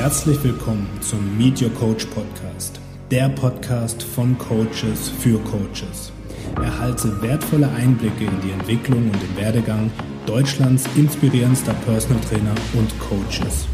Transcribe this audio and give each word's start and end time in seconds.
Herzlich 0.00 0.42
willkommen 0.42 0.88
zum 1.02 1.36
Meet 1.36 1.60
Your 1.60 1.74
Coach 1.74 2.06
Podcast, 2.06 2.80
der 3.10 3.28
Podcast 3.28 4.02
von 4.02 4.38
Coaches 4.38 5.10
für 5.20 5.38
Coaches. 5.40 6.10
Erhalte 6.56 7.20
wertvolle 7.20 7.68
Einblicke 7.68 8.24
in 8.24 8.40
die 8.42 8.50
Entwicklung 8.50 9.10
und 9.10 9.22
den 9.22 9.36
Werdegang 9.36 9.90
Deutschlands 10.24 10.88
inspirierendster 10.96 11.74
Personal 11.84 12.18
Trainer 12.22 12.54
und 12.72 12.98
Coaches. 12.98 13.66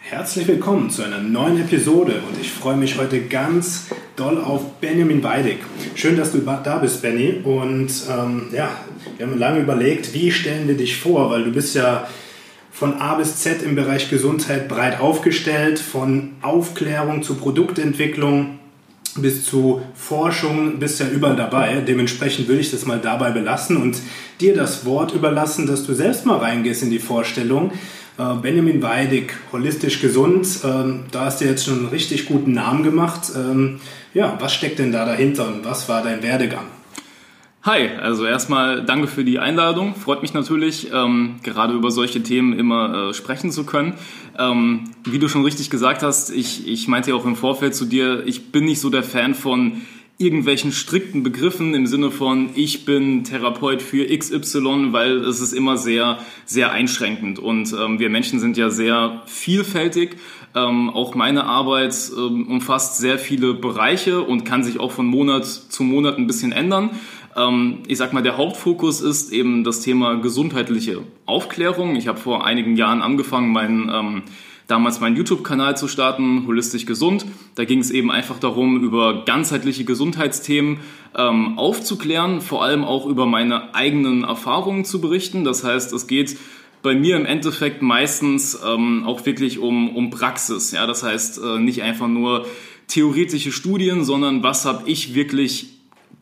Herzlich 0.00 0.46
willkommen 0.46 0.90
zu 0.90 1.04
einer 1.04 1.20
neuen 1.20 1.62
Episode 1.62 2.20
und 2.28 2.38
ich 2.38 2.52
freue 2.52 2.76
mich 2.76 2.98
heute 2.98 3.22
ganz 3.22 3.86
doll 4.14 4.36
auf 4.36 4.74
Benjamin 4.78 5.22
Weidig. 5.22 5.60
Schön, 5.94 6.18
dass 6.18 6.32
du 6.32 6.40
da 6.40 6.76
bist, 6.76 7.00
Benny. 7.00 7.40
Und 7.42 7.90
ähm, 8.10 8.48
ja, 8.52 8.68
wir 9.16 9.26
haben 9.26 9.38
lange 9.38 9.60
überlegt, 9.60 10.12
wie 10.12 10.30
stellen 10.30 10.68
wir 10.68 10.76
dich 10.76 10.98
vor, 10.98 11.30
weil 11.30 11.44
du 11.44 11.50
bist 11.50 11.74
ja 11.74 12.06
von 12.74 13.00
A 13.00 13.14
bis 13.14 13.36
Z 13.36 13.62
im 13.62 13.76
Bereich 13.76 14.10
Gesundheit 14.10 14.68
breit 14.68 14.98
aufgestellt, 15.00 15.78
von 15.78 16.32
Aufklärung 16.42 17.22
zu 17.22 17.36
Produktentwicklung 17.36 18.58
bis 19.16 19.44
zu 19.44 19.80
Forschung, 19.94 20.80
bist 20.80 20.98
ja 20.98 21.06
überall 21.06 21.36
dabei. 21.36 21.82
Dementsprechend 21.86 22.48
würde 22.48 22.60
ich 22.60 22.72
das 22.72 22.84
mal 22.84 22.98
dabei 22.98 23.30
belassen 23.30 23.76
und 23.76 23.98
dir 24.40 24.56
das 24.56 24.84
Wort 24.84 25.14
überlassen, 25.14 25.68
dass 25.68 25.86
du 25.86 25.94
selbst 25.94 26.26
mal 26.26 26.38
reingehst 26.38 26.82
in 26.82 26.90
die 26.90 26.98
Vorstellung. 26.98 27.70
Äh, 28.18 28.34
Benjamin 28.42 28.82
Weidig, 28.82 29.34
holistisch 29.52 30.00
gesund, 30.00 30.48
ähm, 30.64 31.04
da 31.12 31.26
hast 31.26 31.40
du 31.40 31.44
jetzt 31.44 31.64
schon 31.64 31.78
einen 31.78 31.88
richtig 31.88 32.26
guten 32.26 32.54
Namen 32.54 32.82
gemacht. 32.82 33.30
Ähm, 33.36 33.78
ja, 34.14 34.36
was 34.40 34.52
steckt 34.52 34.80
denn 34.80 34.90
da 34.90 35.04
dahinter 35.04 35.46
und 35.46 35.64
was 35.64 35.88
war 35.88 36.02
dein 36.02 36.24
Werdegang? 36.24 36.66
Hi, 37.66 37.88
also 37.98 38.26
erstmal 38.26 38.84
danke 38.84 39.06
für 39.06 39.24
die 39.24 39.38
Einladung. 39.38 39.94
Freut 39.94 40.20
mich 40.20 40.34
natürlich, 40.34 40.92
ähm, 40.92 41.36
gerade 41.42 41.72
über 41.72 41.90
solche 41.90 42.22
Themen 42.22 42.52
immer 42.52 43.08
äh, 43.08 43.14
sprechen 43.14 43.50
zu 43.50 43.64
können. 43.64 43.94
Ähm, 44.38 44.90
wie 45.04 45.18
du 45.18 45.28
schon 45.28 45.46
richtig 45.46 45.70
gesagt 45.70 46.02
hast, 46.02 46.28
ich, 46.28 46.68
ich 46.68 46.88
meinte 46.88 47.12
ja 47.12 47.16
auch 47.16 47.24
im 47.24 47.36
Vorfeld 47.36 47.74
zu 47.74 47.86
dir, 47.86 48.22
ich 48.26 48.52
bin 48.52 48.66
nicht 48.66 48.80
so 48.82 48.90
der 48.90 49.02
Fan 49.02 49.34
von 49.34 49.80
irgendwelchen 50.18 50.72
strikten 50.72 51.22
Begriffen 51.22 51.74
im 51.74 51.86
Sinne 51.86 52.10
von 52.10 52.50
ich 52.54 52.84
bin 52.84 53.24
Therapeut 53.24 53.80
für 53.80 54.06
XY, 54.06 54.92
weil 54.92 55.24
es 55.24 55.40
ist 55.40 55.54
immer 55.54 55.78
sehr, 55.78 56.18
sehr 56.44 56.70
einschränkend. 56.70 57.38
Und 57.38 57.72
ähm, 57.72 57.98
wir 57.98 58.10
Menschen 58.10 58.40
sind 58.40 58.58
ja 58.58 58.68
sehr 58.68 59.22
vielfältig. 59.24 60.18
Ähm, 60.54 60.90
auch 60.90 61.14
meine 61.14 61.44
Arbeit 61.44 61.96
ähm, 62.16 62.46
umfasst 62.46 62.98
sehr 62.98 63.18
viele 63.18 63.54
Bereiche 63.54 64.20
und 64.20 64.44
kann 64.44 64.62
sich 64.62 64.78
auch 64.78 64.92
von 64.92 65.06
Monat 65.06 65.46
zu 65.46 65.82
Monat 65.82 66.18
ein 66.18 66.26
bisschen 66.26 66.52
ändern. 66.52 66.90
Ähm, 67.36 67.80
ich 67.86 67.98
sag 67.98 68.12
mal, 68.12 68.22
der 68.22 68.36
Hauptfokus 68.36 69.00
ist 69.00 69.32
eben 69.32 69.64
das 69.64 69.80
Thema 69.80 70.16
gesundheitliche 70.16 71.02
Aufklärung. 71.26 71.96
Ich 71.96 72.08
habe 72.08 72.18
vor 72.18 72.44
einigen 72.44 72.76
Jahren 72.76 73.02
angefangen, 73.02 73.50
meinen 73.50 73.88
ähm, 73.92 74.22
damals 74.66 75.00
meinen 75.00 75.16
YouTube-Kanal 75.16 75.76
zu 75.76 75.88
starten, 75.88 76.46
Holistisch 76.46 76.86
Gesund. 76.86 77.26
Da 77.54 77.64
ging 77.64 77.80
es 77.80 77.90
eben 77.90 78.10
einfach 78.10 78.38
darum, 78.38 78.82
über 78.82 79.24
ganzheitliche 79.24 79.84
Gesundheitsthemen 79.84 80.78
ähm, 81.16 81.58
aufzuklären, 81.58 82.40
vor 82.40 82.64
allem 82.64 82.84
auch 82.84 83.06
über 83.06 83.26
meine 83.26 83.74
eigenen 83.74 84.24
Erfahrungen 84.24 84.84
zu 84.84 85.00
berichten. 85.00 85.44
Das 85.44 85.64
heißt, 85.64 85.92
es 85.92 86.06
geht 86.06 86.36
bei 86.82 86.94
mir 86.94 87.16
im 87.16 87.26
Endeffekt 87.26 87.82
meistens 87.82 88.58
ähm, 88.64 89.04
auch 89.06 89.24
wirklich 89.26 89.58
um, 89.58 89.94
um 89.94 90.10
Praxis. 90.10 90.72
Ja? 90.72 90.86
Das 90.86 91.02
heißt, 91.02 91.40
äh, 91.42 91.58
nicht 91.58 91.82
einfach 91.82 92.08
nur 92.08 92.46
theoretische 92.88 93.52
Studien, 93.52 94.04
sondern 94.04 94.42
was 94.42 94.64
habe 94.64 94.88
ich 94.88 95.14
wirklich 95.14 95.73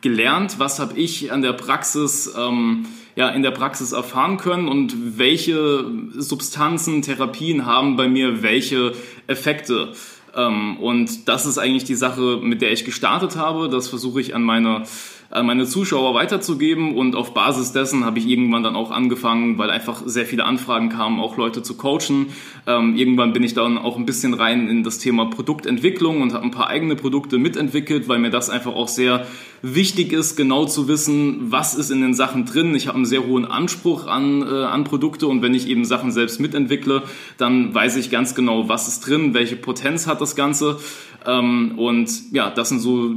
gelernt? 0.03 0.59
Was 0.59 0.79
habe 0.79 0.99
ich 0.99 1.33
an 1.33 1.41
der 1.41 1.55
Praxis, 1.55 2.33
ähm, 2.37 2.87
ja, 3.17 3.31
in 3.31 3.43
der 3.43 3.51
Praxis 3.53 3.93
erfahren 3.93 4.37
können 4.37 4.69
und 4.69 5.19
welche 5.19 5.85
Substanzen, 6.17 7.03
Therapien 7.03 7.65
haben 7.65 7.97
bei 7.97 8.09
mir 8.09 8.43
welche 8.43 8.93
Effekte? 9.27 9.93
Ähm, 10.35 10.77
und 10.79 11.29
das 11.29 11.47
ist 11.47 11.59
eigentlich 11.59 11.85
die 11.85 11.95
Sache, 11.95 12.41
mit 12.43 12.63
der 12.63 12.73
ich 12.73 12.85
gestartet 12.85 13.37
habe. 13.37 13.69
Das 13.69 13.89
versuche 13.89 14.21
ich 14.21 14.35
an 14.35 14.43
meine 14.43 14.85
an 15.33 15.47
meine 15.47 15.65
Zuschauer 15.65 16.15
weiterzugeben 16.15 16.95
und 16.95 17.17
auf 17.17 17.33
Basis 17.33 17.73
dessen 17.73 18.05
habe 18.05 18.19
ich 18.19 18.29
irgendwann 18.29 18.63
dann 18.63 18.77
auch 18.77 18.91
angefangen, 18.91 19.57
weil 19.57 19.71
einfach 19.71 20.03
sehr 20.05 20.27
viele 20.27 20.45
Anfragen 20.45 20.91
kamen, 20.91 21.21
auch 21.21 21.39
Leute 21.39 21.63
zu 21.63 21.75
coachen. 21.75 22.27
Ähm, 22.67 22.95
irgendwann 22.97 23.33
bin 23.33 23.43
ich 23.43 23.55
dann 23.55 23.79
auch 23.79 23.97
ein 23.97 24.05
bisschen 24.05 24.35
rein 24.35 24.69
in 24.69 24.85
das 24.85 24.99
Thema 24.99 25.25
Produktentwicklung 25.27 26.21
und 26.21 26.35
habe 26.35 26.45
ein 26.45 26.51
paar 26.51 26.69
eigene 26.69 26.97
Produkte 26.97 27.39
mitentwickelt, 27.39 28.09
weil 28.09 28.19
mir 28.19 28.31
das 28.31 28.51
einfach 28.51 28.75
auch 28.75 28.89
sehr 28.89 29.27
wichtig 29.63 30.13
ist, 30.13 30.37
genau 30.37 30.67
zu 30.67 30.87
wissen, 30.87 31.51
was 31.51 31.75
ist 31.75 31.91
in 31.91 32.03
den 32.03 32.15
Sachen 32.15 32.45
drin. 32.45 32.75
Ich 32.75 32.89
habe 32.89 32.97
einen 32.97 33.07
sehr 33.07 33.25
hohen 33.25 33.47
Anspruch 33.47 34.07
an, 34.07 34.43
äh, 34.43 34.65
an 34.65 34.85
Produkte 34.85 35.29
und 35.29 35.41
wenn 35.41 35.55
ich 35.55 35.67
eben 35.67 35.87
Sachen 35.87 36.11
selbst 36.11 36.41
mitentwickle, 36.41 37.05
dann 37.39 37.73
weiß 37.73 37.97
ich 37.97 38.11
ganz 38.11 38.35
genau, 38.35 38.69
was 38.69 38.89
ist 38.89 39.07
drin, 39.07 39.33
welche 39.33 39.57
Potenz 39.57 40.07
hat 40.07 40.21
das 40.21 40.37
Ganze. 40.37 40.79
Ähm, 41.27 41.79
und 41.79 42.11
ja, 42.33 42.51
das 42.51 42.69
sind 42.69 42.81
so 42.81 43.15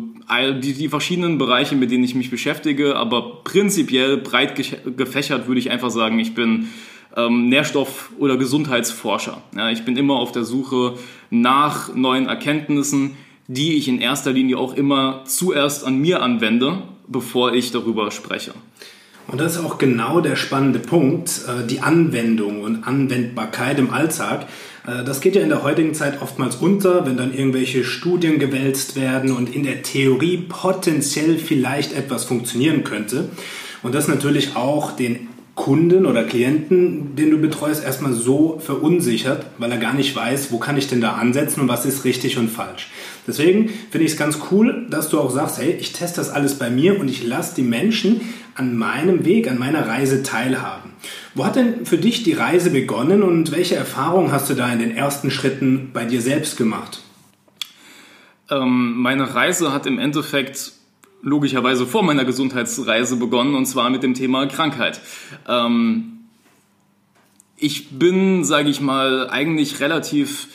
die, 0.60 0.74
die 0.74 0.90
verschiedenen 0.90 1.38
Bereiche, 1.38 1.76
mit 1.76 1.92
denen 1.92 2.04
ich 2.04 2.16
mich 2.16 2.32
beschäftige, 2.32 2.96
aber 2.96 3.44
prinzipiell 3.44 4.18
breit 4.18 4.56
gefächert 4.98 5.48
würde 5.48 5.60
ich 5.60 5.70
einfach 5.70 5.92
sagen, 5.92 6.18
ich 6.20 6.34
bin 6.34 6.70
ähm, 7.16 7.50
Nährstoff- 7.50 8.10
oder 8.18 8.38
Gesundheitsforscher. 8.38 9.42
Ja, 9.56 9.70
ich 9.70 9.86
bin 9.86 9.98
immer 9.98 10.16
auf 10.16 10.32
der 10.32 10.44
Suche 10.44 10.96
nach 11.30 11.94
neuen 11.94 12.28
Erkenntnissen, 12.28 13.18
die 13.48 13.78
ich 13.78 13.88
in 13.88 14.00
erster 14.00 14.32
Linie 14.32 14.58
auch 14.58 14.74
immer 14.74 15.22
zuerst 15.26 15.86
an 15.86 16.00
mir 16.00 16.22
anwende, 16.22 16.82
bevor 17.08 17.54
ich 17.54 17.72
darüber 17.72 18.10
spreche. 18.12 18.54
Und 19.28 19.42
das 19.42 19.56
ist 19.56 19.64
auch 19.64 19.78
genau 19.78 20.22
der 20.22 20.36
spannende 20.36 20.80
Punkt, 20.80 21.42
äh, 21.48 21.66
die 21.66 21.82
Anwendung 21.82 22.62
und 22.62 22.84
Anwendbarkeit 22.84 23.80
im 23.80 23.92
Alltag. 23.92 24.48
Äh, 24.88 25.04
das 25.04 25.22
geht 25.22 25.36
ja 25.36 25.42
in 25.42 25.50
der 25.50 25.64
heutigen 25.64 25.94
Zeit 25.94 26.22
oftmals 26.22 26.58
unter, 26.58 27.06
wenn 27.06 27.18
dann 27.18 27.34
irgendwelche 27.34 27.84
Studien 27.84 28.40
gewälzt 28.40 28.96
werden 28.96 29.32
und 29.32 29.54
in 29.54 29.64
der 29.64 29.82
Theorie 29.82 30.38
potenziell 30.38 31.38
vielleicht 31.38 31.94
etwas 31.94 32.26
funktionieren 32.26 32.84
könnte. 32.84 33.30
Und 33.84 33.94
das 33.94 34.08
natürlich 34.08 34.56
auch 34.56 34.92
den 34.92 35.28
Kunden 35.56 36.06
oder 36.06 36.26
Klienten, 36.26 37.16
den 37.16 37.32
du 37.32 37.38
betreust, 37.38 37.84
erstmal 37.84 38.12
so 38.12 38.60
verunsichert, 38.64 39.46
weil 39.58 39.72
er 39.72 39.78
gar 39.78 39.94
nicht 39.94 40.14
weiß, 40.14 40.52
wo 40.52 40.60
kann 40.60 40.78
ich 40.78 40.90
denn 40.90 41.00
da 41.00 41.14
ansetzen 41.14 41.62
und 41.62 41.70
was 41.70 41.86
ist 41.86 42.04
richtig 42.04 42.38
und 42.38 42.50
falsch. 42.50 42.90
Deswegen 43.26 43.70
finde 43.90 44.06
ich 44.06 44.12
es 44.12 44.18
ganz 44.18 44.40
cool, 44.52 44.86
dass 44.90 45.08
du 45.08 45.20
auch 45.20 45.32
sagst, 45.32 45.58
hey, 45.58 45.72
ich 45.80 45.94
teste 45.94 46.18
das 46.18 46.30
alles 46.30 46.60
bei 46.60 46.70
mir 46.70 47.00
und 47.00 47.08
ich 47.08 47.24
lasse 47.24 47.56
die 47.56 47.64
Menschen 47.64 48.20
an 48.56 48.76
meinem 48.76 49.24
Weg, 49.24 49.50
an 49.50 49.58
meiner 49.58 49.88
Reise 49.88 50.24
teilhaben. 50.24 50.92
Wo 51.36 51.46
hat 51.46 51.56
denn 51.56 51.86
für 51.86 51.98
dich 51.98 52.24
die 52.24 52.34
Reise 52.34 52.70
begonnen 52.70 53.24
und 53.24 53.54
welche 53.54 53.76
Erfahrungen 53.76 54.34
hast 54.34 54.50
du 54.50 54.56
da 54.56 54.72
in 54.72 54.80
den 54.80 54.96
ersten 54.96 55.32
Schritten 55.32 55.92
bei 55.94 56.04
dir 56.04 56.22
selbst 56.22 56.58
gemacht? 56.58 57.02
Ähm, 58.50 58.94
meine 58.98 59.34
Reise 59.34 59.74
hat 59.74 59.86
im 59.88 60.00
Endeffekt 60.00 60.74
logischerweise 61.22 61.86
vor 61.86 62.04
meiner 62.04 62.26
Gesundheitsreise 62.26 63.18
begonnen 63.18 63.56
und 63.56 63.66
zwar 63.66 63.90
mit 63.90 64.04
dem 64.04 64.14
Thema 64.14 64.46
Krankheit. 64.48 65.02
Ähm, 65.48 66.12
ich 67.58 67.98
bin, 67.98 68.44
sage 68.44 68.70
ich 68.70 68.82
mal, 68.82 69.30
eigentlich 69.30 69.80
relativ 69.80 70.48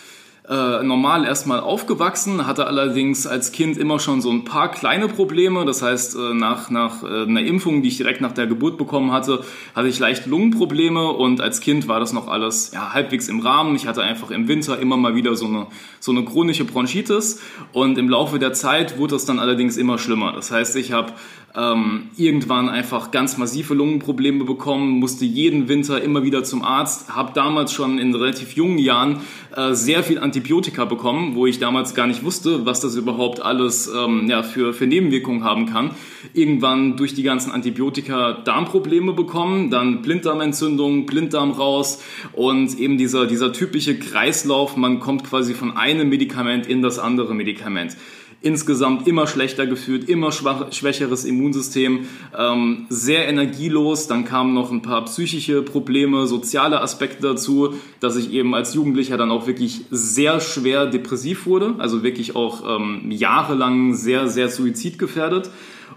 äh, 0.51 0.83
normal 0.83 1.25
erstmal 1.25 1.61
aufgewachsen, 1.61 2.45
hatte 2.45 2.67
allerdings 2.67 3.25
als 3.25 3.53
Kind 3.53 3.79
immer 3.79 4.01
schon 4.01 4.21
so 4.21 4.33
ein 4.33 4.43
paar 4.43 4.73
kleine 4.73 5.07
Probleme. 5.07 5.65
Das 5.65 5.81
heißt, 5.81 6.17
äh, 6.17 6.35
nach, 6.35 6.71
nach 6.71 7.05
äh, 7.05 7.23
einer 7.23 7.43
Impfung, 7.43 7.83
die 7.83 7.89
ich 7.89 7.99
direkt 7.99 8.21
nach 8.21 8.33
der 8.33 8.49
Geburt 8.49 8.77
bekommen 8.77 9.13
hatte, 9.13 9.45
hatte 9.77 9.87
ich 9.87 10.01
leicht 10.01 10.27
Lungenprobleme 10.27 11.13
und 11.13 11.41
als 11.41 11.61
Kind 11.61 11.87
war 11.87 12.01
das 12.01 12.13
noch 12.13 12.27
alles 12.27 12.73
ja, 12.75 12.93
halbwegs 12.93 13.29
im 13.29 13.39
Rahmen. 13.39 13.77
Ich 13.77 13.87
hatte 13.87 14.03
einfach 14.03 14.33
im 14.33 14.49
Winter 14.49 14.81
immer 14.81 14.97
mal 14.97 15.15
wieder 15.15 15.37
so 15.37 15.47
eine, 15.47 15.69
so 16.01 16.11
eine 16.11 16.25
chronische 16.25 16.65
Bronchitis 16.65 17.41
und 17.73 17.97
im 17.97 18.09
Laufe 18.09 18.41
der 18.41 18.53
Zeit 18.53 18.99
wurde 18.99 19.15
das 19.15 19.27
dann 19.27 19.39
allerdings 19.39 19.77
immer 19.77 19.99
schlimmer. 19.99 20.33
Das 20.33 20.51
heißt, 20.51 20.75
ich 20.75 20.91
habe 20.91 21.13
ähm, 21.57 22.11
irgendwann 22.17 22.69
einfach 22.69 23.11
ganz 23.11 23.37
massive 23.37 23.75
Lungenprobleme 23.75 24.45
bekommen, 24.45 25.01
musste 25.01 25.25
jeden 25.25 25.69
Winter 25.69 26.01
immer 26.01 26.23
wieder 26.23 26.45
zum 26.45 26.63
Arzt, 26.63 27.15
habe 27.15 27.33
damals 27.35 27.73
schon 27.73 27.99
in 27.99 28.15
relativ 28.15 28.53
jungen 28.53 28.79
Jahren 28.79 29.21
äh, 29.57 29.75
sehr 29.75 30.05
viel 30.05 30.21
Antibiotika 30.21 30.85
bekommen, 30.85 31.35
wo 31.35 31.47
ich 31.47 31.59
damals 31.59 31.95
gar 31.95 32.07
nicht 32.07 32.25
wusste, 32.25 32.67
was 32.67 32.81
das 32.81 32.95
überhaupt 32.95 33.43
alles 33.43 33.91
ähm, 33.93 34.29
ja, 34.29 34.43
für, 34.43 34.73
für 34.73 34.87
Nebenwirkungen 34.87 35.43
haben 35.43 35.67
kann. 35.67 35.91
Irgendwann 36.35 36.97
durch 36.97 37.15
die 37.15 37.25
ganzen 37.25 37.51
Antibiotika 37.51 38.33
Darmprobleme 38.45 39.13
bekommen, 39.13 39.71
dann 39.71 40.03
Blinddarmentzündung, 40.03 41.07
Blinddarm 41.07 41.51
raus 41.51 42.03
und 42.33 42.79
eben 42.79 42.97
dieser, 42.97 43.27
dieser 43.27 43.53
typische 43.53 43.99
Kreislauf, 43.99 44.77
man 44.77 45.01
kommt 45.01 45.25
quasi 45.25 45.55
von 45.55 45.77
einem 45.77 46.09
Medikament 46.11 46.67
in 46.67 46.83
das 46.83 47.01
andere 47.01 47.35
Medikament 47.35 47.97
insgesamt 48.43 49.07
immer 49.07 49.27
schlechter 49.27 49.67
gefühlt, 49.67 50.09
immer 50.09 50.33
schwach, 50.33 50.73
schwächeres 50.73 51.25
Immunsystem, 51.25 52.07
ähm, 52.37 52.87
sehr 52.89 53.29
energielos. 53.29 54.07
Dann 54.07 54.25
kamen 54.25 54.55
noch 54.55 54.71
ein 54.71 54.83
paar 54.83 55.05
psychische 55.05 55.63
Probleme, 55.63 56.27
soziale 56.27 56.81
Aspekte 56.81 57.23
dazu, 57.23 57.75
dass 58.01 58.17
ich 58.17 58.33
eben 58.33 58.55
als 58.55 58.75
Jugendlicher 58.75 59.19
dann 59.19 59.31
auch 59.31 59.47
wirklich 59.47 59.83
sehr 59.91 60.41
schwer 60.41 60.87
depressiv 60.87 61.47
wurde, 61.47 61.75
also 61.79 62.03
wirklich 62.03 62.35
auch 62.35 62.79
ähm, 62.79 63.11
jahrelang 63.11 63.95
sehr, 63.95 64.29
sehr 64.29 64.49
suizidgefährdet. 64.49 65.51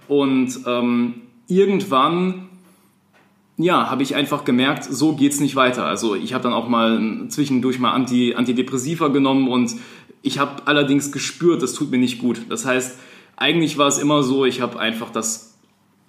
Und 0.07 0.59
ähm, 0.67 1.13
irgendwann 1.47 2.49
ja, 3.57 3.89
habe 3.89 4.01
ich 4.01 4.15
einfach 4.15 4.45
gemerkt, 4.45 4.83
so 4.83 5.13
geht's 5.13 5.39
nicht 5.39 5.55
weiter. 5.55 5.85
Also 5.85 6.15
ich 6.15 6.33
habe 6.33 6.43
dann 6.43 6.53
auch 6.53 6.67
mal 6.67 7.27
zwischendurch 7.29 7.77
mal 7.77 7.91
Anti, 7.91 8.33
Antidepressiva 8.33 9.09
genommen 9.09 9.47
und 9.47 9.75
ich 10.23 10.39
habe 10.39 10.63
allerdings 10.65 11.11
gespürt, 11.11 11.61
das 11.61 11.73
tut 11.73 11.91
mir 11.91 11.99
nicht 11.99 12.17
gut. 12.17 12.41
Das 12.49 12.65
heißt, 12.65 12.97
eigentlich 13.35 13.77
war 13.77 13.87
es 13.87 13.99
immer 13.99 14.23
so, 14.23 14.45
ich 14.45 14.61
habe 14.61 14.79
einfach 14.79 15.11
das 15.11 15.53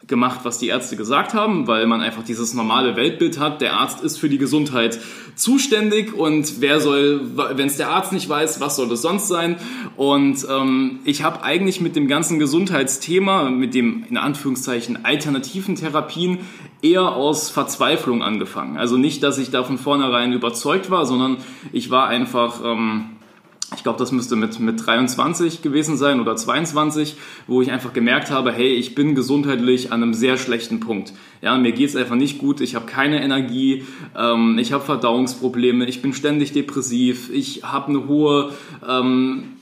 gemacht, 0.06 0.40
was 0.42 0.58
die 0.58 0.68
Ärzte 0.68 0.96
gesagt 0.96 1.34
haben, 1.34 1.66
weil 1.66 1.86
man 1.86 2.00
einfach 2.00 2.22
dieses 2.22 2.54
normale 2.54 2.94
Weltbild 2.94 3.38
hat. 3.38 3.60
Der 3.60 3.74
Arzt 3.74 4.04
ist 4.04 4.18
für 4.18 4.28
die 4.28 4.38
Gesundheit 4.38 5.00
zuständig 5.34 6.14
und 6.14 6.60
wer 6.60 6.80
soll, 6.80 7.22
wenn 7.54 7.66
es 7.66 7.78
der 7.78 7.90
Arzt 7.90 8.12
nicht 8.12 8.28
weiß, 8.28 8.60
was 8.60 8.76
soll 8.76 8.92
es 8.92 9.02
sonst 9.02 9.28
sein? 9.28 9.56
Und 9.96 10.46
ähm, 10.48 11.00
ich 11.04 11.22
habe 11.22 11.42
eigentlich 11.42 11.80
mit 11.80 11.96
dem 11.96 12.06
ganzen 12.06 12.38
Gesundheitsthema, 12.38 13.50
mit 13.50 13.74
dem 13.74 14.04
in 14.08 14.18
Anführungszeichen 14.18 15.04
alternativen 15.04 15.74
Therapien 15.74 16.40
eher 16.82 17.12
aus 17.12 17.50
Verzweiflung 17.50 18.22
angefangen. 18.22 18.76
Also 18.76 18.98
nicht, 18.98 19.22
dass 19.22 19.38
ich 19.38 19.50
da 19.50 19.64
von 19.64 19.78
vornherein 19.78 20.34
überzeugt 20.34 20.90
war, 20.90 21.06
sondern 21.06 21.38
ich 21.72 21.90
war 21.90 22.08
einfach 22.08 22.60
ähm, 22.62 23.06
ich 23.74 23.82
glaube, 23.82 23.98
das 23.98 24.12
müsste 24.12 24.36
mit, 24.36 24.58
mit 24.60 24.84
23 24.86 25.62
gewesen 25.62 25.96
sein 25.96 26.20
oder 26.20 26.36
22, 26.36 27.16
wo 27.46 27.62
ich 27.62 27.70
einfach 27.72 27.92
gemerkt 27.92 28.30
habe, 28.30 28.52
hey, 28.52 28.74
ich 28.74 28.94
bin 28.94 29.14
gesundheitlich 29.14 29.92
an 29.92 30.02
einem 30.02 30.14
sehr 30.14 30.36
schlechten 30.36 30.80
Punkt. 30.80 31.12
Ja, 31.40 31.56
mir 31.56 31.72
geht's 31.72 31.96
einfach 31.96 32.14
nicht 32.14 32.38
gut, 32.38 32.60
ich 32.60 32.74
habe 32.74 32.86
keine 32.86 33.22
Energie, 33.22 33.84
ähm, 34.16 34.58
ich 34.58 34.72
habe 34.72 34.84
Verdauungsprobleme, 34.84 35.86
ich 35.86 36.02
bin 36.02 36.12
ständig 36.12 36.52
depressiv, 36.52 37.30
ich 37.32 37.62
habe 37.64 37.88
eine 37.88 38.06
hohe 38.06 38.52
ähm, 38.86 39.53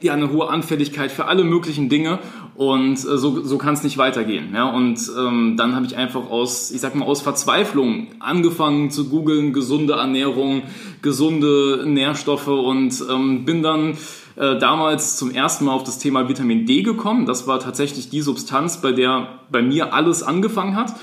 ja, 0.00 0.12
eine 0.12 0.30
hohe 0.30 0.48
Anfälligkeit 0.48 1.10
für 1.10 1.24
alle 1.24 1.42
möglichen 1.42 1.88
Dinge 1.88 2.18
und 2.54 2.94
äh, 2.94 3.16
so, 3.16 3.42
so 3.42 3.56
kann 3.56 3.74
es 3.74 3.82
nicht 3.82 3.96
weitergehen. 3.96 4.52
Ja? 4.54 4.68
Und 4.68 5.00
ähm, 5.18 5.54
dann 5.56 5.74
habe 5.74 5.86
ich 5.86 5.96
einfach 5.96 6.28
aus, 6.28 6.70
ich 6.70 6.80
sag 6.80 6.94
mal, 6.94 7.06
aus 7.06 7.22
Verzweiflung 7.22 8.08
angefangen 8.18 8.90
zu 8.90 9.08
googeln, 9.08 9.54
gesunde 9.54 9.94
Ernährung, 9.94 10.62
gesunde 11.00 11.84
Nährstoffe 11.86 12.48
und 12.48 13.02
ähm, 13.10 13.46
bin 13.46 13.62
dann 13.62 13.96
äh, 14.36 14.58
damals 14.58 15.16
zum 15.16 15.30
ersten 15.30 15.64
Mal 15.64 15.72
auf 15.72 15.84
das 15.84 15.98
Thema 15.98 16.28
Vitamin 16.28 16.66
D 16.66 16.82
gekommen. 16.82 17.24
Das 17.24 17.46
war 17.46 17.58
tatsächlich 17.58 18.10
die 18.10 18.20
Substanz, 18.20 18.82
bei 18.82 18.92
der 18.92 19.40
bei 19.50 19.62
mir 19.62 19.94
alles 19.94 20.22
angefangen 20.22 20.76
hat. 20.76 20.94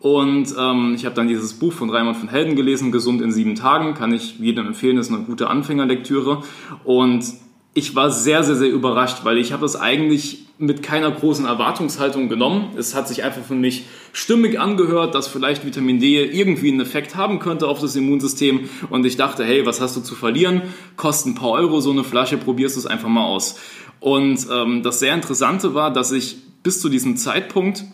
Und 0.00 0.54
ähm, 0.58 0.94
ich 0.94 1.04
habe 1.04 1.14
dann 1.14 1.28
dieses 1.28 1.54
Buch 1.54 1.72
von 1.72 1.90
Raimund 1.90 2.16
von 2.16 2.28
Helden 2.28 2.56
gelesen, 2.56 2.92
Gesund 2.92 3.20
in 3.20 3.32
sieben 3.32 3.56
Tagen, 3.56 3.94
kann 3.94 4.14
ich 4.14 4.38
jedem 4.38 4.68
empfehlen, 4.68 4.96
ist 4.96 5.12
eine 5.12 5.24
gute 5.24 5.50
Anfängerlektüre. 5.50 6.42
Und 6.84 7.24
ich 7.78 7.94
war 7.94 8.10
sehr, 8.10 8.42
sehr, 8.42 8.56
sehr 8.56 8.68
überrascht, 8.68 9.18
weil 9.22 9.38
ich 9.38 9.52
habe 9.52 9.64
es 9.64 9.76
eigentlich 9.76 10.46
mit 10.58 10.82
keiner 10.82 11.12
großen 11.12 11.46
Erwartungshaltung 11.46 12.28
genommen. 12.28 12.70
Es 12.76 12.96
hat 12.96 13.06
sich 13.06 13.22
einfach 13.22 13.44
für 13.44 13.54
mich 13.54 13.84
stimmig 14.12 14.58
angehört, 14.58 15.14
dass 15.14 15.28
vielleicht 15.28 15.64
Vitamin 15.64 16.00
D 16.00 16.24
irgendwie 16.24 16.72
einen 16.72 16.80
Effekt 16.80 17.14
haben 17.14 17.38
könnte 17.38 17.68
auf 17.68 17.80
das 17.80 17.94
Immunsystem. 17.94 18.68
Und 18.90 19.06
ich 19.06 19.16
dachte, 19.16 19.44
hey, 19.44 19.64
was 19.64 19.80
hast 19.80 19.96
du 19.96 20.00
zu 20.00 20.16
verlieren? 20.16 20.62
Kostet 20.96 21.32
ein 21.32 21.34
paar 21.36 21.50
Euro 21.50 21.80
so 21.80 21.92
eine 21.92 22.02
Flasche, 22.02 22.36
probierst 22.36 22.74
du 22.74 22.80
es 22.80 22.86
einfach 22.86 23.08
mal 23.08 23.24
aus. 23.24 23.60
Und 24.00 24.46
ähm, 24.52 24.82
das 24.82 24.98
sehr 24.98 25.14
Interessante 25.14 25.74
war, 25.74 25.92
dass 25.92 26.10
ich 26.10 26.38
bis 26.64 26.80
zu 26.80 26.88
diesem 26.88 27.16
Zeitpunkt 27.16 27.84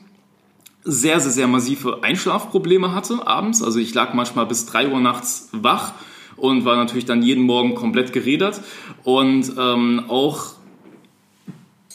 sehr, 0.82 1.20
sehr, 1.20 1.30
sehr 1.30 1.46
massive 1.46 2.02
Einschlafprobleme 2.02 2.94
hatte 2.94 3.26
abends. 3.26 3.62
Also 3.62 3.78
ich 3.78 3.92
lag 3.92 4.14
manchmal 4.14 4.46
bis 4.46 4.64
drei 4.64 4.88
Uhr 4.88 5.00
nachts 5.00 5.50
wach 5.52 5.92
und 6.36 6.64
war 6.64 6.76
natürlich 6.76 7.04
dann 7.04 7.22
jeden 7.22 7.44
Morgen 7.44 7.74
komplett 7.74 8.12
gerädert 8.12 8.60
und 9.02 9.52
ähm, 9.58 10.04
auch 10.08 10.54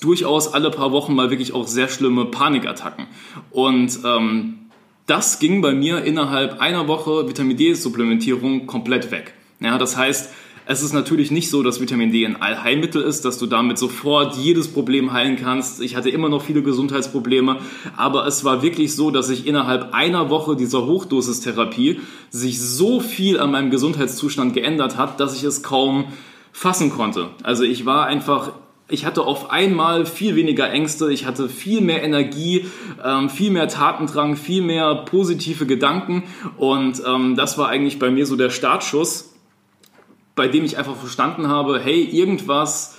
durchaus 0.01 0.53
alle 0.53 0.71
paar 0.71 0.91
Wochen 0.91 1.13
mal 1.13 1.30
wirklich 1.30 1.53
auch 1.53 1.68
sehr 1.68 1.88
schlimme 1.88 2.25
Panikattacken. 2.25 3.07
Und 3.51 4.00
ähm, 4.06 4.59
das 5.06 5.39
ging 5.39 5.62
bei 5.62 5.74
mir 5.74 6.03
innerhalb 6.03 6.62
einer 6.62 6.88
Woche 6.88 7.27
Vitamin 7.27 7.57
D-Supplementierung 7.57 8.68
komplett 8.68 9.12
weg. 9.12 9.33
Ja, 9.59 9.77
das 9.77 9.97
heißt, 9.97 10.33
es 10.69 10.83
ist 10.83 10.94
natürlich 10.94 11.31
nicht 11.31 11.50
so, 11.50 11.63
dass 11.63 11.81
Vitamin 11.81 12.12
D 12.12 12.24
ein 12.24 12.44
Allheilmittel 12.44 13.01
ist, 13.01 13.25
dass 13.25 13.39
du 13.39 13.48
damit 13.48 13.80
sofort 13.80 14.38
jedes 14.38 14.68
Problem 14.68 15.13
heilen 15.13 15.36
kannst. 15.36 15.81
Ich 15.81 15.95
hatte 15.95 16.12
immer 16.12 16.30
noch 16.30 16.44
viele 16.44 16.62
Gesundheitsprobleme, 16.62 17.57
aber 17.98 18.27
es 18.27 18.45
war 18.45 18.62
wirklich 18.62 18.95
so, 18.95 19.10
dass 19.10 19.31
ich 19.31 19.48
innerhalb 19.48 19.95
einer 19.95 20.30
Woche 20.30 20.56
dieser 20.56 20.86
Hochdosistherapie 20.86 22.01
sich 22.30 22.62
so 22.62 23.00
viel 23.00 23.39
an 23.39 23.50
meinem 23.50 23.71
Gesundheitszustand 23.71 24.54
geändert 24.54 24.95
hat, 24.95 25.19
dass 25.19 25.36
ich 25.36 25.44
es 25.44 25.63
kaum 25.63 26.06
fassen 26.51 26.92
konnte. 26.92 27.30
Also 27.42 27.63
ich 27.63 27.88
war 27.88 28.06
einfach 28.06 28.51
ich 28.92 29.06
hatte 29.06 29.22
auf 29.22 29.51
einmal 29.51 30.07
viel 30.07 30.36
weniger 30.36 30.72
Ängste, 30.72 31.12
ich 31.12 31.27
hatte 31.27 31.48
viel 31.48 31.80
mehr 31.80 32.04
Energie, 32.04 32.65
ähm, 33.04 33.30
viel 33.30 33.51
mehr 33.51 33.68
Tatendrang, 33.68 34.36
viel 34.36 34.63
mehr 34.63 34.95
positive 34.95 35.68
Gedanken 35.68 36.24
und 36.57 37.01
ähm, 37.07 37.36
das 37.36 37.57
war 37.60 37.69
eigentlich 37.69 38.00
bei 38.00 38.10
mir 38.10 38.25
so 38.25 38.36
der 38.36 38.50
Startschuss 38.50 39.29
bei 40.39 40.47
dem 40.47 40.63
ich 40.63 40.77
einfach 40.77 40.95
verstanden 40.95 41.50
habe, 41.50 41.81
hey, 41.81 42.01
irgendwas 42.01 42.95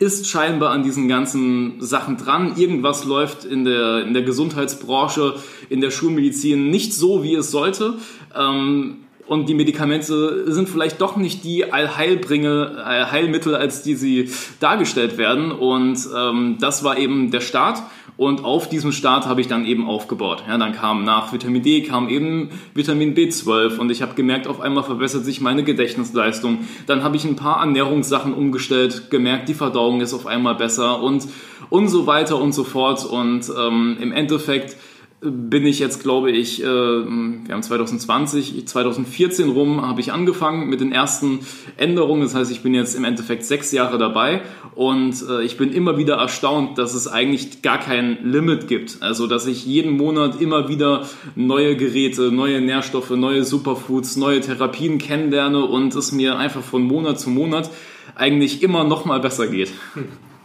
ist 0.00 0.26
scheinbar 0.26 0.70
an 0.70 0.82
diesen 0.82 1.06
ganzen 1.06 1.80
Sachen 1.80 2.16
dran. 2.16 2.54
Irgendwas 2.56 3.04
läuft 3.04 3.44
in 3.44 3.64
der, 3.64 4.04
in 4.04 4.12
der 4.12 4.24
Gesundheitsbranche, 4.24 5.36
in 5.68 5.80
der 5.80 5.92
Schulmedizin 5.92 6.68
nicht 6.68 6.92
so, 6.92 7.22
wie 7.22 7.36
es 7.36 7.52
sollte. 7.52 7.94
Ähm, 8.34 9.04
und 9.30 9.48
die 9.48 9.54
Medikamente 9.54 10.50
sind 10.52 10.68
vielleicht 10.68 11.00
doch 11.00 11.16
nicht 11.16 11.44
die 11.44 11.72
Allheilbringe, 11.72 12.82
Allheilmittel, 12.84 13.54
als 13.54 13.80
die 13.84 13.94
sie 13.94 14.28
dargestellt 14.58 15.18
werden. 15.18 15.52
Und 15.52 16.00
ähm, 16.16 16.56
das 16.58 16.82
war 16.82 16.98
eben 16.98 17.30
der 17.30 17.40
Start. 17.40 17.80
Und 18.16 18.44
auf 18.44 18.68
diesem 18.68 18.90
Start 18.90 19.26
habe 19.26 19.40
ich 19.40 19.46
dann 19.46 19.64
eben 19.66 19.86
aufgebaut. 19.86 20.42
Ja, 20.48 20.58
dann 20.58 20.72
kam 20.72 21.04
nach 21.04 21.32
Vitamin 21.32 21.62
D 21.62 21.82
kam 21.82 22.08
eben 22.08 22.50
Vitamin 22.74 23.14
B12 23.14 23.78
und 23.78 23.92
ich 23.92 24.02
habe 24.02 24.14
gemerkt, 24.14 24.48
auf 24.48 24.60
einmal 24.60 24.82
verbessert 24.82 25.24
sich 25.24 25.40
meine 25.40 25.62
Gedächtnisleistung. 25.62 26.66
Dann 26.88 27.04
habe 27.04 27.14
ich 27.14 27.24
ein 27.24 27.36
paar 27.36 27.60
Ernährungssachen 27.60 28.34
umgestellt, 28.34 29.12
gemerkt, 29.12 29.48
die 29.48 29.54
Verdauung 29.54 30.00
ist 30.00 30.12
auf 30.12 30.26
einmal 30.26 30.56
besser 30.56 31.00
und 31.00 31.28
und 31.68 31.86
so 31.86 32.08
weiter 32.08 32.36
und 32.36 32.52
so 32.52 32.64
fort. 32.64 33.04
Und 33.04 33.48
ähm, 33.56 33.96
im 34.00 34.10
Endeffekt 34.10 34.76
bin 35.22 35.66
ich 35.66 35.78
jetzt, 35.78 36.02
glaube 36.02 36.30
ich, 36.30 36.62
äh, 36.62 36.64
wir 36.64 37.52
haben 37.54 37.62
2020, 37.62 38.66
2014 38.66 39.50
rum 39.50 39.86
habe 39.86 40.00
ich 40.00 40.12
angefangen 40.12 40.70
mit 40.70 40.80
den 40.80 40.92
ersten 40.92 41.40
Änderungen. 41.76 42.22
Das 42.22 42.34
heißt, 42.34 42.50
ich 42.50 42.62
bin 42.62 42.72
jetzt 42.72 42.94
im 42.94 43.04
Endeffekt 43.04 43.44
sechs 43.44 43.70
Jahre 43.70 43.98
dabei 43.98 44.40
und 44.74 45.14
äh, 45.28 45.42
ich 45.42 45.58
bin 45.58 45.72
immer 45.74 45.98
wieder 45.98 46.14
erstaunt, 46.14 46.78
dass 46.78 46.94
es 46.94 47.06
eigentlich 47.06 47.60
gar 47.60 47.78
kein 47.78 48.24
Limit 48.24 48.66
gibt. 48.66 49.02
Also, 49.02 49.26
dass 49.26 49.46
ich 49.46 49.66
jeden 49.66 49.94
Monat 49.96 50.40
immer 50.40 50.68
wieder 50.70 51.06
neue 51.34 51.76
Geräte, 51.76 52.32
neue 52.32 52.62
Nährstoffe, 52.62 53.10
neue 53.10 53.44
Superfoods, 53.44 54.16
neue 54.16 54.40
Therapien 54.40 54.96
kennenlerne 54.96 55.66
und 55.66 55.94
es 55.94 56.12
mir 56.12 56.38
einfach 56.38 56.62
von 56.62 56.82
Monat 56.82 57.20
zu 57.20 57.28
Monat 57.28 57.70
eigentlich 58.14 58.62
immer 58.62 58.84
noch 58.84 59.04
mal 59.04 59.20
besser 59.20 59.48
geht. 59.48 59.70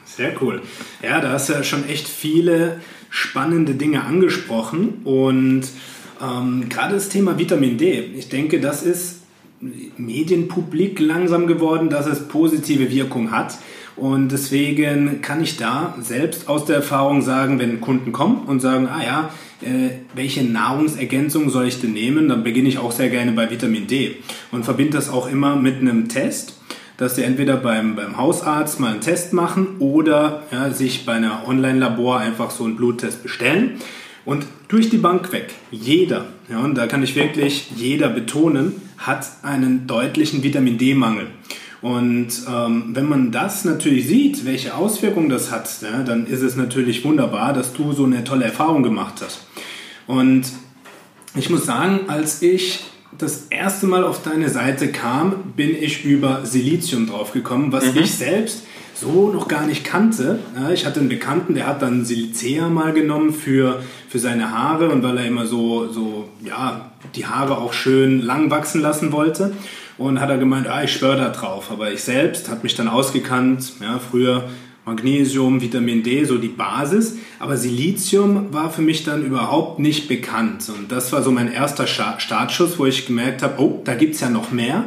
Sehr 0.03 0.33
cool. 0.41 0.61
Ja, 1.01 1.19
da 1.19 1.31
hast 1.31 1.50
du 1.50 1.53
ja 1.53 1.63
schon 1.63 1.88
echt 1.88 2.07
viele 2.07 2.79
spannende 3.15 3.75
Dinge 3.75 4.03
angesprochen 4.03 5.01
und 5.05 5.63
ähm, 6.22 6.67
gerade 6.67 6.95
das 6.95 7.07
Thema 7.07 7.39
Vitamin 7.39 7.77
D, 7.77 8.12
ich 8.17 8.27
denke, 8.27 8.60
das 8.60 8.84
ist 8.84 9.22
medienpublik 9.95 11.00
langsam 11.00 11.48
geworden, 11.48 11.89
dass 11.89 12.07
es 12.07 12.27
positive 12.27 12.91
Wirkung 12.91 13.31
hat. 13.31 13.57
Und 13.95 14.34
deswegen 14.34 15.22
kann 15.22 15.41
ich 15.41 15.55
da 15.55 15.95
selbst 16.01 16.50
aus 16.50 16.65
der 16.65 16.75
Erfahrung 16.75 17.22
sagen, 17.22 17.57
wenn 17.57 17.79
Kunden 17.79 18.12
kommen 18.12 18.39
und 18.48 18.60
sagen, 18.60 18.89
ah 18.89 19.01
ja, 19.01 19.29
äh, 19.62 19.91
welche 20.13 20.43
Nahrungsergänzung 20.43 21.50
soll 21.50 21.67
ich 21.67 21.79
denn 21.79 21.93
nehmen, 21.93 22.27
dann 22.27 22.43
beginne 22.43 22.67
ich 22.67 22.79
auch 22.79 22.91
sehr 22.91 23.10
gerne 23.10 23.31
bei 23.31 23.50
Vitamin 23.50 23.88
D 23.88 24.17
und 24.51 24.65
verbinde 24.65 24.98
das 24.98 25.10
auch 25.10 25.31
immer 25.31 25.55
mit 25.55 25.79
einem 25.79 26.10
Test 26.10 26.60
dass 26.97 27.15
sie 27.15 27.23
entweder 27.23 27.57
beim, 27.57 27.95
beim 27.95 28.17
Hausarzt 28.17 28.79
mal 28.79 28.91
einen 28.91 29.01
Test 29.01 29.33
machen 29.33 29.77
oder 29.79 30.43
ja, 30.51 30.69
sich 30.71 31.05
bei 31.05 31.13
einer 31.13 31.47
Online-Labor 31.47 32.19
einfach 32.19 32.51
so 32.51 32.63
einen 32.63 32.75
Bluttest 32.75 33.23
bestellen. 33.23 33.79
Und 34.23 34.45
durch 34.69 34.89
die 34.89 34.97
Bank 34.97 35.31
weg, 35.31 35.53
jeder, 35.71 36.25
ja, 36.49 36.59
und 36.59 36.75
da 36.75 36.87
kann 36.87 37.03
ich 37.03 37.15
wirklich 37.15 37.71
jeder 37.75 38.09
betonen, 38.09 38.73
hat 38.97 39.27
einen 39.43 39.87
deutlichen 39.87 40.41
Vitamin 40.41 40.77
D-Mangel. 40.77 41.27
Und 41.81 42.29
ähm, 42.51 42.91
wenn 42.93 43.07
man 43.07 43.31
das 43.31 43.65
natürlich 43.65 44.07
sieht, 44.07 44.45
welche 44.45 44.73
Auswirkungen 44.73 45.29
das 45.29 45.51
hat, 45.51 45.69
ja, 45.81 46.01
dann 46.01 46.25
ist 46.25 46.41
es 46.41 46.55
natürlich 46.55 47.05
wunderbar, 47.05 47.53
dass 47.53 47.73
du 47.73 47.91
so 47.91 48.05
eine 48.05 48.23
tolle 48.23 48.45
Erfahrung 48.45 48.81
gemacht 48.81 49.21
hast. 49.23 49.45
Und 50.07 50.45
ich 51.35 51.49
muss 51.51 51.65
sagen, 51.65 52.01
als 52.07 52.41
ich 52.41 52.85
das 53.17 53.48
erste 53.50 53.88
Mal 53.88 54.03
auf 54.03 54.24
deine 54.24 54.50
Seite 54.50 54.89
kam, 54.91 55.53
bin 55.55 55.75
ich 55.75 56.05
über 56.05 56.45
Silizium 56.45 57.07
draufgekommen, 57.07 57.72
was 57.72 57.93
mhm. 57.93 58.01
ich 58.01 58.13
selbst 58.13 58.63
so 58.95 59.29
noch 59.31 59.48
gar 59.48 59.65
nicht 59.65 59.84
kannte. 59.84 60.39
Ich 60.74 60.86
hatte 60.86 61.01
einen 61.01 61.10
Bekannten, 61.10 61.53
der 61.53 61.67
hat 61.67 61.81
dann 61.81 62.05
Silicea 62.05 62.69
mal 62.69 62.93
genommen 62.93 63.34
für, 63.34 63.81
für 64.07 64.19
seine 64.19 64.51
Haare 64.51 64.89
und 64.89 65.03
weil 65.03 65.17
er 65.17 65.25
immer 65.25 65.45
so, 65.45 65.91
so, 65.91 66.29
ja, 66.43 66.91
die 67.13 67.25
Haare 67.25 67.57
auch 67.57 67.74
schön 67.74 68.22
lang 68.22 68.50
wachsen 68.50 68.81
lassen 68.81 69.12
wollte. 69.12 69.53
Und 69.98 70.19
hat 70.19 70.29
er 70.29 70.38
gemeint, 70.38 70.67
ah, 70.67 70.84
ich 70.84 70.91
schwöre 70.91 71.15
da 71.15 71.29
drauf. 71.29 71.72
Aber 71.72 71.89
ich 71.89 72.03
selbst 72.03 72.50
habe 72.50 72.63
mich 72.63 72.75
dann 72.75 72.89
ausgekannt. 72.89 73.74
Ja, 73.81 73.98
früher 73.98 74.43
Magnesium, 74.85 75.61
Vitamin 75.61 76.03
D, 76.03 76.23
so 76.25 76.37
die 76.37 76.47
Basis. 76.47 77.17
Aber 77.39 77.57
Silizium 77.57 78.53
war 78.53 78.71
für 78.71 78.81
mich 78.81 79.03
dann 79.03 79.25
überhaupt 79.25 79.79
nicht 79.79 80.07
bekannt. 80.07 80.69
Und 80.69 80.91
das 80.91 81.11
war 81.11 81.23
so 81.23 81.31
mein 81.31 81.51
erster 81.51 81.87
Startschuss, 81.87 82.77
wo 82.77 82.85
ich 82.85 83.07
gemerkt 83.07 83.41
habe, 83.41 83.61
oh, 83.61 83.81
da 83.83 83.95
gibt's 83.95 84.21
ja 84.21 84.29
noch 84.29 84.51
mehr, 84.51 84.85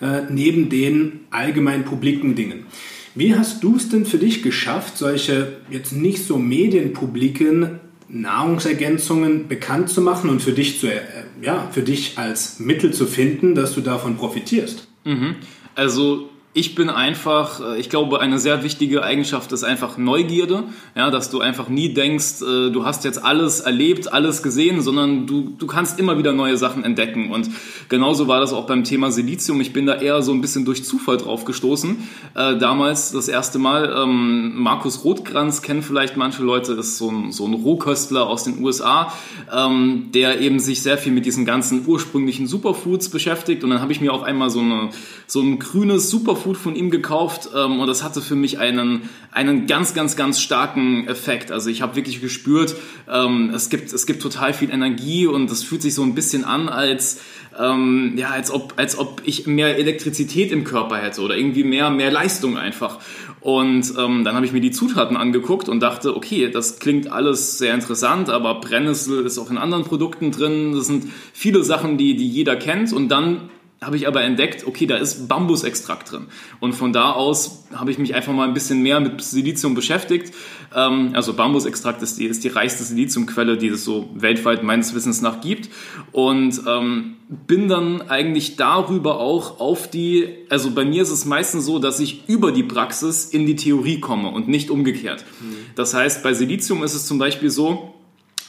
äh, 0.00 0.22
neben 0.30 0.68
den 0.68 1.20
allgemein 1.30 1.84
publiken 1.84 2.34
Dingen. 2.34 2.66
Wie 3.14 3.34
hast 3.34 3.64
du 3.64 3.76
es 3.76 3.88
denn 3.88 4.06
für 4.06 4.18
dich 4.18 4.42
geschafft, 4.42 4.96
solche 4.96 5.56
jetzt 5.68 5.92
nicht 5.92 6.24
so 6.24 6.38
medienpubliken 6.38 7.80
Nahrungsergänzungen 8.08 9.48
bekannt 9.48 9.88
zu 9.88 10.00
machen 10.00 10.30
und 10.30 10.42
für 10.42 10.52
dich, 10.52 10.80
zu, 10.80 10.88
äh, 10.88 11.00
ja, 11.42 11.68
für 11.72 11.82
dich 11.82 12.18
als 12.18 12.60
Mittel 12.60 12.92
zu 12.92 13.06
finden, 13.06 13.54
dass 13.54 13.74
du 13.74 13.80
davon 13.80 14.16
profitierst? 14.16 14.88
Mhm. 15.04 15.36
Also 15.74 16.28
ich 16.52 16.74
bin 16.74 16.90
einfach, 16.90 17.60
äh, 17.60 17.78
ich 17.78 17.90
glaube, 17.90 18.20
eine 18.20 18.40
sehr 18.40 18.64
wichtige 18.64 19.04
Eigenschaft 19.04 19.52
ist 19.52 19.62
einfach 19.62 19.98
Neugierde, 19.98 20.64
ja, 20.96 21.10
dass 21.10 21.30
du 21.30 21.40
einfach 21.40 21.68
nie 21.68 21.94
denkst, 21.94 22.42
äh, 22.42 22.70
du 22.70 22.84
hast 22.84 23.04
jetzt 23.04 23.24
alles 23.24 23.60
erlebt, 23.60 24.12
alles 24.12 24.42
gesehen, 24.42 24.80
sondern 24.80 25.28
du, 25.28 25.54
du 25.56 25.66
kannst 25.68 26.00
immer 26.00 26.18
wieder 26.18 26.32
neue 26.32 26.56
Sachen 26.56 26.82
entdecken. 26.82 27.30
Und 27.30 27.48
genauso 27.88 28.26
war 28.26 28.40
das 28.40 28.52
auch 28.52 28.66
beim 28.66 28.82
Thema 28.82 29.12
Silizium. 29.12 29.60
Ich 29.60 29.72
bin 29.72 29.86
da 29.86 29.94
eher 29.94 30.22
so 30.22 30.32
ein 30.32 30.40
bisschen 30.40 30.64
durch 30.64 30.84
Zufall 30.84 31.18
drauf 31.18 31.44
gestoßen. 31.44 32.08
Äh, 32.34 32.58
damals 32.58 33.12
das 33.12 33.28
erste 33.28 33.60
Mal, 33.60 33.94
ähm, 33.96 34.60
Markus 34.60 35.04
Rothkranz 35.04 35.62
kennen 35.62 35.82
vielleicht 35.82 36.16
manche 36.16 36.42
Leute, 36.42 36.72
ist 36.72 36.98
so 36.98 37.10
ein, 37.12 37.30
so 37.30 37.46
ein 37.46 37.54
Rohköstler 37.54 38.26
aus 38.26 38.42
den 38.42 38.60
USA, 38.60 39.12
ähm, 39.56 40.10
der 40.12 40.40
eben 40.40 40.58
sich 40.58 40.82
sehr 40.82 40.98
viel 40.98 41.12
mit 41.12 41.26
diesen 41.26 41.44
ganzen 41.44 41.86
ursprünglichen 41.86 42.48
Superfoods 42.48 43.08
beschäftigt. 43.08 43.62
Und 43.62 43.70
dann 43.70 43.80
habe 43.80 43.92
ich 43.92 44.00
mir 44.00 44.12
auch 44.12 44.24
einmal 44.24 44.50
so, 44.50 44.58
eine, 44.58 44.90
so 45.30 45.40
ein 45.40 45.60
grünes 45.60 46.10
Superfood 46.10 46.40
Food 46.40 46.56
von 46.56 46.74
ihm 46.74 46.90
gekauft 46.90 47.50
ähm, 47.54 47.78
und 47.78 47.86
das 47.86 48.02
hatte 48.02 48.20
für 48.20 48.34
mich 48.34 48.58
einen, 48.58 49.08
einen 49.30 49.68
ganz, 49.68 49.94
ganz, 49.94 50.16
ganz 50.16 50.40
starken 50.40 51.06
Effekt. 51.06 51.52
Also 51.52 51.70
ich 51.70 51.82
habe 51.82 51.94
wirklich 51.94 52.20
gespürt, 52.20 52.74
ähm, 53.08 53.52
es, 53.54 53.70
gibt, 53.70 53.92
es 53.92 54.06
gibt 54.06 54.22
total 54.22 54.52
viel 54.52 54.70
Energie 54.70 55.26
und 55.26 55.48
es 55.48 55.62
fühlt 55.62 55.82
sich 55.82 55.94
so 55.94 56.02
ein 56.02 56.16
bisschen 56.16 56.44
an, 56.44 56.68
als, 56.68 57.20
ähm, 57.56 58.14
ja, 58.16 58.30
als, 58.30 58.50
ob, 58.50 58.74
als 58.76 58.98
ob 58.98 59.22
ich 59.24 59.46
mehr 59.46 59.78
Elektrizität 59.78 60.50
im 60.50 60.64
Körper 60.64 60.96
hätte 60.96 61.20
oder 61.20 61.36
irgendwie 61.36 61.62
mehr, 61.62 61.90
mehr 61.90 62.10
Leistung 62.10 62.58
einfach. 62.58 62.98
Und 63.40 63.94
ähm, 63.96 64.24
dann 64.24 64.34
habe 64.34 64.44
ich 64.46 64.52
mir 64.52 64.60
die 64.60 64.72
Zutaten 64.72 65.16
angeguckt 65.16 65.68
und 65.68 65.78
dachte, 65.78 66.16
okay, 66.16 66.50
das 66.50 66.80
klingt 66.80 67.12
alles 67.12 67.56
sehr 67.58 67.72
interessant, 67.74 68.30
aber 68.30 68.60
Brennnessel 68.60 69.24
ist 69.24 69.38
auch 69.38 69.50
in 69.50 69.58
anderen 69.58 69.84
Produkten 69.84 70.32
drin. 70.32 70.72
Das 70.74 70.86
sind 70.86 71.06
viele 71.32 71.62
Sachen, 71.62 71.98
die, 71.98 72.16
die 72.16 72.28
jeder 72.28 72.56
kennt. 72.56 72.92
Und 72.92 73.08
dann 73.10 73.48
habe 73.82 73.96
ich 73.96 74.06
aber 74.06 74.22
entdeckt, 74.22 74.66
okay, 74.66 74.84
da 74.84 74.96
ist 74.96 75.26
Bambusextrakt 75.26 76.12
drin. 76.12 76.26
Und 76.60 76.74
von 76.74 76.92
da 76.92 77.12
aus 77.12 77.64
habe 77.74 77.90
ich 77.90 77.98
mich 77.98 78.14
einfach 78.14 78.34
mal 78.34 78.46
ein 78.46 78.52
bisschen 78.52 78.82
mehr 78.82 79.00
mit 79.00 79.22
Silizium 79.22 79.74
beschäftigt. 79.74 80.34
Ähm, 80.74 81.12
also 81.14 81.32
Bambusextrakt 81.32 82.02
ist 82.02 82.18
die, 82.18 82.26
ist 82.26 82.44
die 82.44 82.48
reichste 82.48 82.84
Siliziumquelle, 82.84 83.56
die 83.56 83.68
es 83.68 83.82
so 83.82 84.10
weltweit 84.14 84.62
meines 84.62 84.94
Wissens 84.94 85.22
nach 85.22 85.40
gibt. 85.40 85.70
Und 86.12 86.60
ähm, 86.68 87.16
bin 87.30 87.68
dann 87.68 88.02
eigentlich 88.02 88.56
darüber 88.56 89.18
auch 89.18 89.60
auf 89.60 89.88
die, 89.88 90.28
also 90.50 90.72
bei 90.72 90.84
mir 90.84 91.00
ist 91.00 91.10
es 91.10 91.24
meistens 91.24 91.64
so, 91.64 91.78
dass 91.78 92.00
ich 92.00 92.28
über 92.28 92.52
die 92.52 92.64
Praxis 92.64 93.24
in 93.24 93.46
die 93.46 93.56
Theorie 93.56 93.98
komme 93.98 94.28
und 94.28 94.46
nicht 94.46 94.70
umgekehrt. 94.70 95.24
Mhm. 95.40 95.56
Das 95.74 95.94
heißt, 95.94 96.22
bei 96.22 96.34
Silizium 96.34 96.82
ist 96.82 96.94
es 96.94 97.06
zum 97.06 97.18
Beispiel 97.18 97.48
so, 97.48 97.94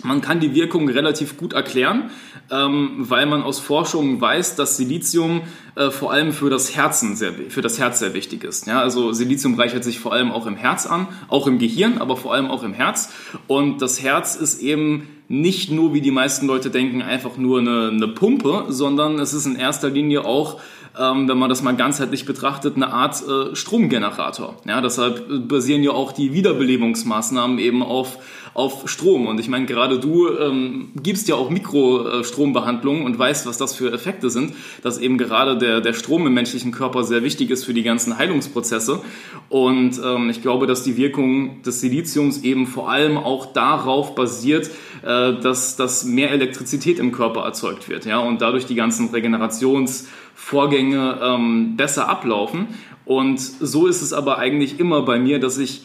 man 0.04 0.22
kann 0.22 0.40
die 0.40 0.54
Wirkung 0.56 0.90
relativ 0.90 1.38
gut 1.38 1.54
erklären, 1.54 2.10
ähm, 2.50 2.96
weil 2.98 3.26
man 3.26 3.44
aus 3.44 3.60
Forschungen 3.60 4.20
weiß, 4.20 4.56
dass 4.56 4.78
Silizium 4.78 5.42
äh, 5.76 5.90
vor 5.90 6.12
allem 6.12 6.32
für 6.32 6.50
das 6.50 6.76
Herzen 6.76 7.16
sehr, 7.16 7.34
für 7.50 7.62
das 7.62 7.80
Herz 7.80 8.00
sehr 8.00 8.14
wichtig 8.14 8.44
ist. 8.44 8.68
Ja, 8.68 8.82
also 8.82 9.14
Silizium 9.14 9.56
reichert 9.56 9.84
sich 9.84 10.00
vor 10.00 10.14
allem 10.14 10.32
auch 10.32 10.46
im 10.46 10.56
Herz 10.56 10.86
an, 10.86 11.08
auch 11.28 11.48
im 11.48 11.60
Gehirn, 11.60 11.98
aber 12.00 12.18
vor 12.18 12.34
allem 12.34 12.48
auch 12.48 12.64
im 12.64 12.74
Herz. 12.74 13.14
Und 13.48 13.82
das 13.82 14.02
Herz 14.02 14.36
ist 14.36 14.62
eben 14.62 15.08
nicht 15.28 15.72
nur, 15.72 15.94
wie 15.94 16.02
die 16.02 16.12
meisten 16.12 16.46
Leute 16.46 16.70
denken, 16.70 17.02
einfach 17.02 17.38
nur 17.38 17.60
eine, 17.60 17.90
eine 17.90 18.08
Pumpe, 18.10 18.66
sondern 18.68 19.20
es 19.20 19.34
ist 19.34 19.46
in 19.46 19.56
erster 19.56 19.90
Linie 19.90 20.26
auch 20.26 20.60
ähm, 21.00 21.28
wenn 21.30 21.38
man 21.38 21.50
das 21.50 21.62
mal 21.62 21.76
ganzheitlich 21.76 22.26
betrachtet, 22.26 22.76
eine 22.76 22.92
Art 22.92 23.22
äh, 23.26 23.56
Stromgenerator. 23.56 24.58
Ja, 24.66 24.82
deshalb 24.82 25.48
basieren 25.48 25.84
ja 25.84 25.92
auch 25.92 26.12
die 26.12 26.34
Wiederbelebungsmaßnahmen 26.34 27.60
eben 27.60 27.82
auf 27.82 28.18
auf 28.54 28.90
Strom. 28.90 29.28
Und 29.28 29.40
ich 29.40 29.48
meine, 29.48 29.66
gerade 29.66 30.00
du 30.00 30.30
ähm, 30.30 30.90
gibst 31.02 31.28
ja 31.30 31.36
auch 31.36 31.50
Mikrostrombehandlungen 31.50 33.06
und 33.06 33.18
weißt, 33.18 33.46
was 33.46 33.58
das 33.58 33.74
für 33.74 33.94
Effekte 33.94 34.30
sind, 34.30 34.54
dass 34.84 34.98
eben 34.98 35.18
gerade 35.18 35.58
der, 35.58 35.82
der 35.82 35.94
Strom 35.94 36.28
im 36.28 36.34
menschlichen 36.34 36.72
Körper 36.72 37.04
sehr 37.04 37.24
wichtig 37.24 37.50
ist 37.50 37.64
für 37.64 37.74
die 37.74 37.84
ganzen 37.84 38.18
Heilungsprozesse. 38.18 39.02
Und 39.50 40.02
ähm, 40.04 40.30
ich 40.30 40.42
glaube, 40.42 40.68
dass 40.68 40.84
die 40.84 40.98
Wirkung 40.98 41.62
des 41.64 41.82
Siliziums 41.82 42.44
eben 42.44 42.68
vor 42.68 42.90
allem 42.90 43.18
auch 43.18 43.54
darauf 43.54 44.16
basiert, 44.16 44.70
äh, 45.04 45.34
dass, 45.40 45.78
dass 45.78 46.04
mehr 46.04 46.32
Elektrizität 46.32 47.00
im 47.00 47.12
Körper 47.12 47.44
erzeugt 47.44 47.90
wird. 47.90 48.06
Ja? 48.06 48.20
Und 48.20 48.42
dadurch 48.42 48.66
die 48.66 48.76
ganzen 48.76 49.10
Regenerationsvorgänge 49.10 51.20
ähm, 51.22 51.78
besser 51.78 52.10
ablaufen. 52.10 52.68
Und 53.06 53.40
so 53.40 53.88
ist 53.88 54.02
es 54.02 54.14
aber 54.14 54.38
eigentlich 54.38 54.80
immer 54.80 55.02
bei 55.02 55.20
mir, 55.20 55.40
dass 55.40 55.58
ich 55.58 55.84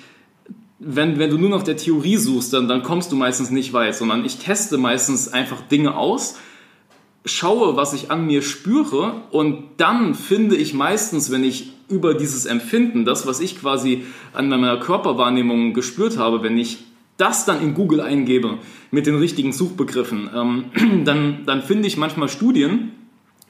wenn, 0.79 1.19
wenn 1.19 1.31
du 1.31 1.39
nur 1.39 1.51
nach 1.51 1.63
der 1.63 1.77
Theorie 1.77 2.17
suchst, 2.17 2.53
dann, 2.53 2.69
dann 2.69 2.83
kommst 2.83 3.11
du 3.13 3.17
meistens 3.17 3.51
nicht 3.51 3.73
weit, 3.73 3.95
sondern 3.95 4.25
ich 4.25 4.39
teste 4.39 4.79
meistens 4.79 5.29
einfach 5.29 5.61
Dinge 5.63 5.97
aus, 5.97 6.37
schaue, 7.25 7.77
was 7.77 7.93
ich 7.93 8.11
an 8.11 8.27
mir 8.27 8.43
spüre 8.43 9.23
und 9.31 9.65
dann 9.79 10.15
finde 10.15 10.57
ich 10.57 10.75
meistens, 10.75 11.31
wenn 11.31 11.45
ich 11.45 11.73
über 11.89 12.15
dieses 12.15 12.47
Empfinden, 12.47 13.05
das, 13.05 13.27
was 13.27 13.41
ich 13.41 13.61
quasi 13.61 14.05
an 14.33 14.49
meiner 14.49 14.79
Körperwahrnehmung 14.79 15.73
gespürt 15.73 16.19
habe, 16.19 16.43
wenn 16.43 16.59
ich 16.59 16.85
das 17.17 17.45
dann 17.45 17.63
in 17.63 17.75
Google 17.75 18.01
eingebe 18.01 18.59
mit 18.91 19.07
den 19.07 19.17
richtigen 19.17 19.53
Suchbegriffen, 19.53 20.31
ähm, 20.35 21.05
dann, 21.05 21.47
dann 21.47 21.63
finde 21.63 21.89
ich 21.89 21.97
manchmal 21.97 22.29
Studien, 22.29 22.93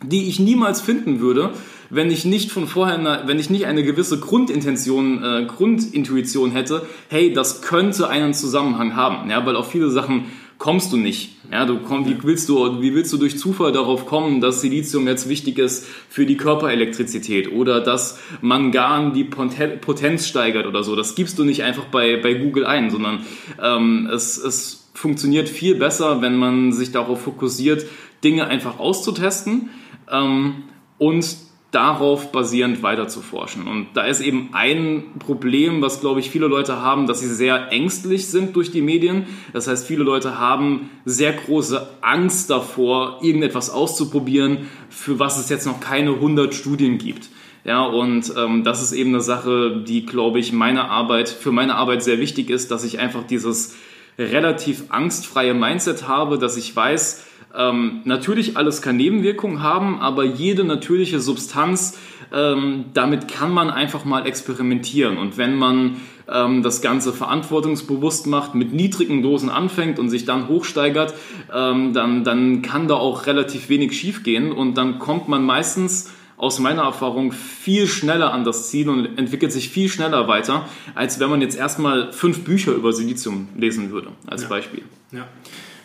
die 0.02 0.28
ich 0.28 0.38
niemals 0.38 0.80
finden 0.80 1.20
würde, 1.20 1.50
wenn 1.88 2.10
ich 2.10 2.24
nicht 2.24 2.50
von 2.50 2.66
vorher, 2.66 2.98
eine, 2.98 3.22
wenn 3.26 3.38
ich 3.38 3.50
nicht 3.50 3.66
eine 3.66 3.82
gewisse 3.82 4.18
Grundintention, 4.18 5.22
äh, 5.22 5.46
Grundintuition 5.46 6.50
hätte, 6.50 6.86
hey, 7.08 7.32
das 7.32 7.62
könnte 7.62 8.08
einen 8.08 8.34
Zusammenhang 8.34 8.96
haben, 8.96 9.30
ja, 9.30 9.44
weil 9.46 9.56
auf 9.56 9.70
viele 9.70 9.90
Sachen 9.90 10.26
kommst 10.58 10.92
du 10.92 10.96
nicht. 10.96 11.36
Ja, 11.52 11.64
du 11.64 11.78
komm, 11.78 12.06
wie 12.06 12.16
willst 12.22 12.48
du, 12.48 12.80
wie 12.80 12.94
willst 12.94 13.12
du 13.12 13.18
durch 13.18 13.38
Zufall 13.38 13.72
darauf 13.72 14.06
kommen, 14.06 14.40
dass 14.40 14.62
Silizium 14.62 15.06
jetzt 15.06 15.28
wichtig 15.28 15.58
ist 15.58 15.86
für 16.08 16.26
die 16.26 16.36
Körperelektrizität 16.36 17.52
oder 17.52 17.80
dass 17.80 18.18
Mangan 18.40 19.12
die 19.12 19.24
Potenz 19.24 20.26
steigert 20.26 20.66
oder 20.66 20.82
so? 20.82 20.96
Das 20.96 21.14
gibst 21.14 21.38
du 21.38 21.44
nicht 21.44 21.62
einfach 21.62 21.84
bei, 21.84 22.16
bei 22.16 22.34
Google 22.34 22.66
ein, 22.66 22.90
sondern 22.90 23.20
ähm, 23.62 24.08
es, 24.12 24.38
es 24.38 24.88
funktioniert 24.94 25.48
viel 25.48 25.76
besser, 25.76 26.22
wenn 26.22 26.36
man 26.36 26.72
sich 26.72 26.90
darauf 26.90 27.20
fokussiert, 27.20 27.86
Dinge 28.24 28.46
einfach 28.46 28.78
auszutesten 28.78 29.70
ähm, 30.10 30.64
und 30.98 31.36
darauf 31.72 32.32
basierend 32.32 32.82
weiter 32.82 33.06
zu 33.06 33.20
forschen. 33.20 33.66
Und 33.66 33.88
da 33.94 34.04
ist 34.04 34.20
eben 34.20 34.50
ein 34.52 35.04
Problem, 35.18 35.82
was, 35.82 36.00
glaube 36.00 36.20
ich, 36.20 36.30
viele 36.30 36.46
Leute 36.46 36.80
haben, 36.80 37.06
dass 37.06 37.20
sie 37.20 37.28
sehr 37.28 37.70
ängstlich 37.70 38.28
sind 38.28 38.56
durch 38.56 38.70
die 38.70 38.80
Medien. 38.80 39.26
Das 39.52 39.68
heißt, 39.68 39.86
viele 39.86 40.04
Leute 40.04 40.38
haben 40.38 40.88
sehr 41.04 41.34
große 41.34 41.86
Angst 42.00 42.48
davor, 42.48 43.18
irgendetwas 43.20 43.68
auszuprobieren, 43.68 44.68
für 44.88 45.18
was 45.18 45.38
es 45.38 45.50
jetzt 45.50 45.66
noch 45.66 45.80
keine 45.80 46.12
100 46.12 46.54
Studien 46.54 46.96
gibt. 46.96 47.28
Ja, 47.64 47.84
und 47.84 48.32
ähm, 48.38 48.62
das 48.62 48.80
ist 48.80 48.92
eben 48.92 49.10
eine 49.10 49.20
Sache, 49.20 49.82
die, 49.86 50.06
glaube 50.06 50.38
ich, 50.38 50.52
meine 50.52 50.88
Arbeit, 50.88 51.28
für 51.28 51.50
meine 51.50 51.74
Arbeit 51.74 52.02
sehr 52.02 52.20
wichtig 52.20 52.48
ist, 52.48 52.70
dass 52.70 52.84
ich 52.84 53.00
einfach 53.00 53.24
dieses 53.24 53.74
relativ 54.18 54.84
angstfreie 54.90 55.52
Mindset 55.52 56.08
habe, 56.08 56.38
dass 56.38 56.56
ich 56.56 56.74
weiß, 56.74 57.24
ähm, 57.56 58.02
natürlich, 58.04 58.56
alles 58.56 58.82
kann 58.82 58.96
Nebenwirkungen 58.96 59.62
haben, 59.62 59.98
aber 60.00 60.24
jede 60.24 60.64
natürliche 60.64 61.20
Substanz, 61.20 61.98
ähm, 62.32 62.86
damit 62.92 63.28
kann 63.28 63.52
man 63.52 63.70
einfach 63.70 64.04
mal 64.04 64.26
experimentieren. 64.26 65.16
Und 65.16 65.38
wenn 65.38 65.56
man 65.56 65.96
ähm, 66.28 66.62
das 66.62 66.82
Ganze 66.82 67.12
verantwortungsbewusst 67.12 68.26
macht, 68.26 68.54
mit 68.54 68.72
niedrigen 68.72 69.22
Dosen 69.22 69.48
anfängt 69.48 69.98
und 69.98 70.10
sich 70.10 70.24
dann 70.24 70.48
hochsteigert, 70.48 71.14
ähm, 71.54 71.92
dann, 71.92 72.24
dann 72.24 72.62
kann 72.62 72.88
da 72.88 72.94
auch 72.94 73.26
relativ 73.26 73.68
wenig 73.68 73.98
schiefgehen 73.98 74.52
und 74.52 74.76
dann 74.76 74.98
kommt 74.98 75.28
man 75.28 75.44
meistens 75.44 76.12
aus 76.36 76.58
meiner 76.58 76.82
Erfahrung 76.82 77.32
viel 77.32 77.86
schneller 77.86 78.32
an 78.34 78.44
das 78.44 78.68
Ziel 78.68 78.90
und 78.90 79.18
entwickelt 79.18 79.52
sich 79.52 79.70
viel 79.70 79.88
schneller 79.88 80.28
weiter, 80.28 80.68
als 80.94 81.18
wenn 81.18 81.30
man 81.30 81.40
jetzt 81.40 81.56
erstmal 81.56 82.12
fünf 82.12 82.44
Bücher 82.44 82.72
über 82.72 82.92
Silizium 82.92 83.48
lesen 83.56 83.90
würde, 83.90 84.08
als 84.26 84.42
ja. 84.42 84.48
Beispiel. 84.48 84.82
Ja. 85.12 85.26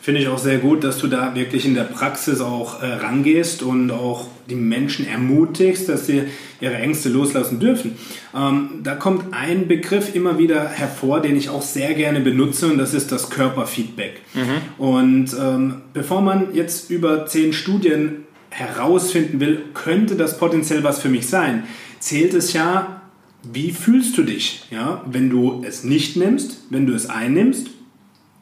Finde 0.02 0.20
ich 0.20 0.28
auch 0.30 0.40
sehr 0.40 0.58
gut, 0.58 0.84
dass 0.84 0.98
du 0.98 1.06
da 1.06 1.36
wirklich 1.36 1.64
in 1.64 1.76
der 1.76 1.84
Praxis 1.84 2.42
auch 2.42 2.82
äh, 2.82 2.88
rangehst 2.88 3.62
und 3.62 3.92
auch 3.92 4.28
die 4.50 4.56
Menschen 4.56 5.08
ermutigst, 5.08 5.88
dass 5.88 6.08
sie 6.08 6.24
ihre 6.60 6.74
Ängste 6.74 7.10
loslassen 7.10 7.60
dürfen. 7.60 7.96
Ähm, 8.36 8.82
da 8.84 8.96
kommt 8.96 9.32
ein 9.32 9.68
Begriff 9.68 10.16
immer 10.16 10.40
wieder 10.40 10.68
hervor, 10.68 11.22
den 11.22 11.36
ich 11.36 11.50
auch 11.50 11.62
sehr 11.62 11.94
gerne 11.94 12.20
benutze 12.20 12.66
und 12.66 12.80
das 12.80 12.96
ist 12.96 13.12
das 13.12 13.30
Körperfeedback. 13.30 14.22
Mhm. 14.34 14.84
Und 14.84 15.36
ähm, 15.40 15.82
bevor 15.94 16.22
man 16.22 16.56
jetzt 16.56 16.90
über 16.90 17.28
zehn 17.28 17.54
Studien 17.54 18.24
herausfinden 18.50 19.40
will, 19.40 19.66
könnte 19.76 20.16
das 20.16 20.40
potenziell 20.40 20.84
was 20.84 21.00
für 21.00 21.10
mich 21.10 21.28
sein, 21.28 21.66
zählt 22.00 22.34
es 22.34 22.54
ja 22.54 23.02
wie 23.44 23.72
fühlst 23.72 24.18
du 24.18 24.24
dich, 24.24 24.68
ja, 24.70 25.04
wenn 25.10 25.30
du 25.32 25.64
es 25.66 25.84
nicht 25.84 26.16
nimmst, 26.16 26.66
wenn 26.70 26.86
du 26.86 26.94
es 26.94 27.10
einnimmst 27.10 27.70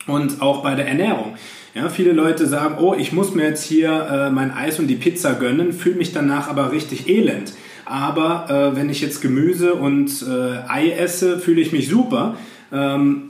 und 0.09 0.41
auch 0.41 0.63
bei 0.63 0.75
der 0.75 0.87
Ernährung. 0.87 1.35
Ja, 1.75 1.89
viele 1.89 2.13
Leute 2.13 2.47
sagen, 2.47 2.75
oh, 2.79 2.95
ich 2.97 3.13
muss 3.13 3.35
mir 3.35 3.43
jetzt 3.43 3.63
hier 3.63 3.91
äh, 3.91 4.29
mein 4.31 4.51
Eis 4.51 4.79
und 4.79 4.87
die 4.87 4.95
Pizza 4.95 5.33
gönnen, 5.33 5.71
fühle 5.71 5.95
mich 5.95 6.13
danach 6.13 6.49
aber 6.49 6.71
richtig 6.71 7.07
elend. 7.07 7.53
Aber 7.85 8.49
äh, 8.49 8.75
wenn 8.75 8.89
ich 8.89 9.01
jetzt 9.01 9.21
Gemüse 9.21 9.75
und 9.75 10.09
äh, 10.21 10.67
Ei 10.67 10.91
esse, 10.91 11.39
fühle 11.39 11.61
ich 11.61 11.71
mich 11.71 11.87
super. 11.87 12.35
Ähm, 12.71 13.29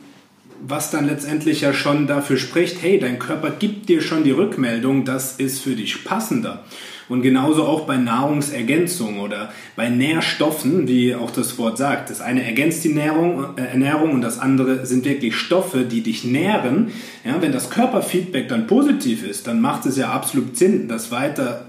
was 0.61 0.91
dann 0.91 1.07
letztendlich 1.07 1.61
ja 1.61 1.73
schon 1.73 2.07
dafür 2.07 2.37
spricht, 2.37 2.81
hey, 2.81 2.99
dein 2.99 3.19
Körper 3.19 3.51
gibt 3.51 3.87
dir 3.87 4.01
schon 4.01 4.23
die 4.23 4.31
Rückmeldung, 4.31 5.05
das 5.05 5.37
ist 5.37 5.61
für 5.61 5.75
dich 5.75 6.03
passender. 6.03 6.63
Und 7.09 7.23
genauso 7.23 7.63
auch 7.63 7.81
bei 7.81 7.97
Nahrungsergänzung 7.97 9.19
oder 9.19 9.51
bei 9.75 9.89
Nährstoffen, 9.89 10.87
wie 10.87 11.15
auch 11.15 11.31
das 11.31 11.57
Wort 11.57 11.77
sagt. 11.77 12.11
Das 12.11 12.21
eine 12.21 12.45
ergänzt 12.45 12.83
die 12.83 12.93
Nährung, 12.93 13.57
äh, 13.57 13.61
Ernährung 13.61 14.11
und 14.11 14.21
das 14.21 14.39
andere 14.39 14.85
sind 14.85 15.05
wirklich 15.05 15.35
Stoffe, 15.35 15.85
die 15.85 16.01
dich 16.01 16.23
nähren. 16.23 16.91
Ja, 17.25 17.41
wenn 17.41 17.51
das 17.51 17.71
Körperfeedback 17.71 18.47
dann 18.47 18.67
positiv 18.67 19.27
ist, 19.27 19.47
dann 19.47 19.59
macht 19.59 19.87
es 19.87 19.97
ja 19.97 20.11
absolut 20.11 20.55
Sinn, 20.55 20.87
das 20.87 21.11
weiter 21.11 21.65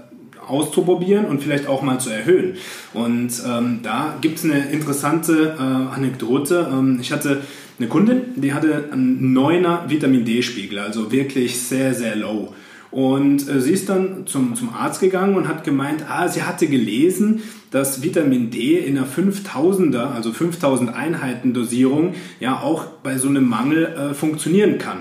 auszuprobieren 0.47 1.25
und 1.25 1.41
vielleicht 1.41 1.67
auch 1.67 1.81
mal 1.81 1.99
zu 1.99 2.11
erhöhen. 2.11 2.55
Und 2.93 3.31
ähm, 3.47 3.79
da 3.83 4.17
gibt 4.21 4.37
es 4.37 4.45
eine 4.45 4.69
interessante 4.69 5.55
äh, 5.57 5.61
Anekdote. 5.61 6.69
Ähm, 6.71 6.99
ich 7.01 7.11
hatte 7.11 7.41
eine 7.79 7.87
Kundin, 7.87 8.21
die 8.35 8.53
hatte 8.53 8.89
einen 8.91 9.35
9er 9.35 9.89
Vitamin 9.89 10.23
D-Spiegel, 10.23 10.77
also 10.79 11.11
wirklich 11.11 11.59
sehr, 11.59 11.95
sehr 11.95 12.15
low. 12.15 12.53
Und 12.91 13.47
äh, 13.47 13.61
sie 13.61 13.71
ist 13.71 13.87
dann 13.87 14.27
zum, 14.27 14.55
zum 14.55 14.73
Arzt 14.73 14.99
gegangen 14.99 15.35
und 15.35 15.47
hat 15.47 15.63
gemeint, 15.63 16.05
ah, 16.09 16.27
sie 16.27 16.43
hatte 16.43 16.67
gelesen, 16.67 17.41
dass 17.71 18.03
Vitamin 18.03 18.51
D 18.51 18.77
in 18.77 18.97
einer 18.97 19.07
5000er, 19.07 20.13
also 20.13 20.33
5000 20.33 20.93
Einheiten 20.93 21.53
Dosierung, 21.53 22.15
ja 22.41 22.59
auch 22.59 22.85
bei 23.01 23.17
so 23.17 23.29
einem 23.29 23.47
Mangel 23.47 23.85
äh, 23.85 24.13
funktionieren 24.13 24.77
kann. 24.77 24.99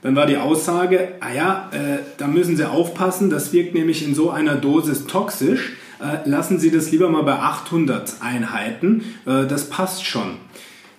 Dann 0.00 0.16
war 0.16 0.26
die 0.26 0.38
Aussage, 0.38 1.14
ah 1.20 1.32
ja, 1.34 1.70
äh, 1.72 1.98
da 2.16 2.26
müssen 2.26 2.56
Sie 2.56 2.68
aufpassen, 2.68 3.28
das 3.28 3.52
wirkt 3.52 3.74
nämlich 3.74 4.06
in 4.06 4.14
so 4.14 4.30
einer 4.30 4.54
Dosis 4.54 5.06
toxisch. 5.06 5.74
Äh, 6.00 6.28
lassen 6.28 6.58
Sie 6.58 6.70
das 6.70 6.90
lieber 6.90 7.10
mal 7.10 7.22
bei 7.22 7.34
800 7.34 8.16
Einheiten, 8.20 9.04
äh, 9.26 9.46
das 9.46 9.68
passt 9.68 10.06
schon. 10.06 10.36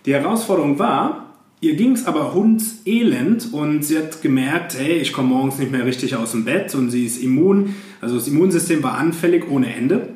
Die 0.05 0.13
Herausforderung 0.13 0.77
war, 0.77 1.26
Ihr 1.59 1.75
ging 1.75 1.93
es 1.93 2.05
aber 2.05 2.35
hundselend 2.35 3.51
und 3.51 3.83
sie 3.83 3.97
hat 3.97 4.21
gemerkt, 4.21 4.77
hey, 4.77 4.97
ich 4.97 5.11
komme 5.11 5.29
morgens 5.29 5.57
nicht 5.57 5.71
mehr 5.71 5.85
richtig 5.85 6.15
aus 6.15 6.31
dem 6.31 6.45
Bett 6.45 6.75
und 6.75 6.91
sie 6.91 7.05
ist 7.05 7.21
immun, 7.23 7.73
also 7.99 8.15
das 8.15 8.27
Immunsystem 8.27 8.83
war 8.83 8.95
anfällig 8.97 9.49
ohne 9.49 9.73
Ende. 9.73 10.09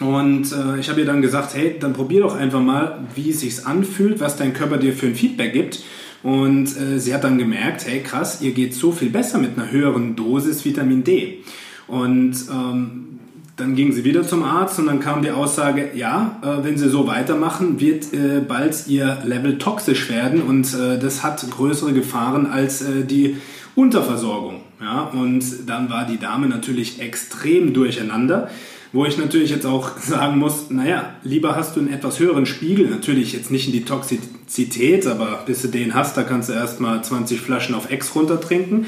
Und 0.00 0.52
äh, 0.52 0.78
ich 0.78 0.88
habe 0.88 1.00
ihr 1.00 1.06
dann 1.06 1.22
gesagt, 1.22 1.54
hey, 1.54 1.76
dann 1.78 1.92
probier 1.92 2.20
doch 2.20 2.34
einfach 2.34 2.62
mal, 2.62 3.06
wie 3.16 3.30
es 3.30 3.40
sich 3.40 3.66
anfühlt, 3.66 4.20
was 4.20 4.36
dein 4.36 4.54
Körper 4.54 4.78
dir 4.78 4.94
für 4.94 5.06
ein 5.06 5.14
Feedback 5.14 5.52
gibt. 5.52 5.82
Und 6.22 6.68
äh, 6.76 6.98
sie 6.98 7.14
hat 7.14 7.24
dann 7.24 7.36
gemerkt, 7.36 7.86
hey, 7.86 8.00
krass, 8.00 8.40
ihr 8.40 8.52
geht 8.52 8.72
so 8.74 8.92
viel 8.92 9.10
besser 9.10 9.38
mit 9.38 9.58
einer 9.58 9.70
höheren 9.70 10.16
Dosis 10.16 10.64
Vitamin 10.64 11.04
D. 11.04 11.38
Und 11.86 12.34
ähm, 12.50 13.19
dann 13.60 13.76
ging 13.76 13.92
sie 13.92 14.04
wieder 14.04 14.26
zum 14.26 14.42
Arzt 14.42 14.78
und 14.78 14.86
dann 14.86 15.00
kam 15.00 15.22
die 15.22 15.30
Aussage, 15.30 15.90
ja, 15.94 16.38
äh, 16.42 16.64
wenn 16.64 16.78
sie 16.78 16.88
so 16.88 17.06
weitermachen, 17.06 17.78
wird 17.78 18.12
äh, 18.12 18.40
bald 18.40 18.86
ihr 18.86 19.18
Level 19.24 19.58
toxisch 19.58 20.08
werden 20.08 20.42
und 20.42 20.72
äh, 20.74 20.98
das 20.98 21.22
hat 21.22 21.44
größere 21.50 21.92
Gefahren 21.92 22.46
als 22.46 22.82
äh, 22.82 23.04
die 23.04 23.36
Unterversorgung. 23.74 24.62
Ja? 24.80 25.10
Und 25.12 25.68
dann 25.68 25.90
war 25.90 26.06
die 26.06 26.18
Dame 26.18 26.48
natürlich 26.48 27.00
extrem 27.00 27.74
durcheinander, 27.74 28.48
wo 28.92 29.04
ich 29.04 29.18
natürlich 29.18 29.50
jetzt 29.50 29.66
auch 29.66 29.98
sagen 29.98 30.38
muss, 30.38 30.70
naja, 30.70 31.10
lieber 31.22 31.54
hast 31.54 31.76
du 31.76 31.80
einen 31.80 31.92
etwas 31.92 32.18
höheren 32.18 32.46
Spiegel, 32.46 32.88
natürlich 32.88 33.32
jetzt 33.34 33.50
nicht 33.50 33.66
in 33.66 33.72
die 33.72 33.84
Toxizität, 33.84 35.06
aber 35.06 35.42
bis 35.44 35.62
du 35.62 35.68
den 35.68 35.94
hast, 35.94 36.16
da 36.16 36.22
kannst 36.22 36.48
du 36.48 36.54
erstmal 36.54 37.04
20 37.04 37.40
Flaschen 37.40 37.74
auf 37.74 37.90
X 37.90 38.14
runtertrinken. 38.14 38.86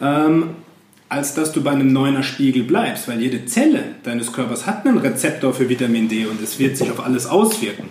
Ähm, 0.00 0.50
als 1.14 1.34
dass 1.34 1.52
du 1.52 1.62
bei 1.62 1.70
einem 1.70 1.92
neuner 1.92 2.24
Spiegel 2.24 2.64
bleibst, 2.64 3.06
weil 3.06 3.20
jede 3.20 3.46
Zelle 3.46 3.84
deines 4.02 4.32
Körpers 4.32 4.66
hat 4.66 4.84
einen 4.84 4.98
Rezeptor 4.98 5.54
für 5.54 5.68
Vitamin 5.68 6.08
D 6.08 6.26
und 6.26 6.42
es 6.42 6.58
wird 6.58 6.76
sich 6.76 6.90
auf 6.90 7.04
alles 7.04 7.26
auswirken. 7.26 7.88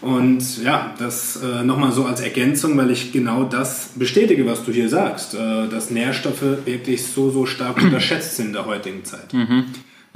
Und 0.00 0.62
ja, 0.62 0.94
das 0.98 1.40
äh, 1.42 1.64
nochmal 1.64 1.92
so 1.92 2.04
als 2.04 2.20
Ergänzung, 2.20 2.76
weil 2.78 2.90
ich 2.90 3.12
genau 3.12 3.44
das 3.44 3.90
bestätige, 3.96 4.46
was 4.46 4.64
du 4.64 4.72
hier 4.72 4.88
sagst, 4.88 5.34
äh, 5.34 5.68
dass 5.68 5.90
Nährstoffe 5.90 6.64
wirklich 6.64 7.04
so, 7.04 7.30
so 7.30 7.46
stark 7.46 7.76
unterschätzt 7.82 8.36
sind 8.36 8.46
in 8.46 8.52
der 8.54 8.64
heutigen 8.64 9.04
Zeit. 9.04 9.32
Mhm. 9.34 9.64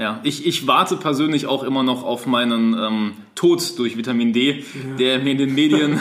Ja, 0.03 0.19
ich, 0.25 0.45
ich 0.45 0.67
warte 0.67 0.97
persönlich 0.97 1.47
auch 1.47 1.63
immer 1.63 1.85
noch 1.85 2.03
auf 2.03 2.27
meinen 2.27 2.75
ähm, 2.75 3.13
Tod 3.37 3.79
durch 3.79 3.97
Vitamin 3.97 4.33
D, 4.33 4.51
ja. 4.51 4.97
der 4.99 5.19
mir 5.21 5.31
in 5.31 5.39
den 5.39 5.55
Medien 5.55 5.97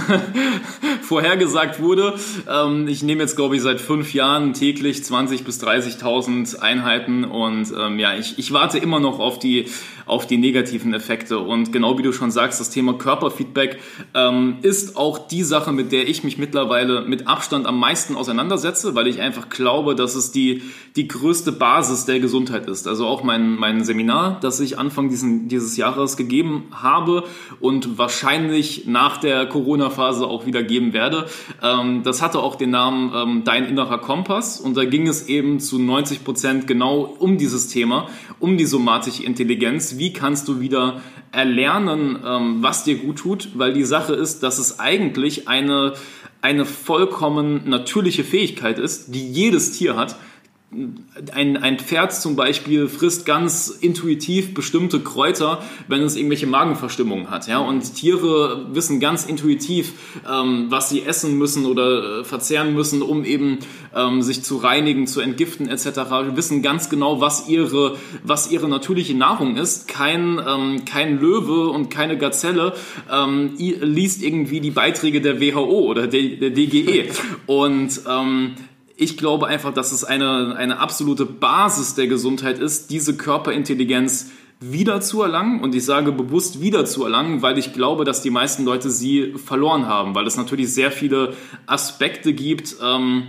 vorhergesagt 1.04 1.80
wurde. 1.80 2.16
Ähm, 2.50 2.88
ich 2.88 3.04
nehme 3.04 3.22
jetzt, 3.22 3.36
glaube 3.36 3.56
ich, 3.56 3.62
seit 3.62 3.80
fünf 3.80 4.16
Jahren 4.16 4.54
täglich 4.54 4.98
20.000 4.98 5.44
bis 5.44 5.64
30.000 5.64 6.58
Einheiten 6.58 7.26
und 7.26 7.72
ähm, 7.80 8.00
ja, 8.00 8.16
ich, 8.18 8.40
ich 8.40 8.52
warte 8.52 8.80
immer 8.80 9.00
noch 9.00 9.20
auf 9.20 9.38
die, 9.38 9.66
auf 10.06 10.28
die 10.28 10.38
negativen 10.38 10.94
Effekte. 10.94 11.40
Und 11.40 11.72
genau 11.72 11.98
wie 11.98 12.04
du 12.04 12.14
schon 12.14 12.32
sagst, 12.32 12.60
das 12.60 12.70
Thema 12.70 12.94
Körperfeedback 12.94 13.80
ähm, 14.14 14.58
ist 14.62 14.98
auch 14.98 15.28
die 15.28 15.44
Sache, 15.44 15.72
mit 15.72 15.92
der 15.92 16.08
ich 16.08 16.24
mich 16.24 16.38
mittlerweile 16.38 17.02
mit 17.02 17.28
Abstand 17.28 17.66
am 17.66 17.80
meisten 17.80 18.16
auseinandersetze, 18.16 18.96
weil 18.96 19.08
ich 19.08 19.22
einfach 19.22 19.50
glaube, 19.50 19.96
dass 19.96 20.16
es 20.16 20.32
die, 20.32 20.64
die 20.96 21.08
größte 21.08 21.52
Basis 21.52 22.06
der 22.06 22.20
Gesundheit 22.20 22.68
ist. 22.68 22.88
Also 22.88 23.08
auch 23.08 23.24
mein, 23.24 23.56
mein 23.56 23.84
Seminar, 23.84 24.40
das 24.42 24.60
ich 24.60 24.78
Anfang 24.78 25.10
diesen, 25.10 25.48
dieses 25.48 25.78
Jahres 25.78 26.18
gegeben 26.18 26.66
habe, 26.72 27.24
und 27.60 27.98
wahrscheinlich 27.98 28.88
nach 28.88 29.18
der 29.18 29.46
Corona-Phase 29.46 30.26
auch 30.26 30.46
wieder 30.46 30.64
geben 30.64 30.94
werde. 30.94 31.28
Ähm, 31.62 32.04
das 32.04 32.22
hatte 32.22 32.40
auch 32.40 32.56
den 32.56 32.72
Namen 32.72 33.12
ähm, 33.14 33.44
Dein 33.44 33.66
innerer 33.66 34.00
Kompass 34.00 34.60
und 34.60 34.78
da 34.78 34.86
ging 34.86 35.08
es 35.08 35.28
eben 35.28 35.60
zu 35.60 35.80
90 35.80 36.24
Prozent 36.24 36.68
genau 36.68 37.02
um 37.02 37.38
dieses 37.38 37.68
Thema, 37.68 38.08
um 38.40 38.58
die 38.58 38.66
somatische 38.66 39.24
Intelligenz. 39.24 39.91
Wie 39.98 40.14
kannst 40.14 40.48
du 40.48 40.60
wieder 40.60 41.02
erlernen, 41.32 42.20
ähm, 42.26 42.58
was 42.62 42.84
dir 42.84 42.98
gut 42.98 43.18
tut? 43.18 43.50
Weil 43.56 43.74
die 43.74 43.84
Sache 43.84 44.14
ist, 44.14 44.44
dass 44.44 44.58
es 44.58 44.80
eigentlich 44.80 45.48
eine 45.48 45.94
eine 46.42 46.66
vollkommen 46.66 47.70
natürliche 47.70 48.24
Fähigkeit 48.24 48.80
ist, 48.80 49.14
die 49.14 49.32
jedes 49.32 49.72
Tier 49.74 49.96
hat, 49.96 50.16
ein, 51.34 51.58
ein 51.58 51.80
Pferd 51.80 52.14
zum 52.14 52.38
Beispiel 52.38 52.88
frisst 52.88 53.26
ganz 53.26 53.68
intuitiv 53.68 54.54
bestimmte 54.54 55.02
Kräuter, 55.02 55.62
wenn 55.90 56.02
es 56.02 56.16
irgendwelche 56.16 56.48
Magenverstimmungen 56.48 57.30
hat. 57.30 57.48
Ja? 57.48 57.60
Und 57.60 57.94
Tiere 57.96 58.68
wissen 58.74 59.02
ganz 59.02 59.26
intuitiv, 59.26 59.92
ähm, 60.32 60.68
was 60.70 60.90
sie 60.90 61.04
essen 61.04 61.38
müssen 61.38 61.66
oder 61.66 62.22
äh, 62.22 62.24
verzehren 62.24 62.74
müssen, 62.74 63.02
um 63.02 63.26
eben 63.26 63.60
ähm, 63.94 64.22
sich 64.22 64.44
zu 64.44 64.58
reinigen, 64.58 65.08
zu 65.08 65.20
entgiften 65.20 65.68
etc. 65.68 65.86
Wir 66.10 66.38
wissen 66.38 66.62
ganz 66.62 66.90
genau, 66.90 67.20
was 67.20 67.50
ihre, 67.50 67.98
was 68.24 68.50
ihre 68.50 68.70
natürliche 68.70 69.14
Nahrung 69.14 69.58
ist. 69.58 69.90
Kein, 69.90 70.40
ähm, 70.48 70.86
kein 70.86 71.20
Löwe 71.20 71.68
und 71.68 71.90
keine 71.90 72.18
Gazelle 72.18 72.74
ähm, 73.12 73.56
liest 73.58 74.24
irgendwie 74.24 74.62
die 74.62 74.72
Beiträge 74.72 75.20
der 75.20 75.42
WHO 75.42 75.82
oder 75.82 76.08
der, 76.08 76.22
der 76.38 76.52
DGE. 76.52 77.10
Und 77.46 78.02
ähm, 78.08 78.54
ich 79.02 79.18
glaube 79.18 79.48
einfach, 79.48 79.74
dass 79.74 79.92
es 79.92 80.04
eine, 80.04 80.56
eine 80.56 80.78
absolute 80.78 81.26
Basis 81.26 81.96
der 81.96 82.06
Gesundheit 82.06 82.60
ist, 82.60 82.92
diese 82.92 83.18
Körperintelligenz 83.18 84.30
wiederzuerlangen. 84.60 85.60
Und 85.60 85.74
ich 85.74 85.86
sage 85.86 86.12
bewusst 86.12 86.62
wiederzuerlangen, 86.62 87.42
weil 87.42 87.58
ich 87.58 87.74
glaube, 87.74 88.06
dass 88.06 88.22
die 88.22 88.30
meisten 88.30 88.64
Leute 88.64 88.92
sie 88.92 89.34
verloren 89.44 89.88
haben, 89.88 90.14
weil 90.14 90.28
es 90.28 90.38
natürlich 90.38 90.72
sehr 90.72 90.92
viele 90.92 91.34
Aspekte 91.66 92.34
gibt, 92.34 92.76
ähm, 92.80 93.24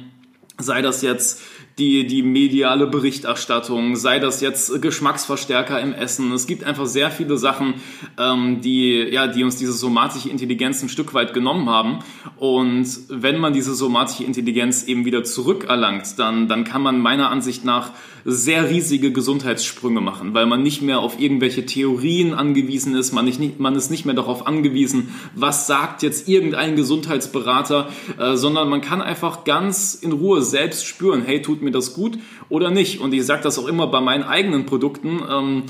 sei 0.59 0.83
das 0.83 1.01
jetzt 1.01 1.41
die, 1.79 2.07
die 2.07 2.23
mediale 2.23 2.87
Berichterstattung, 2.87 3.97
sei 3.97 4.19
das 4.19 4.41
jetzt 4.41 4.83
Geschmacksverstärker 4.83 5.81
im 5.81 5.93
Essen. 5.93 6.33
Es 6.33 6.47
gibt 6.47 6.65
einfach 6.65 6.87
sehr 6.87 7.11
viele 7.11 7.37
Sachen, 7.37 7.75
ähm, 8.19 8.61
die, 8.61 9.09
ja, 9.11 9.27
die 9.27 9.45
uns 9.45 9.57
diese 9.57 9.73
somatische 9.73 10.29
Intelligenz 10.29 10.83
ein 10.83 10.89
Stück 10.89 11.15
weit 11.15 11.33
genommen 11.33 11.69
haben. 11.69 12.01
Und 12.37 12.87
wenn 13.09 13.39
man 13.39 13.53
diese 13.53 13.75
somatische 13.75 14.25
Intelligenz 14.25 14.85
eben 14.85 15.05
wieder 15.05 15.25
zurückerlangt, 15.25 16.19
dann, 16.19 16.49
dann 16.49 16.65
kann 16.65 16.83
man 16.83 16.99
meiner 17.01 17.31
Ansicht 17.31 17.65
nach 17.65 17.93
sehr 18.25 18.71
riesige 18.71 19.13
Gesundheitssprünge 19.13 20.01
machen, 20.01 20.35
weil 20.35 20.47
man 20.47 20.63
nicht 20.63 20.83
mehr 20.83 21.01
auf 21.01 21.19
irgendwelche 21.19 21.67
Theorien 21.67 22.35
angewiesen 22.35 22.95
ist, 22.95 23.13
man, 23.13 23.25
nicht, 23.25 23.59
man 23.59 23.75
ist 23.75 23.91
nicht 23.91 24.05
mehr 24.05 24.15
darauf 24.15 24.47
angewiesen, 24.47 25.15
was 25.35 25.67
sagt 25.67 26.03
jetzt 26.03 26.29
irgendein 26.29 26.77
Gesundheitsberater, 26.77 27.89
äh, 28.19 28.37
sondern 28.37 28.69
man 28.69 28.81
kann 28.81 29.03
einfach 29.03 29.45
ganz 29.45 29.95
in 29.95 30.13
Ruhe 30.13 30.43
selbst 30.43 30.87
spüren, 30.87 31.23
hey, 31.25 31.43
tut 31.43 31.62
mir 31.63 31.71
das 31.71 31.95
gut 31.95 32.19
oder 32.49 32.71
nicht. 32.71 33.01
Und 33.01 33.15
ich 33.15 33.25
sage 33.25 33.43
das 33.43 33.59
auch 33.59 33.67
immer 33.67 33.87
bei 33.87 34.01
meinen 34.01 34.25
eigenen 34.25 34.67
Produkten. 34.67 35.21
Ähm, 35.31 35.63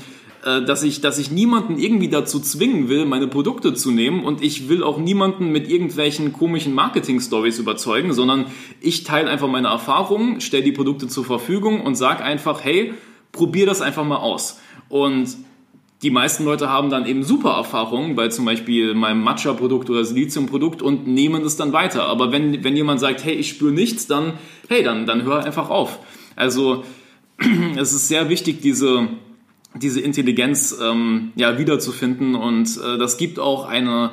äh, 0.43 0.65
dass 0.65 0.83
ich, 0.83 0.99
dass 0.99 1.19
ich 1.19 1.31
niemanden 1.31 1.79
irgendwie 1.79 2.09
dazu 2.09 2.39
zwingen 2.39 2.89
will, 2.89 3.05
meine 3.05 3.27
Produkte 3.27 3.73
zu 3.73 3.91
nehmen 3.91 4.25
und 4.25 4.43
ich 4.43 4.67
will 4.67 4.83
auch 4.83 4.97
niemanden 4.97 5.51
mit 5.53 5.69
irgendwelchen 5.69 6.33
komischen 6.33 6.73
Marketing-Stories 6.73 7.59
überzeugen, 7.59 8.13
sondern 8.13 8.47
ich 8.81 9.03
teile 9.03 9.29
einfach 9.29 9.47
meine 9.47 9.69
Erfahrungen, 9.69 10.41
stelle 10.41 10.63
die 10.63 10.73
Produkte 10.73 11.07
zur 11.07 11.23
Verfügung 11.23 11.81
und 11.81 11.95
sage 11.95 12.23
einfach, 12.23 12.61
hey, 12.63 12.93
probier 13.31 13.65
das 13.65 13.81
einfach 13.81 14.03
mal 14.03 14.17
aus. 14.17 14.59
Und 14.89 15.37
die 16.03 16.11
meisten 16.11 16.43
Leute 16.43 16.69
haben 16.69 16.89
dann 16.89 17.05
eben 17.05 17.23
super 17.23 17.51
Erfahrungen 17.51 18.15
bei 18.15 18.27
zum 18.27 18.43
Beispiel 18.43 18.93
meinem 18.93 19.23
Matcha-Produkt 19.23 19.89
oder 19.89 20.03
Silizium-Produkt 20.03 20.81
und 20.81 21.07
nehmen 21.07 21.43
es 21.43 21.55
dann 21.55 21.71
weiter. 21.71 22.07
Aber 22.07 22.33
wenn, 22.33 22.63
wenn 22.63 22.75
jemand 22.75 22.99
sagt, 22.99 23.23
hey, 23.23 23.33
ich 23.33 23.47
spüre 23.47 23.71
nichts, 23.71 24.05
dann, 24.05 24.33
hey, 24.67 24.83
dann, 24.83 25.05
dann 25.05 25.23
hör 25.23 25.45
einfach 25.45 25.69
auf. 25.69 25.99
Also 26.35 26.83
es 27.77 27.93
ist 27.93 28.09
sehr 28.09 28.27
wichtig, 28.27 28.61
diese, 28.61 29.07
diese 29.75 30.01
Intelligenz 30.01 30.77
ähm, 30.83 31.31
ja, 31.35 31.57
wiederzufinden 31.57 32.35
und 32.35 32.77
äh, 32.77 32.97
das 32.97 33.17
gibt 33.17 33.39
auch 33.39 33.65
eine, 33.65 34.11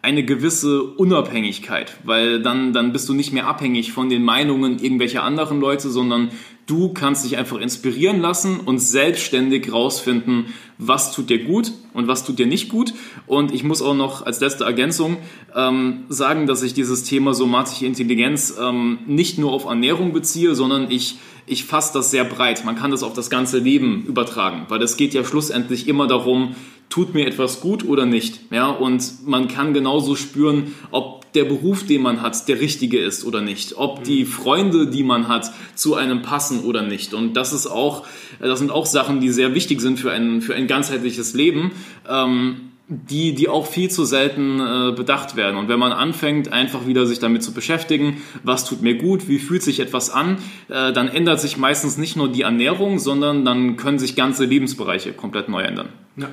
eine 0.00 0.24
gewisse 0.24 0.82
Unabhängigkeit, 0.82 1.96
weil 2.04 2.40
dann, 2.40 2.72
dann 2.72 2.92
bist 2.92 3.08
du 3.08 3.14
nicht 3.14 3.32
mehr 3.32 3.48
abhängig 3.48 3.92
von 3.92 4.08
den 4.08 4.22
Meinungen 4.22 4.78
irgendwelcher 4.78 5.24
anderen 5.24 5.60
Leute, 5.60 5.90
sondern 5.90 6.30
du 6.66 6.92
kannst 6.92 7.24
dich 7.24 7.36
einfach 7.36 7.58
inspirieren 7.58 8.20
lassen 8.20 8.60
und 8.60 8.78
selbstständig 8.78 9.72
rausfinden, 9.72 10.46
was 10.78 11.12
tut 11.12 11.30
dir 11.30 11.44
gut 11.44 11.72
und 11.92 12.08
was 12.08 12.24
tut 12.24 12.38
dir 12.38 12.46
nicht 12.46 12.68
gut. 12.68 12.94
Und 13.26 13.52
ich 13.52 13.64
muss 13.64 13.82
auch 13.82 13.94
noch 13.94 14.24
als 14.24 14.40
letzte 14.40 14.64
Ergänzung 14.64 15.18
ähm, 15.54 16.04
sagen, 16.08 16.46
dass 16.46 16.62
ich 16.62 16.74
dieses 16.74 17.04
Thema 17.04 17.34
somatische 17.34 17.86
Intelligenz 17.86 18.54
ähm, 18.60 18.98
nicht 19.06 19.38
nur 19.38 19.52
auf 19.52 19.64
Ernährung 19.64 20.12
beziehe, 20.12 20.54
sondern 20.54 20.90
ich 20.90 21.18
ich 21.46 21.64
fasse 21.64 21.92
das 21.94 22.10
sehr 22.10 22.24
breit. 22.24 22.64
Man 22.64 22.76
kann 22.76 22.92
das 22.92 23.02
auf 23.02 23.14
das 23.14 23.28
ganze 23.28 23.58
Leben 23.58 24.04
übertragen, 24.06 24.66
weil 24.68 24.80
es 24.82 24.96
geht 24.96 25.12
ja 25.12 25.24
schlussendlich 25.24 25.88
immer 25.88 26.06
darum, 26.06 26.54
tut 26.88 27.14
mir 27.14 27.26
etwas 27.26 27.60
gut 27.60 27.84
oder 27.84 28.06
nicht. 28.06 28.40
Ja, 28.52 28.70
und 28.70 29.26
man 29.26 29.48
kann 29.48 29.74
genauso 29.74 30.14
spüren, 30.14 30.74
ob 30.90 31.21
der 31.34 31.44
Beruf, 31.44 31.86
den 31.86 32.02
man 32.02 32.22
hat, 32.22 32.48
der 32.48 32.60
richtige 32.60 32.98
ist 32.98 33.24
oder 33.24 33.40
nicht, 33.40 33.76
ob 33.76 34.04
die 34.04 34.24
Freunde, 34.24 34.86
die 34.86 35.02
man 35.02 35.28
hat, 35.28 35.50
zu 35.74 35.94
einem 35.94 36.22
passen 36.22 36.60
oder 36.64 36.82
nicht. 36.82 37.14
Und 37.14 37.34
das 37.34 37.52
ist 37.52 37.66
auch, 37.66 38.06
das 38.40 38.58
sind 38.58 38.70
auch 38.70 38.86
Sachen, 38.86 39.20
die 39.20 39.30
sehr 39.30 39.54
wichtig 39.54 39.80
sind 39.80 39.98
für 39.98 40.12
ein, 40.12 40.42
für 40.42 40.54
ein 40.54 40.66
ganzheitliches 40.66 41.34
Leben. 41.34 41.72
Ähm, 42.08 42.72
die, 42.88 43.34
die 43.34 43.48
auch 43.48 43.66
viel 43.66 43.90
zu 43.90 44.04
selten 44.04 44.60
äh, 44.60 44.92
bedacht 44.92 45.36
werden. 45.36 45.56
Und 45.56 45.68
wenn 45.68 45.78
man 45.78 45.92
anfängt, 45.92 46.52
einfach 46.52 46.86
wieder 46.86 47.06
sich 47.06 47.18
damit 47.18 47.42
zu 47.42 47.52
beschäftigen, 47.52 48.22
was 48.42 48.64
tut 48.64 48.82
mir 48.82 48.96
gut, 48.96 49.28
wie 49.28 49.38
fühlt 49.38 49.62
sich 49.62 49.80
etwas 49.80 50.10
an, 50.10 50.38
äh, 50.68 50.92
dann 50.92 51.08
ändert 51.08 51.40
sich 51.40 51.56
meistens 51.56 51.96
nicht 51.96 52.16
nur 52.16 52.30
die 52.30 52.42
Ernährung, 52.42 52.98
sondern 52.98 53.44
dann 53.44 53.76
können 53.76 53.98
sich 53.98 54.14
ganze 54.14 54.44
Lebensbereiche 54.44 55.12
komplett 55.12 55.48
neu 55.48 55.62
ändern. 55.62 55.88
Ja, 56.16 56.28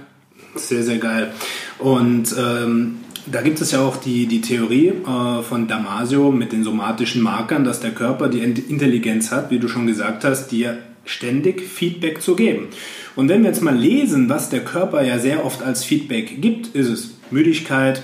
sehr, 0.56 0.84
sehr 0.84 0.98
geil. 0.98 1.34
Und 1.78 2.36
ähm, 2.38 2.98
da 3.32 3.42
gibt 3.42 3.62
es 3.62 3.72
ja 3.72 3.82
auch 3.82 3.98
die, 3.98 4.28
die 4.28 4.42
Theorie 4.42 4.88
äh, 4.88 5.42
von 5.42 5.68
Damasio 5.68 6.32
mit 6.32 6.52
den 6.52 6.64
somatischen 6.64 7.22
Markern, 7.22 7.64
dass 7.64 7.80
der 7.80 7.92
Körper 7.92 8.30
die 8.30 8.40
Intelligenz 8.40 9.32
hat, 9.32 9.52
wie 9.52 9.60
du 9.60 9.68
schon 9.68 9.88
gesagt 9.88 10.24
hast, 10.24 10.50
dir 10.50 10.78
ständig 11.06 11.62
Feedback 11.62 12.22
zu 12.22 12.36
geben. 12.36 12.68
Und 13.16 13.30
wenn 13.30 13.42
wir 13.42 13.50
jetzt 13.50 13.62
mal 13.62 13.76
lesen, 13.76 14.30
was 14.30 14.50
der 14.50 14.64
Körper 14.64 15.04
ja 15.04 15.20
sehr 15.20 15.46
oft 15.46 15.64
als 15.64 15.84
Feedback 15.84 16.42
gibt, 16.42 16.68
ist 16.68 16.88
es 16.88 17.16
Müdigkeit, 17.32 18.04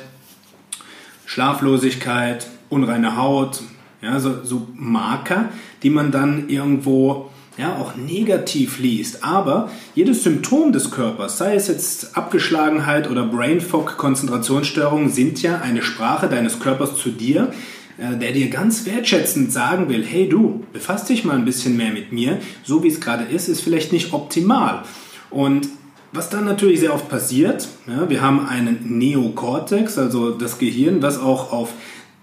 Schlaflosigkeit, 1.25 2.47
unreine 2.69 3.17
Haut, 3.17 3.61
ja, 4.01 4.19
so, 4.19 4.43
so 4.43 4.67
Marker, 4.73 5.49
die 5.83 5.89
man 5.89 6.11
dann 6.11 6.49
irgendwo 6.49 7.31
ja, 7.57 7.75
auch 7.75 7.95
negativ 7.95 8.79
liest. 8.79 9.23
Aber 9.23 9.69
jedes 9.93 10.23
Symptom 10.23 10.71
des 10.71 10.91
Körpers, 10.91 11.37
sei 11.37 11.55
es 11.55 11.67
jetzt 11.67 12.17
Abgeschlagenheit 12.17 13.09
oder 13.09 13.25
Brain 13.25 13.61
Fog, 13.61 13.97
Konzentrationsstörung, 13.97 15.09
sind 15.09 15.41
ja 15.41 15.61
eine 15.61 15.81
Sprache 15.81 16.27
deines 16.27 16.59
Körpers 16.59 16.95
zu 16.95 17.09
dir, 17.09 17.53
äh, 17.97 18.17
der 18.17 18.33
dir 18.33 18.49
ganz 18.49 18.85
wertschätzend 18.85 19.51
sagen 19.51 19.89
will, 19.89 20.03
hey 20.03 20.27
du, 20.27 20.63
befass 20.73 21.05
dich 21.05 21.23
mal 21.23 21.35
ein 21.35 21.45
bisschen 21.45 21.77
mehr 21.77 21.91
mit 21.91 22.11
mir, 22.11 22.39
so 22.63 22.83
wie 22.83 22.89
es 22.89 22.99
gerade 22.99 23.23
ist, 23.23 23.47
ist 23.47 23.61
vielleicht 23.61 23.93
nicht 23.93 24.13
optimal. 24.13 24.83
Und 25.29 25.69
was 26.11 26.29
dann 26.29 26.45
natürlich 26.45 26.79
sehr 26.79 26.93
oft 26.93 27.09
passiert, 27.09 27.67
ja, 27.87 28.09
wir 28.09 28.21
haben 28.21 28.47
einen 28.47 28.97
Neokortex, 28.97 29.97
also 29.97 30.31
das 30.31 30.59
Gehirn, 30.59 31.01
was 31.01 31.19
auch 31.19 31.51
auf 31.51 31.73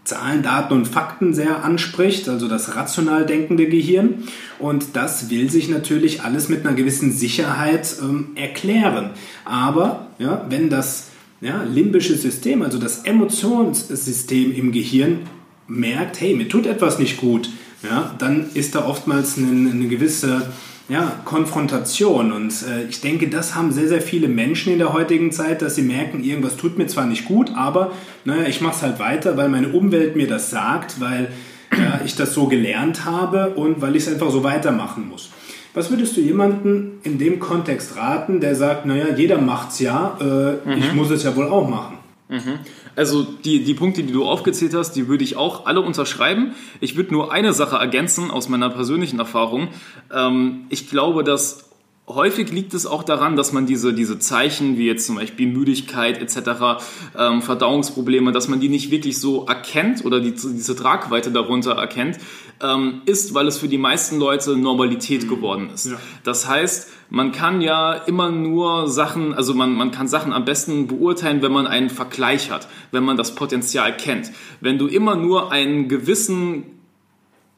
Zahlen, 0.05 0.43
Daten 0.43 0.75
und 0.75 0.89
Fakten 0.89 1.33
sehr 1.33 1.65
anspricht, 1.65 2.29
also 2.29 2.49
das 2.49 2.75
rational 2.75 3.25
denkende 3.25 3.69
Gehirn. 3.69 4.25
Und 4.59 4.95
das 4.95 5.31
will 5.31 5.51
sich 5.51 5.69
natürlich 5.69 6.23
alles 6.23 6.49
mit 6.49 6.67
einer 6.67 6.75
gewissen 6.75 7.13
Sicherheit 7.13 7.97
ähm, 8.03 8.29
erklären. 8.35 9.11
Aber 9.45 10.09
ja, 10.19 10.45
wenn 10.49 10.71
das 10.71 11.09
ja, 11.41 11.63
limbische 11.63 12.17
System, 12.17 12.63
also 12.63 12.79
das 12.79 13.05
Emotionssystem 13.05 14.53
im 14.53 14.73
Gehirn 14.73 15.21
merkt, 15.69 16.21
hey, 16.21 16.35
mir 16.35 16.49
tut 16.49 16.67
etwas 16.67 16.99
nicht 16.99 17.19
gut, 17.19 17.49
ja, 17.83 18.15
dann 18.19 18.47
ist 18.55 18.75
da 18.75 18.85
oftmals 18.85 19.39
eine, 19.39 19.71
eine 19.71 19.89
gewisse 19.89 20.53
ja, 20.89 21.21
Konfrontation. 21.25 22.33
Und 22.33 22.53
äh, 22.63 22.85
ich 22.89 23.01
denke, 23.01 23.29
das 23.29 23.55
haben 23.55 23.73
sehr, 23.73 23.89
sehr 23.89 24.03
viele 24.03 24.29
Menschen 24.29 24.73
in 24.73 24.79
der 24.79 24.93
heutigen 24.93 25.33
Zeit, 25.33 25.63
dass 25.63 25.75
sie 25.75 25.83
merken, 25.83 26.23
irgendwas 26.23 26.57
tut 26.57 26.79
mir 26.79 26.87
zwar 26.87 27.07
nicht 27.07 27.25
gut, 27.25 27.51
aber 27.55 27.93
naja, 28.25 28.45
ich 28.47 28.61
mache 28.61 28.77
es 28.77 28.83
halt 28.83 28.99
weiter, 28.99 29.37
weil 29.37 29.49
meine 29.49 29.69
Umwelt 29.69 30.17
mir 30.17 30.27
das 30.27 30.51
sagt, 30.51 31.01
weil 31.01 31.29
äh, 31.71 32.05
ich 32.05 32.17
das 32.17 32.35
so 32.35 32.47
gelernt 32.47 33.05
habe 33.05 33.51
und 33.51 33.81
weil 33.81 33.97
ich 33.97 34.07
es 34.07 34.13
einfach 34.13 34.31
so 34.31 34.45
weitermachen 34.45 35.09
muss. 35.09 35.31
Was 35.75 35.91
würdest 35.91 36.17
du 36.17 36.21
jemandem 36.21 36.99
in 37.03 37.19
dem 37.19 37.39
Kontext 37.39 37.97
raten, 37.97 38.41
der 38.41 38.55
sagt, 38.55 38.85
naja, 38.85 39.07
jeder 39.17 39.39
macht's 39.39 39.79
ja, 39.79 40.19
äh, 40.21 40.69
mhm. 40.69 40.77
ich 40.77 40.93
muss 40.93 41.11
es 41.11 41.23
ja 41.23 41.35
wohl 41.35 41.49
auch 41.49 41.67
machen? 41.67 42.02
Mhm. 42.33 42.61
Also 42.97 43.23
die, 43.23 43.63
die 43.63 43.75
Punkte, 43.75 44.03
die 44.03 44.13
du 44.13 44.25
aufgezählt 44.25 44.73
hast, 44.73 44.93
die 44.93 45.07
würde 45.07 45.23
ich 45.23 45.37
auch 45.37 45.67
alle 45.67 45.83
unterschreiben. 45.83 46.55
Ich 46.81 46.97
würde 46.97 47.13
nur 47.13 47.31
eine 47.31 47.53
Sache 47.53 47.77
ergänzen 47.77 48.31
aus 48.31 48.49
meiner 48.49 48.71
persönlichen 48.71 49.19
Erfahrung. 49.19 49.69
Ähm, 50.11 50.65
ich 50.71 50.89
glaube, 50.89 51.25
dass 51.25 51.71
häufig 52.09 52.51
liegt 52.51 52.75
es 52.75 52.87
auch 52.87 53.03
daran, 53.03 53.37
dass 53.37 53.53
man 53.53 53.67
diese, 53.67 53.93
diese 53.93 54.19
Zeichen, 54.19 54.77
wie 54.77 54.87
jetzt 54.87 55.07
zum 55.07 55.17
Beispiel 55.17 55.47
Müdigkeit 55.47 56.21
etc., 56.21 56.83
ähm, 57.19 57.43
Verdauungsprobleme, 57.43 58.33
dass 58.33 58.49
man 58.49 58.61
die 58.61 58.69
nicht 58.69 58.91
wirklich 58.91 59.19
so 59.19 59.47
erkennt 59.47 60.05
oder 60.05 60.21
die, 60.21 60.33
diese 60.33 60.75
Tragweite 60.75 61.31
darunter 61.31 61.73
erkennt, 61.73 62.19
ähm, 62.63 63.03
ist, 63.05 63.35
weil 63.35 63.47
es 63.47 63.59
für 63.59 63.69
die 63.69 63.79
meisten 63.79 64.19
Leute 64.19 64.57
Normalität 64.57 65.25
mhm. 65.25 65.29
geworden 65.29 65.71
ist. 65.75 65.87
Ja. 65.87 65.99
Das 66.25 66.49
heißt, 66.49 66.89
man 67.11 67.33
kann 67.33 67.61
ja 67.61 67.93
immer 67.93 68.31
nur 68.31 68.89
Sachen, 68.89 69.35
also 69.35 69.55
man, 69.55 69.75
man 69.75 69.91
kann 69.91 70.09
Sachen 70.09 70.33
am 70.33 70.45
besten 70.45 70.87
beurteilen, 70.87 71.43
wenn 71.43 71.53
man 71.53 71.67
einen 71.67 71.91
Vergleich 71.91 72.51
hat, 72.51 72.69
wenn 72.91 73.05
man 73.05 73.17
das 73.17 73.35
Potenzial 73.35 73.97
kennt. 73.97 74.31
Wenn 74.61 74.79
du 74.79 74.87
immer 74.87 75.17
nur 75.17 75.53
einen 75.53 75.89
gewissen 75.89 76.65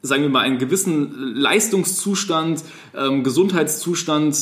sagen 0.01 0.21
wir 0.21 0.29
mal, 0.29 0.41
einen 0.41 0.59
gewissen 0.59 1.33
Leistungszustand, 1.33 2.63
ähm, 2.95 3.23
Gesundheitszustand 3.23 4.37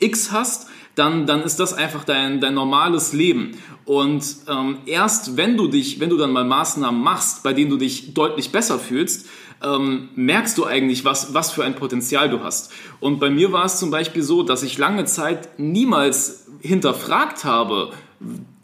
äh, 0.00 0.06
X 0.06 0.32
hast, 0.32 0.68
dann, 0.94 1.26
dann 1.26 1.42
ist 1.42 1.60
das 1.60 1.74
einfach 1.74 2.04
dein, 2.04 2.40
dein 2.40 2.54
normales 2.54 3.12
Leben. 3.12 3.52
Und 3.84 4.24
ähm, 4.48 4.78
erst 4.86 5.36
wenn 5.36 5.56
du 5.56 5.68
dich, 5.68 6.00
wenn 6.00 6.08
du 6.08 6.16
dann 6.16 6.32
mal 6.32 6.44
Maßnahmen 6.44 7.00
machst, 7.00 7.42
bei 7.42 7.52
denen 7.52 7.70
du 7.70 7.76
dich 7.76 8.14
deutlich 8.14 8.50
besser 8.50 8.78
fühlst, 8.78 9.26
ähm, 9.62 10.08
merkst 10.14 10.56
du 10.58 10.64
eigentlich, 10.64 11.04
was, 11.04 11.34
was 11.34 11.50
für 11.50 11.64
ein 11.64 11.74
Potenzial 11.74 12.28
du 12.28 12.42
hast. 12.42 12.72
Und 13.00 13.18
bei 13.18 13.30
mir 13.30 13.52
war 13.52 13.64
es 13.64 13.78
zum 13.78 13.90
Beispiel 13.90 14.22
so, 14.22 14.42
dass 14.42 14.62
ich 14.62 14.78
lange 14.78 15.04
Zeit 15.04 15.58
niemals 15.58 16.46
hinterfragt 16.60 17.44
habe, 17.44 17.92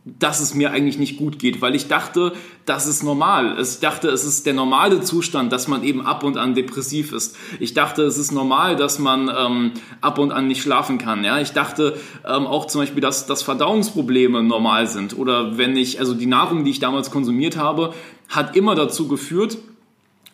dass 0.05 0.41
es 0.41 0.55
mir 0.55 0.73
eigentlich 0.73 0.99
nicht 0.99 1.17
gut 1.17 1.39
geht, 1.39 1.61
weil 1.61 1.77
ich 1.77 1.87
dachte, 1.87 2.33
das 2.67 2.89
ist 2.89 3.05
normal. 3.05 3.57
Ich 3.61 3.79
dachte, 3.79 4.09
es 4.09 4.25
ist 4.25 4.47
der 4.47 4.55
normale 4.55 5.01
Zustand, 5.01 5.53
dass 5.53 5.69
man 5.69 5.85
eben 5.85 6.05
ab 6.05 6.25
und 6.25 6.37
an 6.37 6.55
depressiv 6.55 7.13
ist. 7.13 7.37
Ich 7.61 7.73
dachte, 7.73 8.03
es 8.03 8.19
ist 8.19 8.33
normal, 8.33 8.75
dass 8.75 8.99
man 8.99 9.31
ähm, 9.37 9.73
ab 10.01 10.19
und 10.19 10.33
an 10.33 10.49
nicht 10.49 10.61
schlafen 10.61 10.99
kann. 10.99 11.23
Ja, 11.23 11.39
ich 11.39 11.53
dachte 11.53 11.97
ähm, 12.27 12.47
auch 12.47 12.67
zum 12.67 12.81
Beispiel, 12.81 13.01
dass, 13.01 13.27
dass 13.27 13.45
Verdauungsprobleme 13.45 14.43
normal 14.43 14.89
sind 14.89 15.17
oder 15.17 15.57
wenn 15.57 15.77
ich, 15.77 16.01
also 16.01 16.15
die 16.15 16.27
Nahrung, 16.27 16.65
die 16.65 16.73
ich 16.73 16.81
damals 16.81 17.13
konsumiert 17.13 17.57
habe, 17.57 17.95
hat 18.29 18.57
immer 18.57 18.75
dazu 18.75 19.07
geführt, 19.07 19.59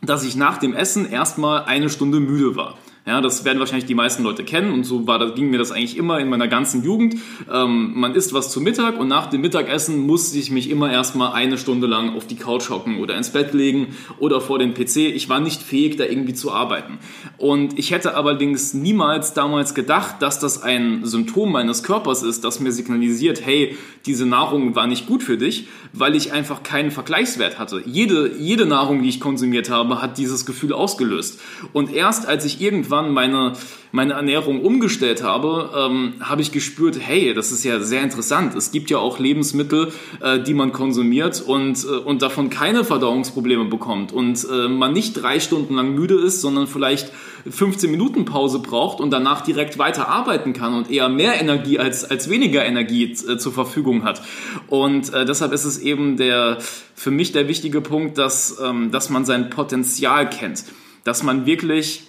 dass 0.00 0.24
ich 0.24 0.36
nach 0.36 0.58
dem 0.58 0.74
Essen 0.74 1.10
erstmal 1.10 1.64
eine 1.64 1.90
Stunde 1.90 2.20
müde 2.20 2.56
war. 2.56 2.76
Ja, 3.08 3.22
das 3.22 3.46
werden 3.46 3.58
wahrscheinlich 3.58 3.86
die 3.86 3.94
meisten 3.94 4.22
Leute 4.22 4.44
kennen 4.44 4.70
und 4.70 4.84
so 4.84 5.06
war, 5.06 5.34
ging 5.34 5.48
mir 5.48 5.56
das 5.56 5.72
eigentlich 5.72 5.96
immer 5.96 6.20
in 6.20 6.28
meiner 6.28 6.46
ganzen 6.46 6.84
Jugend. 6.84 7.16
Ähm, 7.50 7.92
man 7.94 8.14
isst 8.14 8.34
was 8.34 8.50
zu 8.50 8.60
Mittag 8.60 9.00
und 9.00 9.08
nach 9.08 9.30
dem 9.30 9.40
Mittagessen 9.40 10.06
musste 10.06 10.38
ich 10.38 10.50
mich 10.50 10.68
immer 10.68 10.92
erstmal 10.92 11.32
eine 11.32 11.56
Stunde 11.56 11.86
lang 11.86 12.14
auf 12.14 12.26
die 12.26 12.36
Couch 12.36 12.68
hocken 12.68 12.98
oder 12.98 13.16
ins 13.16 13.30
Bett 13.30 13.54
legen 13.54 13.96
oder 14.18 14.42
vor 14.42 14.58
den 14.58 14.74
PC. 14.74 14.96
Ich 14.96 15.30
war 15.30 15.40
nicht 15.40 15.62
fähig, 15.62 15.96
da 15.96 16.04
irgendwie 16.04 16.34
zu 16.34 16.52
arbeiten. 16.52 16.98
Und 17.38 17.78
ich 17.78 17.92
hätte 17.92 18.14
allerdings 18.14 18.74
niemals 18.74 19.32
damals 19.32 19.74
gedacht, 19.74 20.16
dass 20.20 20.38
das 20.38 20.62
ein 20.62 21.06
Symptom 21.06 21.50
meines 21.50 21.82
Körpers 21.82 22.22
ist, 22.22 22.44
das 22.44 22.60
mir 22.60 22.72
signalisiert, 22.72 23.40
hey, 23.42 23.74
diese 24.04 24.26
Nahrung 24.26 24.74
war 24.74 24.86
nicht 24.86 25.06
gut 25.06 25.22
für 25.22 25.38
dich, 25.38 25.68
weil 25.94 26.14
ich 26.14 26.32
einfach 26.32 26.62
keinen 26.62 26.90
Vergleichswert 26.90 27.58
hatte. 27.58 27.82
Jede, 27.86 28.36
jede 28.38 28.66
Nahrung, 28.66 29.02
die 29.02 29.08
ich 29.08 29.20
konsumiert 29.20 29.70
habe, 29.70 30.02
hat 30.02 30.18
dieses 30.18 30.44
Gefühl 30.44 30.74
ausgelöst. 30.74 31.40
Und 31.72 31.90
erst 31.90 32.26
als 32.26 32.44
ich 32.44 32.60
irgendwann 32.60 32.87
irgendwann 32.88 33.12
meine, 33.12 33.52
meine 33.92 34.14
Ernährung 34.14 34.62
umgestellt 34.62 35.22
habe, 35.22 35.70
ähm, 35.76 36.14
habe 36.20 36.42
ich 36.42 36.52
gespürt, 36.52 36.98
hey, 36.98 37.34
das 37.34 37.52
ist 37.52 37.64
ja 37.64 37.80
sehr 37.80 38.02
interessant. 38.02 38.54
Es 38.54 38.70
gibt 38.70 38.90
ja 38.90 38.98
auch 38.98 39.18
Lebensmittel, 39.18 39.92
äh, 40.20 40.40
die 40.40 40.54
man 40.54 40.72
konsumiert 40.72 41.42
und, 41.46 41.84
äh, 41.84 41.88
und 41.88 42.22
davon 42.22 42.50
keine 42.50 42.84
Verdauungsprobleme 42.84 43.66
bekommt 43.66 44.12
und 44.12 44.46
äh, 44.50 44.68
man 44.68 44.92
nicht 44.92 45.14
drei 45.14 45.40
Stunden 45.40 45.74
lang 45.74 45.94
müde 45.94 46.14
ist, 46.14 46.40
sondern 46.40 46.66
vielleicht 46.66 47.12
15 47.48 47.90
Minuten 47.90 48.24
Pause 48.24 48.58
braucht 48.58 49.00
und 49.00 49.10
danach 49.10 49.42
direkt 49.42 49.78
weiter 49.78 50.08
arbeiten 50.08 50.52
kann 50.52 50.74
und 50.74 50.90
eher 50.90 51.08
mehr 51.08 51.40
Energie 51.40 51.78
als, 51.78 52.04
als 52.04 52.28
weniger 52.28 52.64
Energie 52.64 53.12
äh, 53.12 53.36
zur 53.36 53.52
Verfügung 53.52 54.04
hat. 54.04 54.22
Und 54.68 55.12
äh, 55.12 55.24
deshalb 55.24 55.52
ist 55.52 55.64
es 55.64 55.78
eben 55.78 56.16
der, 56.16 56.58
für 56.94 57.10
mich 57.10 57.32
der 57.32 57.48
wichtige 57.48 57.80
Punkt, 57.80 58.18
dass, 58.18 58.58
ähm, 58.62 58.90
dass 58.90 59.10
man 59.10 59.24
sein 59.24 59.50
Potenzial 59.50 60.28
kennt. 60.28 60.64
Dass 61.04 61.22
man 61.22 61.46
wirklich 61.46 62.07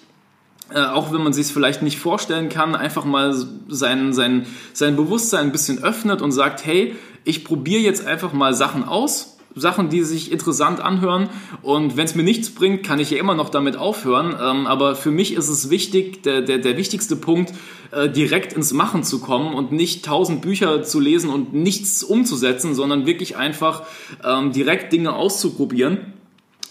äh, 0.74 0.82
auch 0.82 1.12
wenn 1.12 1.24
man 1.24 1.34
sich 1.34 1.48
es 1.48 1.52
vielleicht 1.52 1.82
nicht 1.82 2.00
vorstellen 2.00 2.50
kann, 2.50 2.76
einfach 2.76 3.06
mal 3.06 3.34
sein, 3.68 4.14
sein, 4.14 4.46
sein 4.74 4.96
Bewusstsein 4.96 5.48
ein 5.48 5.52
bisschen 5.52 5.84
öffnet 5.84 6.22
und 6.22 6.32
sagt, 6.32 6.66
hey, 6.66 6.96
ich 7.24 7.44
probiere 7.44 7.82
jetzt 7.82 8.06
einfach 8.06 8.34
mal 8.34 8.54
Sachen 8.54 8.84
aus 8.84 9.38
Sachen, 9.56 9.90
die 9.90 10.04
sich 10.04 10.32
interessant 10.32 10.80
anhören. 10.80 11.30
Und 11.62 11.98
wenn 11.98 12.06
es 12.06 12.16
mir 12.16 12.24
nichts 12.24 12.52
bringt, 12.52 12.84
kann 12.86 13.00
ich 13.00 13.12
ja 13.12 13.18
immer 13.18 13.36
noch 13.36 13.50
damit 13.50 13.78
aufhören. 13.78 14.36
Ähm, 14.42 14.68
aber 14.68 14.96
für 14.96 15.12
mich 15.12 15.34
ist 15.34 15.50
es 15.50 15.70
wichtig, 15.70 16.24
der, 16.24 16.42
der, 16.42 16.60
der 16.60 16.78
wichtigste 16.78 17.16
Punkt, 17.16 17.54
äh, 17.92 18.10
direkt 18.10 18.54
ins 18.54 18.74
Machen 18.74 19.04
zu 19.04 19.20
kommen 19.20 19.54
und 19.54 19.72
nicht 19.72 20.06
tausend 20.06 20.42
Bücher 20.42 20.84
zu 20.84 21.00
lesen 21.00 21.30
und 21.30 21.54
nichts 21.54 22.04
umzusetzen, 22.04 22.76
sondern 22.76 23.06
wirklich 23.06 23.38
einfach 23.38 23.84
ähm, 24.24 24.52
direkt 24.52 24.94
Dinge 24.94 25.14
auszuprobieren. 25.14 26.14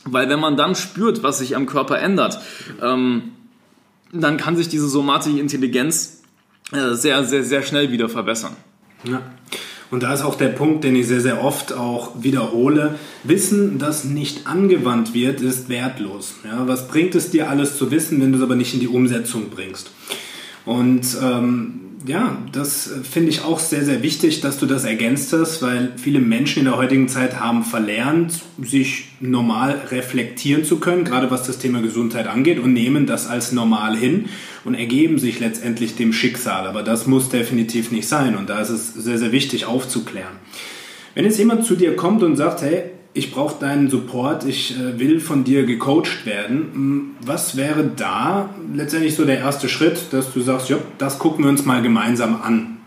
Weil 0.04 0.28
wenn 0.28 0.40
man 0.40 0.56
dann 0.56 0.74
spürt, 0.74 1.22
was 1.22 1.38
sich 1.38 1.56
am 1.56 1.66
Körper 1.66 1.98
ändert, 1.98 2.40
ähm, 2.80 3.32
dann 4.12 4.36
kann 4.36 4.56
sich 4.56 4.68
diese 4.68 4.88
somatische 4.88 5.38
Intelligenz 5.38 6.22
äh, 6.72 6.94
sehr, 6.94 7.24
sehr, 7.24 7.44
sehr 7.44 7.62
schnell 7.62 7.90
wieder 7.90 8.08
verbessern. 8.08 8.56
Ja. 9.04 9.22
Und 9.90 10.02
da 10.02 10.12
ist 10.12 10.22
auch 10.22 10.34
der 10.34 10.48
Punkt, 10.48 10.84
den 10.84 10.94
ich 10.96 11.06
sehr, 11.06 11.22
sehr 11.22 11.42
oft 11.42 11.72
auch 11.72 12.22
wiederhole. 12.22 12.96
Wissen, 13.24 13.78
das 13.78 14.04
nicht 14.04 14.46
angewandt 14.46 15.14
wird, 15.14 15.40
ist 15.40 15.70
wertlos. 15.70 16.34
Ja, 16.44 16.68
was 16.68 16.88
bringt 16.88 17.14
es 17.14 17.30
dir 17.30 17.48
alles 17.48 17.78
zu 17.78 17.90
wissen, 17.90 18.20
wenn 18.20 18.32
du 18.32 18.38
es 18.38 18.44
aber 18.44 18.54
nicht 18.54 18.74
in 18.74 18.80
die 18.80 18.88
Umsetzung 18.88 19.48
bringst? 19.48 19.90
Und 20.66 21.16
ähm, 21.22 21.87
ja, 22.06 22.38
das 22.52 22.90
finde 23.02 23.30
ich 23.30 23.42
auch 23.42 23.58
sehr, 23.58 23.84
sehr 23.84 24.02
wichtig, 24.02 24.40
dass 24.40 24.58
du 24.58 24.66
das 24.66 24.84
ergänzt 24.84 25.32
hast, 25.32 25.62
weil 25.62 25.92
viele 25.96 26.20
Menschen 26.20 26.60
in 26.60 26.64
der 26.66 26.76
heutigen 26.76 27.08
Zeit 27.08 27.40
haben 27.40 27.64
verlernt, 27.64 28.40
sich 28.62 29.08
normal 29.20 29.82
reflektieren 29.90 30.64
zu 30.64 30.78
können, 30.78 31.04
gerade 31.04 31.30
was 31.30 31.46
das 31.46 31.58
Thema 31.58 31.82
Gesundheit 31.82 32.28
angeht, 32.28 32.60
und 32.60 32.72
nehmen 32.72 33.06
das 33.06 33.26
als 33.26 33.52
normal 33.52 33.96
hin 33.96 34.26
und 34.64 34.74
ergeben 34.74 35.18
sich 35.18 35.40
letztendlich 35.40 35.96
dem 35.96 36.12
Schicksal. 36.12 36.66
Aber 36.66 36.82
das 36.82 37.06
muss 37.06 37.30
definitiv 37.30 37.90
nicht 37.90 38.06
sein 38.06 38.36
und 38.36 38.48
da 38.48 38.60
ist 38.60 38.70
es 38.70 38.94
sehr, 38.94 39.18
sehr 39.18 39.32
wichtig 39.32 39.64
aufzuklären. 39.66 40.36
Wenn 41.14 41.24
jetzt 41.24 41.38
jemand 41.38 41.64
zu 41.64 41.74
dir 41.74 41.96
kommt 41.96 42.22
und 42.22 42.36
sagt, 42.36 42.62
hey, 42.62 42.84
ich 43.14 43.32
brauche 43.32 43.58
deinen 43.58 43.90
Support, 43.90 44.44
ich 44.44 44.78
äh, 44.78 44.98
will 44.98 45.20
von 45.20 45.44
dir 45.44 45.64
gecoacht 45.64 46.24
werden. 46.24 46.70
Hm, 46.72 47.10
was 47.20 47.56
wäre 47.56 47.84
da 47.84 48.50
letztendlich 48.74 49.14
so 49.16 49.24
der 49.24 49.38
erste 49.38 49.68
Schritt, 49.68 50.12
dass 50.12 50.32
du 50.32 50.40
sagst, 50.40 50.68
ja, 50.68 50.78
das 50.98 51.18
gucken 51.18 51.44
wir 51.44 51.50
uns 51.50 51.64
mal 51.64 51.82
gemeinsam 51.82 52.40
an? 52.40 52.78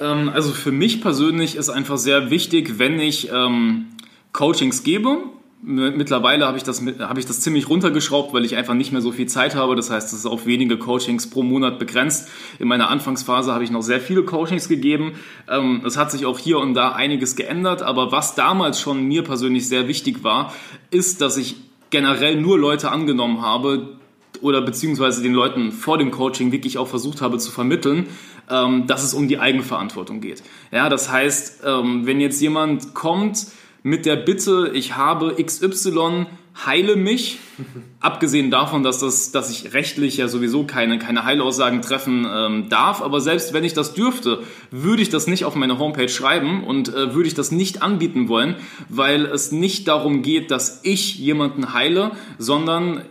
Ähm, 0.00 0.28
also 0.28 0.52
für 0.52 0.72
mich 0.72 1.00
persönlich 1.00 1.56
ist 1.56 1.70
einfach 1.70 1.98
sehr 1.98 2.30
wichtig, 2.30 2.78
wenn 2.78 2.98
ich 3.00 3.30
ähm, 3.32 3.86
Coachings 4.32 4.82
gebe, 4.82 5.18
Mittlerweile 5.68 6.46
habe 6.46 6.56
ich, 6.56 6.62
das, 6.62 6.80
habe 7.00 7.18
ich 7.18 7.26
das 7.26 7.40
ziemlich 7.40 7.68
runtergeschraubt, 7.68 8.32
weil 8.32 8.44
ich 8.44 8.54
einfach 8.54 8.74
nicht 8.74 8.92
mehr 8.92 9.00
so 9.00 9.10
viel 9.10 9.26
Zeit 9.26 9.56
habe. 9.56 9.74
Das 9.74 9.90
heißt, 9.90 10.12
es 10.12 10.20
ist 10.20 10.26
auf 10.26 10.46
wenige 10.46 10.78
Coachings 10.78 11.28
pro 11.28 11.42
Monat 11.42 11.80
begrenzt. 11.80 12.28
In 12.60 12.68
meiner 12.68 12.88
Anfangsphase 12.88 13.52
habe 13.52 13.64
ich 13.64 13.72
noch 13.72 13.82
sehr 13.82 14.00
viele 14.00 14.22
Coachings 14.22 14.68
gegeben. 14.68 15.14
Ähm, 15.50 15.82
es 15.84 15.96
hat 15.96 16.12
sich 16.12 16.24
auch 16.24 16.38
hier 16.38 16.58
und 16.58 16.74
da 16.74 16.92
einiges 16.92 17.34
geändert. 17.34 17.82
Aber 17.82 18.12
was 18.12 18.36
damals 18.36 18.80
schon 18.80 19.08
mir 19.08 19.24
persönlich 19.24 19.66
sehr 19.66 19.88
wichtig 19.88 20.22
war, 20.22 20.54
ist, 20.92 21.20
dass 21.20 21.36
ich 21.36 21.56
generell 21.90 22.40
nur 22.40 22.56
Leute 22.56 22.92
angenommen 22.92 23.42
habe 23.42 23.96
oder 24.42 24.62
beziehungsweise 24.62 25.20
den 25.20 25.34
Leuten 25.34 25.72
vor 25.72 25.98
dem 25.98 26.12
Coaching 26.12 26.52
wirklich 26.52 26.78
auch 26.78 26.86
versucht 26.86 27.20
habe 27.20 27.38
zu 27.38 27.50
vermitteln, 27.50 28.06
ähm, 28.48 28.86
dass 28.86 29.02
es 29.02 29.14
um 29.14 29.26
die 29.26 29.40
Eigenverantwortung 29.40 30.20
geht. 30.20 30.44
Ja, 30.70 30.88
das 30.88 31.10
heißt, 31.10 31.62
ähm, 31.66 32.06
wenn 32.06 32.20
jetzt 32.20 32.40
jemand 32.40 32.94
kommt, 32.94 33.46
mit 33.86 34.04
der 34.04 34.16
Bitte, 34.16 34.72
ich 34.74 34.96
habe 34.96 35.36
XY, 35.40 36.26
heile 36.66 36.96
mich. 36.96 37.38
Abgesehen 38.00 38.50
davon, 38.50 38.82
dass, 38.82 38.98
das, 38.98 39.30
dass 39.30 39.48
ich 39.48 39.74
rechtlich 39.74 40.16
ja 40.16 40.26
sowieso 40.26 40.64
keine, 40.64 40.98
keine 40.98 41.22
Heilaussagen 41.22 41.82
treffen 41.82 42.26
ähm, 42.28 42.68
darf. 42.68 43.00
Aber 43.00 43.20
selbst 43.20 43.52
wenn 43.52 43.62
ich 43.62 43.74
das 43.74 43.94
dürfte, 43.94 44.42
würde 44.72 45.02
ich 45.02 45.08
das 45.08 45.28
nicht 45.28 45.44
auf 45.44 45.54
meine 45.54 45.78
Homepage 45.78 46.08
schreiben 46.08 46.64
und 46.64 46.88
äh, 46.88 47.14
würde 47.14 47.28
ich 47.28 47.34
das 47.34 47.52
nicht 47.52 47.80
anbieten 47.80 48.26
wollen, 48.26 48.56
weil 48.88 49.24
es 49.24 49.52
nicht 49.52 49.86
darum 49.86 50.22
geht, 50.22 50.50
dass 50.50 50.80
ich 50.82 51.16
jemanden 51.16 51.72
heile, 51.72 52.10
sondern 52.38 53.02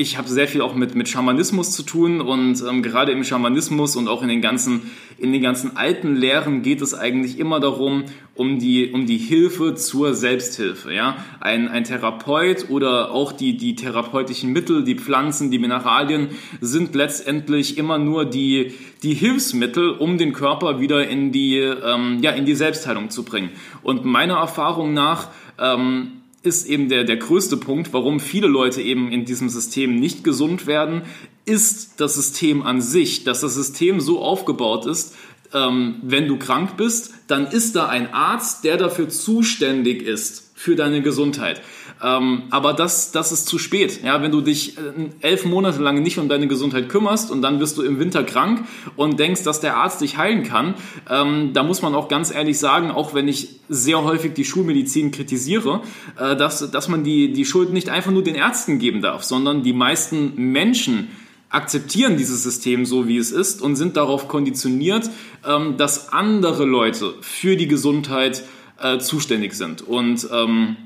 ich 0.00 0.16
habe 0.16 0.28
sehr 0.28 0.46
viel 0.46 0.62
auch 0.62 0.76
mit, 0.76 0.94
mit 0.94 1.08
Schamanismus 1.08 1.72
zu 1.72 1.82
tun 1.82 2.20
und 2.20 2.62
ähm, 2.62 2.82
gerade 2.82 3.12
im 3.12 3.24
Schamanismus 3.24 3.96
und 3.96 4.06
auch 4.06 4.22
in 4.22 4.28
den 4.28 4.40
ganzen 4.40 4.90
in 5.18 5.32
den 5.32 5.42
ganzen 5.42 5.76
alten 5.76 6.14
Lehren 6.14 6.62
geht 6.62 6.80
es 6.80 6.94
eigentlich 6.94 7.38
immer 7.38 7.58
darum, 7.58 8.04
um 8.34 8.60
die, 8.60 8.92
um 8.92 9.06
die 9.06 9.18
Hilfe 9.18 9.74
zur 9.74 10.14
Selbsthilfe. 10.14 10.94
Ja? 10.94 11.16
Ein, 11.40 11.66
ein 11.68 11.84
Therapeut 11.84 12.70
oder 12.70 13.10
auch 13.10 13.32
die, 13.32 13.56
die 13.56 13.74
therapeutischen 13.74 14.52
Mittel, 14.52 14.84
die 14.84 14.94
Pflanzen, 14.94 15.50
die 15.50 15.58
Mineralien 15.58 16.28
sind 16.60 16.94
letztendlich 16.94 17.78
immer 17.78 17.98
nur 17.98 18.24
die, 18.26 18.74
die 19.02 19.14
Hilfsmittel, 19.14 19.90
um 19.90 20.18
den 20.18 20.32
Körper 20.32 20.80
wieder 20.80 21.08
in 21.08 21.32
die, 21.32 21.56
ähm, 21.58 22.18
ja, 22.22 22.30
in 22.30 22.46
die 22.46 22.54
Selbstheilung 22.54 23.10
zu 23.10 23.24
bringen. 23.24 23.50
Und 23.82 24.04
meiner 24.04 24.36
Erfahrung 24.36 24.94
nach 24.94 25.28
ähm, 25.58 26.17
ist 26.48 26.66
eben 26.66 26.88
der, 26.88 27.04
der 27.04 27.16
größte 27.16 27.56
Punkt, 27.56 27.92
warum 27.92 28.18
viele 28.18 28.48
Leute 28.48 28.82
eben 28.82 29.12
in 29.12 29.24
diesem 29.24 29.48
System 29.48 30.00
nicht 30.00 30.24
gesund 30.24 30.66
werden, 30.66 31.02
ist 31.44 32.00
das 32.00 32.14
System 32.14 32.62
an 32.62 32.80
sich, 32.80 33.24
dass 33.24 33.40
das 33.40 33.54
System 33.54 34.00
so 34.00 34.20
aufgebaut 34.20 34.86
ist, 34.86 35.14
ähm, 35.54 35.96
wenn 36.02 36.28
du 36.28 36.38
krank 36.38 36.76
bist, 36.76 37.14
dann 37.26 37.46
ist 37.46 37.76
da 37.76 37.88
ein 37.88 38.12
Arzt, 38.12 38.64
der 38.64 38.76
dafür 38.76 39.08
zuständig 39.08 40.02
ist 40.02 40.50
für 40.54 40.76
deine 40.76 41.02
Gesundheit. 41.02 41.62
Ähm, 42.02 42.44
aber 42.50 42.72
das, 42.72 43.10
das 43.10 43.32
ist 43.32 43.46
zu 43.46 43.58
spät. 43.58 44.02
Ja, 44.04 44.22
wenn 44.22 44.30
du 44.30 44.40
dich 44.40 44.78
äh, 44.78 44.80
elf 45.20 45.44
Monate 45.44 45.82
lang 45.82 46.02
nicht 46.02 46.18
um 46.18 46.28
deine 46.28 46.46
Gesundheit 46.46 46.88
kümmerst 46.88 47.30
und 47.30 47.42
dann 47.42 47.58
wirst 47.60 47.76
du 47.76 47.82
im 47.82 47.98
Winter 47.98 48.22
krank 48.22 48.64
und 48.96 49.18
denkst, 49.18 49.42
dass 49.42 49.60
der 49.60 49.76
Arzt 49.76 50.00
dich 50.00 50.16
heilen 50.16 50.44
kann, 50.44 50.74
ähm, 51.10 51.52
da 51.52 51.62
muss 51.62 51.82
man 51.82 51.94
auch 51.94 52.08
ganz 52.08 52.32
ehrlich 52.32 52.58
sagen, 52.58 52.90
auch 52.90 53.14
wenn 53.14 53.26
ich 53.26 53.60
sehr 53.68 54.04
häufig 54.04 54.34
die 54.34 54.44
Schulmedizin 54.44 55.10
kritisiere, 55.10 55.82
äh, 56.18 56.36
dass, 56.36 56.70
dass 56.70 56.88
man 56.88 57.02
die, 57.02 57.32
die 57.32 57.44
Schuld 57.44 57.72
nicht 57.72 57.88
einfach 57.88 58.12
nur 58.12 58.22
den 58.22 58.36
Ärzten 58.36 58.78
geben 58.78 59.02
darf, 59.02 59.24
sondern 59.24 59.62
die 59.62 59.72
meisten 59.72 60.34
Menschen, 60.36 61.08
akzeptieren 61.50 62.18
dieses 62.18 62.42
System 62.42 62.84
so, 62.84 63.08
wie 63.08 63.16
es 63.16 63.32
ist 63.32 63.62
und 63.62 63.76
sind 63.76 63.96
darauf 63.96 64.28
konditioniert, 64.28 65.10
ähm, 65.46 65.76
dass 65.76 66.12
andere 66.12 66.64
Leute 66.64 67.14
für 67.22 67.56
die 67.56 67.68
Gesundheit 67.68 68.44
äh, 68.80 68.98
zuständig 68.98 69.54
sind. 69.54 69.80
Und 69.82 70.28
ähm, 70.30 70.76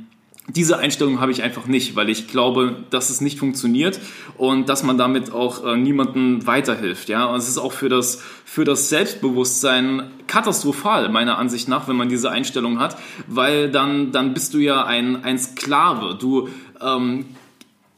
diese 0.48 0.78
Einstellung 0.78 1.20
habe 1.20 1.30
ich 1.30 1.42
einfach 1.42 1.66
nicht, 1.66 1.94
weil 1.94 2.10
ich 2.10 2.26
glaube, 2.26 2.84
dass 2.90 3.10
es 3.10 3.20
nicht 3.20 3.38
funktioniert 3.38 4.00
und 4.36 4.68
dass 4.68 4.82
man 4.82 4.98
damit 4.98 5.32
auch 5.32 5.64
äh, 5.64 5.76
niemandem 5.76 6.46
weiterhilft. 6.46 7.08
Ja, 7.08 7.26
und 7.26 7.38
es 7.38 7.48
ist 7.48 7.58
auch 7.58 7.72
für 7.72 7.88
das 7.88 8.20
für 8.44 8.64
das 8.64 8.88
Selbstbewusstsein 8.88 10.10
katastrophal 10.26 11.08
meiner 11.10 11.38
Ansicht 11.38 11.68
nach, 11.68 11.86
wenn 11.86 11.96
man 11.96 12.08
diese 12.08 12.30
Einstellung 12.30 12.80
hat, 12.80 12.96
weil 13.28 13.70
dann 13.70 14.10
dann 14.10 14.34
bist 14.34 14.52
du 14.54 14.58
ja 14.58 14.84
ein 14.84 15.22
ein 15.24 15.38
Sklave. 15.38 16.16
Du 16.20 16.48
ähm, 16.80 17.26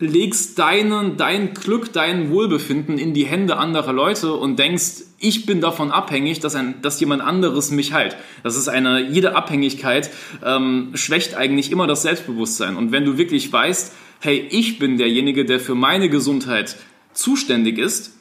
legst 0.05 0.59
deinen, 0.59 1.17
dein 1.17 1.55
Glück, 1.55 1.93
dein 1.93 2.31
Wohlbefinden 2.31 2.99
in 2.99 3.15
die 3.15 3.27
Hände 3.27 3.57
anderer 3.57 3.93
Leute 3.93 4.35
und 4.35 4.59
denkst, 4.59 5.03
ich 5.19 5.47
bin 5.47 5.61
davon 5.61 5.91
abhängig, 5.91 6.41
dass, 6.41 6.55
ein, 6.55 6.81
dass 6.83 7.01
jemand 7.01 7.23
anderes 7.23 7.71
mich 7.71 7.93
heilt. 7.93 8.17
Das 8.43 8.57
ist 8.57 8.69
eine, 8.69 9.01
jede 9.01 9.35
Abhängigkeit 9.35 10.11
ähm, 10.45 10.91
schwächt 10.95 11.35
eigentlich 11.35 11.73
immer 11.73 11.87
das 11.87 12.03
Selbstbewusstsein. 12.03 12.77
Und 12.77 12.93
wenn 12.93 13.05
du 13.05 13.19
wirklich 13.19 13.53
weißt, 13.53 13.93
hey, 14.21 14.47
ich 14.51 14.79
bin 14.79 14.97
derjenige, 14.97 15.45
der 15.45 15.61
für 15.61 15.75
meine 15.75 16.09
Gesundheit 16.09 16.77
zuständig 17.13 17.79
ist, 17.79 18.14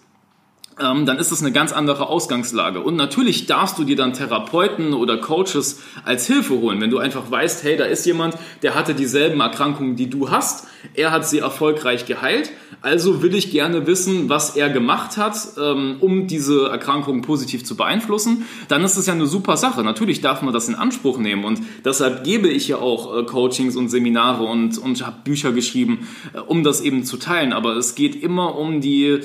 ähm, 0.80 1.06
dann 1.06 1.18
ist 1.18 1.32
das 1.32 1.42
eine 1.42 1.52
ganz 1.52 1.72
andere 1.72 2.08
Ausgangslage. 2.08 2.82
Und 2.82 2.96
natürlich 2.96 3.46
darfst 3.46 3.78
du 3.78 3.84
dir 3.84 3.96
dann 3.96 4.14
Therapeuten 4.14 4.94
oder 4.94 5.18
Coaches 5.18 5.82
als 6.04 6.28
Hilfe 6.28 6.56
holen, 6.56 6.82
wenn 6.82 6.90
du 6.90 6.98
einfach 6.98 7.30
weißt, 7.30 7.64
hey, 7.64 7.78
da 7.78 7.86
ist 7.86 8.06
jemand, 8.06 8.36
der 8.62 8.76
hatte 8.76 8.94
dieselben 8.94 9.40
Erkrankungen, 9.40 9.96
die 9.96 10.10
du 10.10 10.32
hast, 10.32 10.68
er 10.96 11.12
hat 11.12 11.28
sie 11.28 11.40
erfolgreich 11.40 12.06
geheilt, 12.06 12.52
also 12.82 13.22
will 13.22 13.34
ich 13.36 13.52
gerne 13.52 13.88
wissen, 13.88 14.28
was 14.30 14.58
er 14.58 14.70
gemacht 14.70 15.18
hat, 15.18 15.38
ähm, 15.58 15.98
um 16.02 16.28
diese 16.28 16.68
Erkrankungen 16.68 17.22
positiv 17.22 17.64
zu 17.64 17.78
beeinflussen, 17.78 18.46
dann 18.68 18.84
ist 18.84 18.98
es 18.98 19.06
ja 19.06 19.14
eine 19.14 19.26
super 19.26 19.56
Sache. 19.56 19.84
Natürlich 19.84 20.20
darf 20.22 20.42
man 20.42 20.54
das 20.54 20.68
in 20.68 20.76
Anspruch 20.76 21.18
nehmen 21.18 21.46
und 21.46 21.62
deshalb 21.86 22.24
gebe 22.24 22.50
ich 22.50 22.68
ja 22.68 22.78
auch 22.78 23.18
äh, 23.18 23.24
Coachings 23.24 23.78
und 23.78 23.90
Seminare 23.90 24.44
und, 24.44 24.78
und 24.78 25.06
habe 25.06 25.18
Bücher 25.24 25.54
geschrieben, 25.54 26.08
äh, 26.34 26.40
um 26.40 26.64
das 26.64 26.82
eben 26.82 27.06
zu 27.06 27.18
teilen. 27.18 27.54
Aber 27.54 27.78
es 27.78 27.96
geht 27.96 28.22
immer 28.22 28.58
um 28.58 28.82
die 28.82 29.22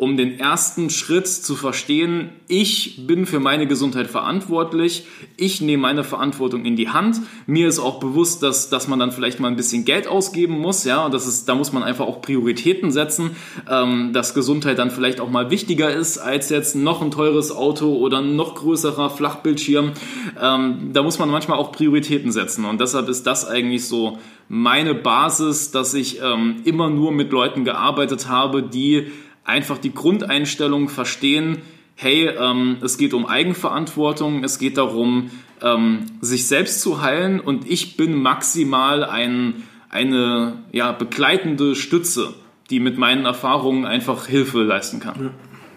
um 0.00 0.16
den 0.16 0.38
ersten 0.38 0.88
Schritt 0.88 1.28
zu 1.28 1.54
verstehen, 1.54 2.30
ich 2.48 3.06
bin 3.06 3.26
für 3.26 3.38
meine 3.38 3.66
Gesundheit 3.66 4.06
verantwortlich, 4.06 5.04
ich 5.36 5.60
nehme 5.60 5.82
meine 5.82 6.04
Verantwortung 6.04 6.64
in 6.64 6.74
die 6.74 6.88
Hand. 6.88 7.20
Mir 7.46 7.68
ist 7.68 7.78
auch 7.78 8.00
bewusst, 8.00 8.42
dass, 8.42 8.70
dass 8.70 8.88
man 8.88 8.98
dann 8.98 9.12
vielleicht 9.12 9.40
mal 9.40 9.48
ein 9.48 9.56
bisschen 9.56 9.84
Geld 9.84 10.08
ausgeben 10.08 10.58
muss, 10.58 10.84
ja, 10.84 11.04
und 11.04 11.12
das 11.12 11.26
ist, 11.26 11.50
da 11.50 11.54
muss 11.54 11.74
man 11.74 11.82
einfach 11.82 12.06
auch 12.06 12.22
Prioritäten 12.22 12.90
setzen, 12.90 13.32
ähm, 13.70 14.14
dass 14.14 14.32
Gesundheit 14.32 14.78
dann 14.78 14.90
vielleicht 14.90 15.20
auch 15.20 15.28
mal 15.28 15.50
wichtiger 15.50 15.92
ist 15.92 16.16
als 16.16 16.48
jetzt 16.48 16.74
noch 16.74 17.02
ein 17.02 17.10
teures 17.10 17.52
Auto 17.52 17.94
oder 17.94 18.20
ein 18.20 18.36
noch 18.36 18.54
größerer 18.54 19.10
Flachbildschirm. 19.10 19.92
Ähm, 20.40 20.90
da 20.94 21.02
muss 21.02 21.18
man 21.18 21.28
manchmal 21.28 21.58
auch 21.58 21.72
Prioritäten 21.72 22.32
setzen 22.32 22.64
und 22.64 22.80
deshalb 22.80 23.06
ist 23.10 23.26
das 23.26 23.46
eigentlich 23.46 23.86
so 23.86 24.16
meine 24.48 24.94
Basis, 24.94 25.70
dass 25.72 25.92
ich 25.92 26.22
ähm, 26.22 26.62
immer 26.64 26.88
nur 26.88 27.12
mit 27.12 27.30
Leuten 27.32 27.64
gearbeitet 27.64 28.28
habe, 28.28 28.62
die 28.62 29.12
einfach 29.44 29.78
die 29.78 29.92
Grundeinstellung 29.92 30.88
verstehen, 30.88 31.58
hey, 31.96 32.28
ähm, 32.28 32.78
es 32.82 32.96
geht 32.96 33.12
um 33.12 33.26
Eigenverantwortung, 33.26 34.42
es 34.42 34.58
geht 34.58 34.78
darum, 34.78 35.30
ähm, 35.62 36.06
sich 36.20 36.46
selbst 36.46 36.80
zu 36.80 37.02
heilen 37.02 37.40
und 37.40 37.70
ich 37.70 37.96
bin 37.96 38.14
maximal 38.14 39.04
ein, 39.04 39.64
eine 39.90 40.54
ja, 40.72 40.92
begleitende 40.92 41.74
Stütze, 41.74 42.34
die 42.70 42.80
mit 42.80 42.96
meinen 42.96 43.26
Erfahrungen 43.26 43.84
einfach 43.84 44.26
Hilfe 44.26 44.62
leisten 44.62 45.00
kann. 45.00 45.30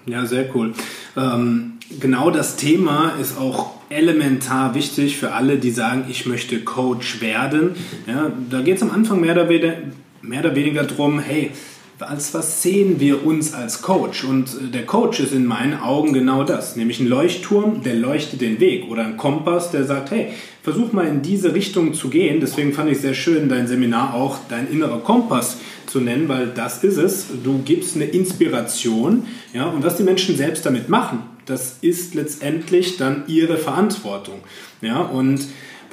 Ja, 0.06 0.26
sehr 0.26 0.54
cool. 0.56 0.74
Ähm, 1.18 1.74
genau 2.00 2.30
das 2.30 2.56
Thema 2.56 3.14
ist 3.20 3.38
auch 3.38 3.74
elementar 3.90 4.76
wichtig 4.76 5.18
für 5.18 5.34
alle, 5.34 5.58
die 5.58 5.72
sagen, 5.72 6.06
ich 6.10 6.26
möchte 6.26 6.60
Coach 6.60 7.22
werden. 7.22 7.72
Ja, 8.08 8.32
da 8.50 8.62
geht 8.62 8.78
es 8.78 8.84
am 8.84 8.92
Anfang 8.92 9.22
mehr 9.22 9.34
oder, 9.34 9.50
weniger, 9.50 9.76
mehr 10.22 10.40
oder 10.40 10.56
weniger 10.56 10.84
darum, 10.84 11.20
hey, 11.20 11.52
als 12.00 12.34
was 12.34 12.62
sehen 12.62 13.00
wir 13.00 13.26
uns 13.26 13.54
als 13.54 13.82
Coach? 13.82 14.24
Und 14.24 14.50
äh, 14.50 14.72
der 14.72 14.86
Coach 14.86 15.20
ist 15.20 15.34
in 15.34 15.46
meinen 15.46 15.80
Augen 15.80 16.14
genau 16.14 16.44
das, 16.44 16.76
nämlich 16.76 17.00
ein 17.00 17.08
Leuchtturm, 17.08 17.84
der 17.84 17.96
leuchtet 17.96 18.42
den 18.42 18.60
Weg 18.60 18.90
oder 18.90 19.06
ein 19.06 19.18
Kompass, 19.18 19.72
der 19.72 19.86
sagt, 19.86 20.12
hey, 20.12 20.30
versuch 20.62 20.94
mal 20.94 21.08
in 21.08 21.22
diese 21.22 21.54
Richtung 21.54 21.94
zu 21.94 22.10
gehen. 22.10 22.40
Deswegen 22.40 22.74
fand 22.74 22.92
ich 22.92 23.00
sehr 23.00 23.14
schön, 23.14 23.50
dein 23.50 23.68
Seminar 23.68 24.14
auch 24.14 24.38
dein 24.50 24.72
innerer 24.72 25.00
Kompass 25.00 25.58
zu 25.88 26.00
nennen, 26.00 26.28
weil 26.30 26.48
das 26.48 26.84
ist 26.84 26.98
es. 26.98 27.28
Du 27.44 27.60
gibst 27.64 27.96
eine 27.96 28.06
Inspiration, 28.06 29.28
ja, 29.54 29.66
und 29.66 29.84
was 29.84 29.98
die 29.98 30.04
Menschen 30.04 30.36
selbst 30.36 30.66
damit 30.66 30.90
machen, 30.90 31.20
das 31.46 31.78
ist 31.82 32.16
letztendlich 32.16 32.98
dann 32.98 33.24
ihre 33.28 33.58
Verantwortung, 33.58 34.40
ja, 34.82 35.02
und 35.02 35.42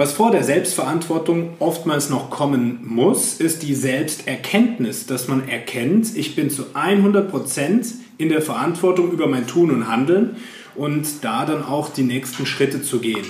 was 0.01 0.15
vor 0.15 0.31
der 0.31 0.45
Selbstverantwortung 0.45 1.57
oftmals 1.59 2.09
noch 2.09 2.31
kommen 2.31 2.81
muss, 2.87 3.35
ist 3.35 3.63
die 3.63 3.75
Selbsterkenntnis, 3.75 5.05
dass 5.05 5.29
man 5.29 5.47
erkennt, 5.47 6.17
ich 6.17 6.35
bin 6.35 6.49
zu 6.49 6.69
100% 6.75 7.93
in 8.17 8.31
der 8.31 8.41
Verantwortung 8.41 9.13
über 9.13 9.27
mein 9.27 9.47
Tun 9.47 9.71
und 9.71 9.89
Handeln 9.89 10.37
und 10.75 11.07
da 11.21 11.45
dann 11.45 11.63
auch 11.63 11.91
die 11.91 12.05
nächsten 12.05 12.47
Schritte 12.47 12.81
zu 12.81 13.01
gehen. 13.01 13.27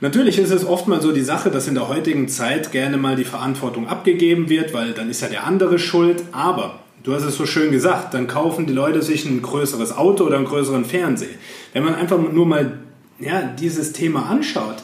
Natürlich 0.00 0.38
ist 0.38 0.52
es 0.52 0.64
oftmals 0.64 1.02
so 1.02 1.12
die 1.12 1.20
Sache, 1.20 1.50
dass 1.50 1.68
in 1.68 1.74
der 1.74 1.88
heutigen 1.88 2.28
Zeit 2.28 2.72
gerne 2.72 2.96
mal 2.96 3.16
die 3.16 3.24
Verantwortung 3.24 3.88
abgegeben 3.88 4.48
wird, 4.48 4.72
weil 4.72 4.94
dann 4.94 5.10
ist 5.10 5.20
ja 5.20 5.28
der 5.28 5.46
andere 5.46 5.78
schuld. 5.78 6.24
Aber 6.32 6.80
du 7.02 7.12
hast 7.12 7.24
es 7.24 7.36
so 7.36 7.44
schön 7.44 7.72
gesagt, 7.72 8.14
dann 8.14 8.26
kaufen 8.26 8.66
die 8.66 8.72
Leute 8.72 9.02
sich 9.02 9.26
ein 9.26 9.42
größeres 9.42 9.98
Auto 9.98 10.24
oder 10.24 10.36
einen 10.36 10.46
größeren 10.46 10.86
Fernseher. 10.86 11.28
Wenn 11.74 11.84
man 11.84 11.94
einfach 11.94 12.16
nur 12.16 12.46
mal 12.46 12.78
ja, 13.18 13.42
dieses 13.42 13.92
Thema 13.92 14.30
anschaut, 14.30 14.76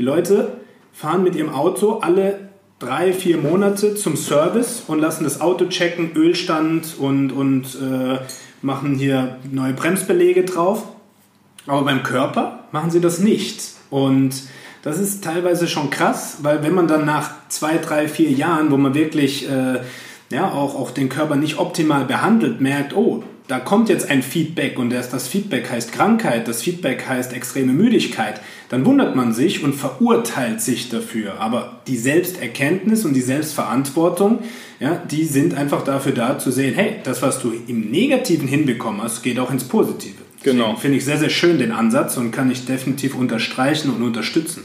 die 0.00 0.06
Leute 0.06 0.52
fahren 0.94 1.22
mit 1.22 1.36
ihrem 1.36 1.50
Auto 1.50 1.98
alle 1.98 2.48
drei, 2.78 3.12
vier 3.12 3.36
Monate 3.36 3.94
zum 3.94 4.16
Service 4.16 4.82
und 4.86 4.98
lassen 4.98 5.24
das 5.24 5.42
Auto 5.42 5.66
checken, 5.66 6.12
Ölstand 6.14 6.96
und, 6.98 7.32
und 7.32 7.66
äh, 7.74 8.18
machen 8.62 8.94
hier 8.94 9.36
neue 9.52 9.74
Bremsbeläge 9.74 10.44
drauf. 10.44 10.84
Aber 11.66 11.82
beim 11.82 12.02
Körper 12.02 12.64
machen 12.72 12.90
sie 12.90 13.02
das 13.02 13.18
nicht. 13.18 13.60
Und 13.90 14.30
das 14.80 14.98
ist 14.98 15.22
teilweise 15.22 15.68
schon 15.68 15.90
krass, 15.90 16.38
weil 16.40 16.62
wenn 16.62 16.74
man 16.74 16.88
dann 16.88 17.04
nach 17.04 17.32
zwei, 17.50 17.76
drei, 17.76 18.08
vier 18.08 18.30
Jahren, 18.30 18.70
wo 18.70 18.78
man 18.78 18.94
wirklich 18.94 19.50
äh, 19.50 19.80
ja, 20.30 20.50
auch, 20.50 20.76
auch 20.76 20.92
den 20.92 21.10
Körper 21.10 21.36
nicht 21.36 21.58
optimal 21.58 22.06
behandelt, 22.06 22.62
merkt, 22.62 22.96
oh, 22.96 23.22
da 23.50 23.58
kommt 23.58 23.88
jetzt 23.88 24.08
ein 24.08 24.22
Feedback 24.22 24.78
und 24.78 24.90
das 24.90 25.26
Feedback 25.26 25.68
heißt 25.68 25.90
Krankheit, 25.90 26.46
das 26.46 26.62
Feedback 26.62 27.08
heißt 27.08 27.32
extreme 27.32 27.72
Müdigkeit, 27.72 28.40
dann 28.68 28.84
wundert 28.84 29.16
man 29.16 29.32
sich 29.32 29.64
und 29.64 29.74
verurteilt 29.74 30.60
sich 30.60 30.88
dafür. 30.88 31.40
Aber 31.40 31.80
die 31.88 31.96
Selbsterkenntnis 31.96 33.04
und 33.04 33.12
die 33.14 33.20
Selbstverantwortung, 33.20 34.38
ja, 34.78 35.02
die 35.10 35.24
sind 35.24 35.54
einfach 35.54 35.82
dafür 35.82 36.12
da 36.12 36.38
zu 36.38 36.52
sehen, 36.52 36.74
hey, 36.76 36.98
das, 37.02 37.22
was 37.22 37.40
du 37.40 37.52
im 37.66 37.90
Negativen 37.90 38.46
hinbekommen 38.46 39.02
hast, 39.02 39.24
geht 39.24 39.40
auch 39.40 39.50
ins 39.50 39.64
Positive. 39.64 40.14
Genau. 40.44 40.76
Finde 40.76 40.98
ich 40.98 41.04
sehr, 41.04 41.18
sehr 41.18 41.28
schön 41.28 41.58
den 41.58 41.72
Ansatz 41.72 42.16
und 42.18 42.30
kann 42.30 42.52
ich 42.52 42.66
definitiv 42.66 43.16
unterstreichen 43.16 43.90
und 43.90 44.00
unterstützen. 44.04 44.62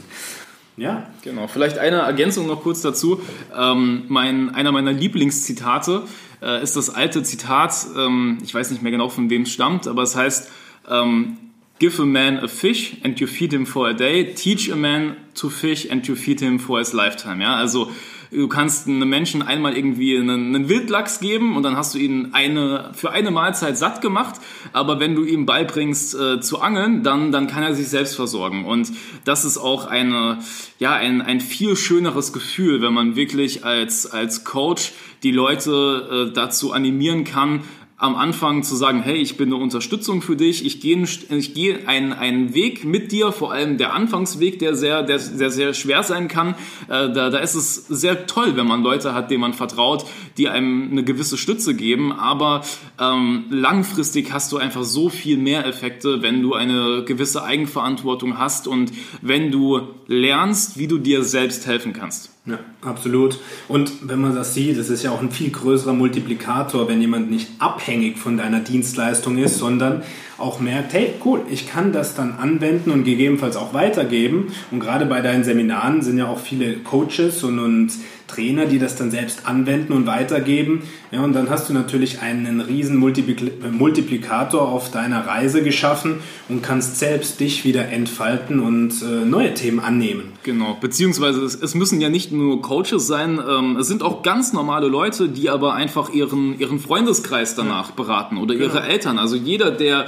Ja. 0.76 1.06
Genau. 1.22 1.46
Vielleicht 1.46 1.78
eine 1.78 1.98
Ergänzung 1.98 2.46
noch 2.46 2.62
kurz 2.62 2.82
dazu. 2.82 3.20
Ähm, 3.56 4.04
mein, 4.08 4.54
einer 4.54 4.72
meiner 4.72 4.92
Lieblingszitate 4.92 6.02
äh, 6.42 6.62
ist 6.62 6.76
das 6.76 6.90
alte 6.90 7.22
Zitat, 7.22 7.74
ähm, 7.96 8.38
ich 8.44 8.54
weiß 8.54 8.70
nicht 8.70 8.82
mehr 8.82 8.92
genau 8.92 9.08
von 9.08 9.30
wem 9.30 9.42
es 9.42 9.52
stammt, 9.52 9.86
aber 9.88 10.02
es 10.02 10.16
heißt, 10.16 10.50
ähm, 10.88 11.38
Give 11.78 12.00
a 12.00 12.06
man 12.06 12.38
a 12.38 12.48
fish 12.48 12.96
and 13.04 13.20
you 13.20 13.26
feed 13.26 13.52
him 13.52 13.66
for 13.66 13.86
a 13.86 13.92
day. 13.92 14.32
Teach 14.32 14.72
a 14.72 14.76
man 14.76 15.16
to 15.34 15.50
fish 15.50 15.90
and 15.90 16.06
you 16.06 16.14
feed 16.14 16.40
him 16.40 16.58
for 16.58 16.78
his 16.78 16.94
lifetime. 16.94 17.42
Ja, 17.42 17.56
also 17.56 17.90
du 18.30 18.48
kannst 18.48 18.88
einem 18.88 19.08
Menschen 19.08 19.42
einmal 19.42 19.76
irgendwie 19.76 20.16
einen, 20.16 20.54
einen, 20.54 20.68
Wildlachs 20.68 21.20
geben 21.20 21.56
und 21.56 21.62
dann 21.62 21.76
hast 21.76 21.94
du 21.94 21.98
ihn 21.98 22.30
eine, 22.32 22.90
für 22.94 23.10
eine 23.10 23.30
Mahlzeit 23.30 23.76
satt 23.76 24.00
gemacht. 24.00 24.40
Aber 24.72 25.00
wenn 25.00 25.14
du 25.14 25.24
ihm 25.24 25.46
beibringst 25.46 26.14
äh, 26.14 26.40
zu 26.40 26.60
angeln, 26.60 27.02
dann, 27.02 27.32
dann 27.32 27.46
kann 27.46 27.62
er 27.62 27.74
sich 27.74 27.88
selbst 27.88 28.16
versorgen. 28.16 28.64
Und 28.64 28.92
das 29.24 29.44
ist 29.44 29.58
auch 29.58 29.86
eine, 29.86 30.38
ja, 30.78 30.94
ein, 30.94 31.22
ein 31.22 31.40
viel 31.40 31.76
schöneres 31.76 32.32
Gefühl, 32.32 32.82
wenn 32.82 32.92
man 32.92 33.16
wirklich 33.16 33.64
als, 33.64 34.06
als 34.06 34.44
Coach 34.44 34.92
die 35.22 35.32
Leute 35.32 36.28
äh, 36.28 36.32
dazu 36.32 36.72
animieren 36.72 37.24
kann, 37.24 37.62
am 37.98 38.14
Anfang 38.14 38.62
zu 38.62 38.76
sagen, 38.76 39.00
hey, 39.00 39.16
ich 39.16 39.38
bin 39.38 39.48
eine 39.48 39.62
Unterstützung 39.62 40.20
für 40.20 40.36
dich, 40.36 40.66
ich 40.66 40.80
gehe, 40.80 41.02
ich 41.02 41.54
gehe 41.54 41.88
einen, 41.88 42.12
einen 42.12 42.52
Weg 42.52 42.84
mit 42.84 43.10
dir, 43.10 43.32
vor 43.32 43.52
allem 43.52 43.78
der 43.78 43.94
Anfangsweg, 43.94 44.58
der 44.58 44.74
sehr, 44.74 45.02
der, 45.02 45.18
sehr, 45.18 45.50
sehr 45.50 45.72
schwer 45.72 46.02
sein 46.02 46.28
kann. 46.28 46.54
Äh, 46.88 47.10
da, 47.12 47.30
da 47.30 47.38
ist 47.38 47.54
es 47.54 47.86
sehr 47.86 48.26
toll, 48.26 48.56
wenn 48.56 48.66
man 48.66 48.82
Leute 48.82 49.14
hat, 49.14 49.30
denen 49.30 49.40
man 49.40 49.54
vertraut, 49.54 50.04
die 50.36 50.50
einem 50.50 50.90
eine 50.90 51.04
gewisse 51.04 51.38
Stütze 51.38 51.74
geben, 51.74 52.12
aber 52.12 52.62
ähm, 53.00 53.46
langfristig 53.48 54.30
hast 54.30 54.52
du 54.52 54.58
einfach 54.58 54.84
so 54.84 55.08
viel 55.08 55.38
mehr 55.38 55.64
Effekte, 55.64 56.20
wenn 56.20 56.42
du 56.42 56.52
eine 56.52 57.02
gewisse 57.04 57.44
Eigenverantwortung 57.44 58.36
hast 58.36 58.68
und 58.68 58.92
wenn 59.22 59.50
du 59.50 59.80
lernst, 60.06 60.78
wie 60.78 60.86
du 60.86 60.98
dir 60.98 61.24
selbst 61.24 61.66
helfen 61.66 61.94
kannst. 61.94 62.35
Ja, 62.46 62.60
absolut. 62.80 63.40
Und 63.66 64.08
wenn 64.08 64.20
man 64.20 64.36
das 64.36 64.54
sieht, 64.54 64.78
das 64.78 64.88
ist 64.88 65.02
ja 65.02 65.10
auch 65.10 65.20
ein 65.20 65.32
viel 65.32 65.50
größerer 65.50 65.92
Multiplikator, 65.92 66.88
wenn 66.88 67.00
jemand 67.00 67.28
nicht 67.28 67.48
abhängig 67.58 68.18
von 68.18 68.36
deiner 68.36 68.60
Dienstleistung 68.60 69.36
ist, 69.36 69.58
sondern 69.58 70.02
auch 70.38 70.60
merkt, 70.60 70.92
hey, 70.92 71.14
cool, 71.24 71.40
ich 71.50 71.68
kann 71.68 71.92
das 71.92 72.14
dann 72.14 72.34
anwenden 72.34 72.92
und 72.92 73.02
gegebenenfalls 73.02 73.56
auch 73.56 73.74
weitergeben. 73.74 74.52
Und 74.70 74.78
gerade 74.78 75.06
bei 75.06 75.22
deinen 75.22 75.42
Seminaren 75.42 76.02
sind 76.02 76.18
ja 76.18 76.28
auch 76.28 76.38
viele 76.38 76.76
Coaches 76.76 77.42
und, 77.42 77.58
und 77.58 77.92
Trainer, 78.26 78.66
die 78.66 78.78
das 78.78 78.96
dann 78.96 79.10
selbst 79.10 79.46
anwenden 79.46 79.92
und 79.92 80.06
weitergeben. 80.06 80.82
Ja, 81.12 81.22
und 81.22 81.32
dann 81.32 81.48
hast 81.48 81.68
du 81.68 81.72
natürlich 81.72 82.20
einen 82.20 82.60
riesen 82.60 82.96
Multiplikator 82.96 84.62
auf 84.62 84.90
deiner 84.90 85.26
Reise 85.26 85.62
geschaffen 85.62 86.16
und 86.48 86.62
kannst 86.62 86.98
selbst 86.98 87.38
dich 87.40 87.64
wieder 87.64 87.88
entfalten 87.88 88.60
und 88.60 89.02
äh, 89.02 89.24
neue 89.24 89.54
Themen 89.54 89.78
annehmen. 89.78 90.32
Genau, 90.42 90.76
beziehungsweise 90.80 91.42
es, 91.42 91.54
es 91.54 91.74
müssen 91.74 92.00
ja 92.00 92.08
nicht 92.08 92.32
nur 92.32 92.60
Coaches 92.62 93.06
sein, 93.06 93.38
ähm, 93.48 93.76
es 93.76 93.86
sind 93.86 94.02
auch 94.02 94.22
ganz 94.22 94.52
normale 94.52 94.88
Leute, 94.88 95.28
die 95.28 95.48
aber 95.48 95.74
einfach 95.74 96.10
ihren, 96.10 96.58
ihren 96.58 96.78
Freundeskreis 96.80 97.54
danach 97.54 97.90
ja. 97.90 97.94
beraten 97.94 98.38
oder 98.38 98.54
ihre 98.54 98.68
genau. 98.68 98.82
Eltern. 98.82 99.18
Also 99.18 99.36
jeder, 99.36 99.70
der 99.70 100.06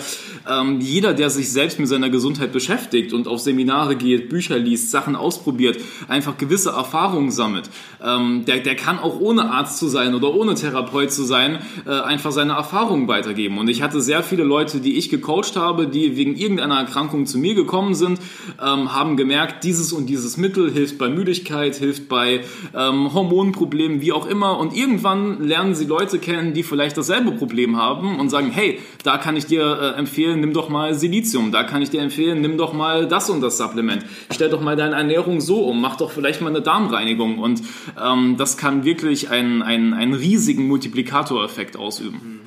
ähm, 0.48 0.80
jeder, 0.80 1.14
der 1.14 1.30
sich 1.30 1.50
selbst 1.50 1.78
mit 1.78 1.88
seiner 1.88 2.10
Gesundheit 2.10 2.52
beschäftigt 2.52 3.12
und 3.12 3.28
auf 3.28 3.40
Seminare 3.40 3.96
geht, 3.96 4.28
Bücher 4.28 4.58
liest, 4.58 4.90
Sachen 4.90 5.16
ausprobiert, 5.16 5.78
einfach 6.08 6.36
gewisse 6.38 6.70
Erfahrungen 6.70 7.30
sammelt, 7.30 7.70
ähm, 8.08 8.44
der, 8.46 8.58
der 8.58 8.76
kann 8.76 8.98
auch 8.98 9.20
ohne 9.20 9.50
Arzt 9.50 9.78
zu 9.78 9.88
sein 9.88 10.14
oder 10.14 10.34
ohne 10.34 10.54
Therapeut 10.54 11.10
zu 11.10 11.24
sein, 11.24 11.58
äh, 11.86 11.90
einfach 11.90 12.32
seine 12.32 12.54
Erfahrungen 12.54 13.08
weitergeben. 13.08 13.58
Und 13.58 13.68
ich 13.68 13.82
hatte 13.82 14.00
sehr 14.00 14.22
viele 14.22 14.44
Leute, 14.44 14.80
die 14.80 14.96
ich 14.96 15.10
gecoacht 15.10 15.56
habe, 15.56 15.86
die 15.86 16.16
wegen 16.16 16.36
irgendeiner 16.36 16.78
Erkrankung 16.78 17.26
zu 17.26 17.38
mir 17.38 17.54
gekommen 17.54 17.94
sind, 17.94 18.20
ähm, 18.62 18.94
haben 18.94 19.16
gemerkt, 19.16 19.64
dieses 19.64 19.92
und 19.92 20.06
dieses 20.06 20.36
Mittel 20.36 20.70
hilft 20.70 20.98
bei 20.98 21.08
Müdigkeit, 21.08 21.76
hilft 21.76 22.08
bei 22.08 22.40
ähm, 22.74 23.12
Hormonproblemen, 23.12 24.00
wie 24.00 24.12
auch 24.12 24.26
immer. 24.26 24.58
Und 24.58 24.76
irgendwann 24.76 25.42
lernen 25.42 25.74
sie 25.74 25.86
Leute 25.86 26.18
kennen, 26.18 26.54
die 26.54 26.62
vielleicht 26.62 26.96
dasselbe 26.96 27.32
Problem 27.32 27.76
haben 27.76 28.18
und 28.18 28.30
sagen, 28.30 28.50
hey, 28.50 28.78
da 29.04 29.18
kann 29.18 29.36
ich 29.36 29.46
dir 29.46 29.94
äh, 29.94 29.98
empfehlen, 29.98 30.40
nimm 30.40 30.52
doch 30.52 30.68
mal 30.68 30.94
Silizium, 30.94 31.52
da 31.52 31.64
kann 31.64 31.82
ich 31.82 31.90
dir 31.90 32.00
empfehlen, 32.00 32.40
nimm 32.40 32.56
doch 32.58 32.72
mal 32.72 33.06
das 33.06 33.30
und 33.30 33.40
das 33.40 33.58
Supplement, 33.58 34.04
stell 34.30 34.50
doch 34.50 34.60
mal 34.60 34.76
deine 34.76 34.96
Ernährung 34.96 35.40
so 35.40 35.64
um, 35.64 35.80
mach 35.80 35.96
doch 35.96 36.10
vielleicht 36.10 36.40
mal 36.40 36.48
eine 36.48 36.62
Darmreinigung. 36.62 37.38
Und 37.38 37.62
ähm, 38.02 38.36
das 38.36 38.56
kann 38.56 38.84
wirklich 38.84 39.30
einen, 39.30 39.62
einen, 39.62 39.94
einen 39.94 40.14
riesigen 40.14 40.66
Multiplikatoreffekt 40.66 41.76
ausüben. 41.76 42.40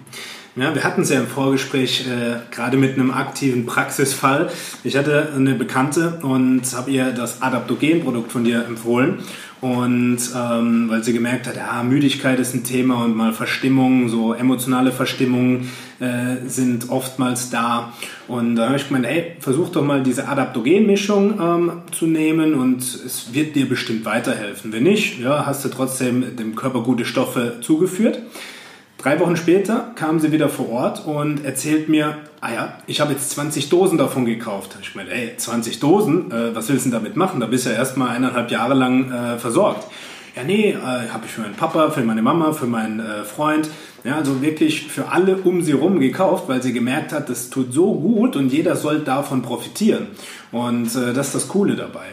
Ja, 0.58 0.76
wir 0.76 0.84
hatten 0.84 1.04
es 1.04 1.10
ja 1.10 1.22
im 1.22 1.28
Vorgespräch 1.28 2.06
äh, 2.08 2.54
gerade 2.54 2.76
mit 2.76 2.96
einem 2.96 3.12
aktiven 3.12 3.66
Praxisfall. 3.66 4.50
Ich 4.84 4.98
hatte 4.98 5.32
eine 5.34 5.56
Bekannte 5.56 6.20
und 6.24 6.64
habe 6.76 6.92
ihr 6.92 7.12
das 7.12 7.42
Adaptogen-Produkt 7.42 8.34
von 8.34 8.44
dir 8.44 8.66
empfohlen. 8.66 9.20
Und 9.62 10.18
ähm, 10.36 10.90
weil 10.90 11.04
sie 11.04 11.14
gemerkt 11.14 11.48
hat, 11.48 11.56
ja, 11.56 11.84
Müdigkeit 11.84 12.38
ist 12.40 12.54
ein 12.54 12.66
Thema 12.66 13.06
und 13.06 13.16
mal 13.16 13.32
Verstimmungen, 13.32 14.10
so 14.10 14.34
emotionale 14.34 14.92
Verstimmungen 14.92 15.70
äh, 16.02 16.48
sind 16.48 16.90
oftmals 16.90 17.50
da. 17.50 17.94
Und 18.28 18.56
da 18.56 18.68
habe 18.68 18.78
ich 18.78 18.88
gemeint, 18.88 19.06
ey, 19.06 19.36
versuch 19.40 19.70
doch 19.70 19.84
mal 19.84 20.02
diese 20.02 20.28
Adaptogen-Mischung 20.28 21.40
ähm, 21.40 21.72
zu 21.92 22.08
nehmen 22.08 22.56
und 22.56 22.82
es 22.82 23.34
wird 23.34 23.56
dir 23.56 23.70
bestimmt 23.70 24.04
weiterhelfen. 24.04 24.74
Wenn 24.74 24.84
nicht, 24.84 25.20
ja, 25.20 25.46
hast 25.46 25.64
du 25.64 25.70
trotzdem 25.70 26.36
dem 26.36 26.56
Körper 26.56 26.82
gute 26.82 27.06
Stoffe 27.06 27.58
zugeführt. 27.62 28.20
Drei 28.98 29.20
Wochen 29.20 29.36
später 29.36 29.92
kam 29.96 30.20
sie 30.20 30.32
wieder 30.32 30.48
vor 30.48 30.70
Ort 30.70 31.06
und 31.08 31.44
erzählt 31.44 31.90
mir, 31.90 32.18
ah 32.40 32.54
ja, 32.54 32.74
ich 32.86 33.02
habe 33.02 33.14
jetzt 33.14 33.32
20 33.32 33.70
Dosen 33.70 33.98
davon 33.98 34.26
gekauft. 34.26 34.78
Ich 34.82 34.94
meine, 34.94 35.10
ey, 35.10 35.36
20 35.38 35.80
Dosen, 35.80 36.32
äh, 36.32 36.56
was 36.56 36.70
willst 36.70 36.86
du 36.86 36.92
damit 36.92 37.16
machen? 37.16 37.40
Da 37.40 37.48
bist 37.48 37.66
du 37.66 37.72
ja 37.72 37.78
erstmal 37.78 38.10
eineinhalb 38.10 38.52
Jahre 38.52 38.74
lang 38.76 39.12
äh, 39.12 39.40
versorgt. 39.40 39.88
Ja, 40.36 40.44
nee, 40.44 40.70
äh, 40.70 40.76
habe 41.10 41.26
ich 41.26 41.32
für 41.32 41.42
meinen 41.42 41.56
Papa, 41.56 41.90
für 41.90 42.02
meine 42.02 42.22
Mama, 42.22 42.54
für 42.54 42.68
meinen 42.68 43.00
äh, 43.00 43.24
Freund, 43.24 43.70
ja, 44.04 44.16
also 44.16 44.42
wirklich 44.42 44.88
für 44.88 45.10
alle 45.10 45.38
um 45.38 45.62
sie 45.62 45.74
rum 45.74 46.00
gekauft, 46.00 46.46
weil 46.48 46.64
sie 46.64 46.74
gemerkt 46.74 47.12
hat, 47.12 47.30
das 47.30 47.50
tut 47.50 47.72
so 47.72 47.94
gut 47.94 48.36
und 48.36 48.52
jeder 48.52 48.76
soll 48.76 49.00
davon 49.00 49.42
profitieren. 49.42 50.08
Und 50.52 50.96
äh, 50.96 51.14
das 51.14 51.28
ist 51.28 51.36
das 51.36 51.48
Coole 51.48 51.76
dabei. 51.76 52.08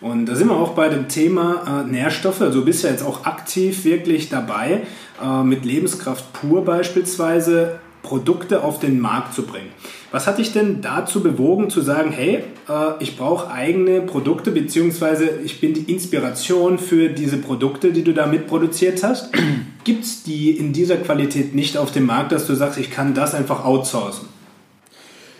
Und 0.00 0.26
da 0.26 0.34
sind 0.34 0.48
wir 0.48 0.56
auch 0.56 0.70
bei 0.70 0.88
dem 0.88 1.08
Thema 1.08 1.84
äh, 1.84 1.90
Nährstoffe. 1.90 2.40
Also 2.40 2.60
du 2.60 2.64
bist 2.64 2.84
ja 2.84 2.90
jetzt 2.90 3.04
auch 3.04 3.24
aktiv 3.24 3.84
wirklich 3.84 4.28
dabei, 4.28 4.82
äh, 5.22 5.42
mit 5.42 5.64
Lebenskraft 5.64 6.32
pur 6.32 6.64
beispielsweise 6.64 7.80
Produkte 8.02 8.64
auf 8.64 8.80
den 8.80 9.00
Markt 9.00 9.34
zu 9.34 9.42
bringen. 9.42 9.70
Was 10.10 10.26
hat 10.26 10.38
dich 10.38 10.52
denn 10.52 10.82
dazu 10.82 11.22
bewogen 11.22 11.70
zu 11.70 11.80
sagen, 11.80 12.10
hey, 12.12 12.44
äh, 12.68 12.72
ich 13.00 13.16
brauche 13.16 13.50
eigene 13.50 14.02
Produkte, 14.02 14.50
beziehungsweise 14.50 15.30
ich 15.44 15.60
bin 15.60 15.72
die 15.72 15.90
Inspiration 15.90 16.78
für 16.78 17.08
diese 17.08 17.38
Produkte, 17.38 17.92
die 17.92 18.04
du 18.04 18.12
da 18.12 18.26
mitproduziert 18.26 19.02
hast? 19.02 19.32
Gibt 19.84 20.04
es 20.04 20.22
die 20.22 20.50
in 20.50 20.72
dieser 20.72 20.96
Qualität 20.96 21.54
nicht 21.54 21.76
auf 21.76 21.92
dem 21.92 22.06
Markt, 22.06 22.32
dass 22.32 22.46
du 22.46 22.54
sagst, 22.54 22.78
ich 22.78 22.90
kann 22.90 23.14
das 23.14 23.34
einfach 23.34 23.64
outsourcen? 23.64 24.28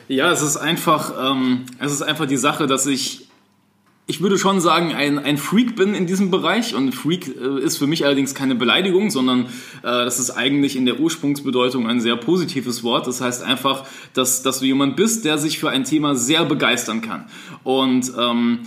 Ja, 0.08 0.30
es 0.30 0.42
ist 0.42 0.56
einfach, 0.56 1.12
ähm, 1.32 1.64
es 1.78 1.92
ist 1.92 2.02
einfach 2.02 2.26
die 2.26 2.36
Sache, 2.36 2.66
dass 2.66 2.86
ich 2.86 3.28
ich 4.06 4.20
würde 4.20 4.36
schon 4.36 4.60
sagen, 4.60 4.92
ein, 4.92 5.18
ein 5.18 5.38
Freak 5.38 5.76
bin 5.76 5.94
in 5.94 6.06
diesem 6.06 6.30
Bereich 6.30 6.74
und 6.74 6.92
Freak 6.92 7.28
äh, 7.28 7.62
ist 7.62 7.78
für 7.78 7.86
mich 7.86 8.04
allerdings 8.04 8.34
keine 8.34 8.56
Beleidigung, 8.56 9.10
sondern 9.10 9.46
äh, 9.46 9.48
das 9.82 10.18
ist 10.18 10.32
eigentlich 10.32 10.76
in 10.76 10.86
der 10.86 10.98
Ursprungsbedeutung 10.98 11.86
ein 11.86 12.00
sehr 12.00 12.16
positives 12.16 12.82
Wort. 12.82 13.06
Das 13.06 13.20
heißt 13.20 13.44
einfach, 13.44 13.84
dass, 14.12 14.42
dass 14.42 14.58
du 14.58 14.66
jemand 14.66 14.96
bist, 14.96 15.24
der 15.24 15.38
sich 15.38 15.58
für 15.58 15.70
ein 15.70 15.84
Thema 15.84 16.16
sehr 16.16 16.44
begeistern 16.44 17.00
kann. 17.00 17.26
Und 17.62 18.12
ähm, 18.18 18.60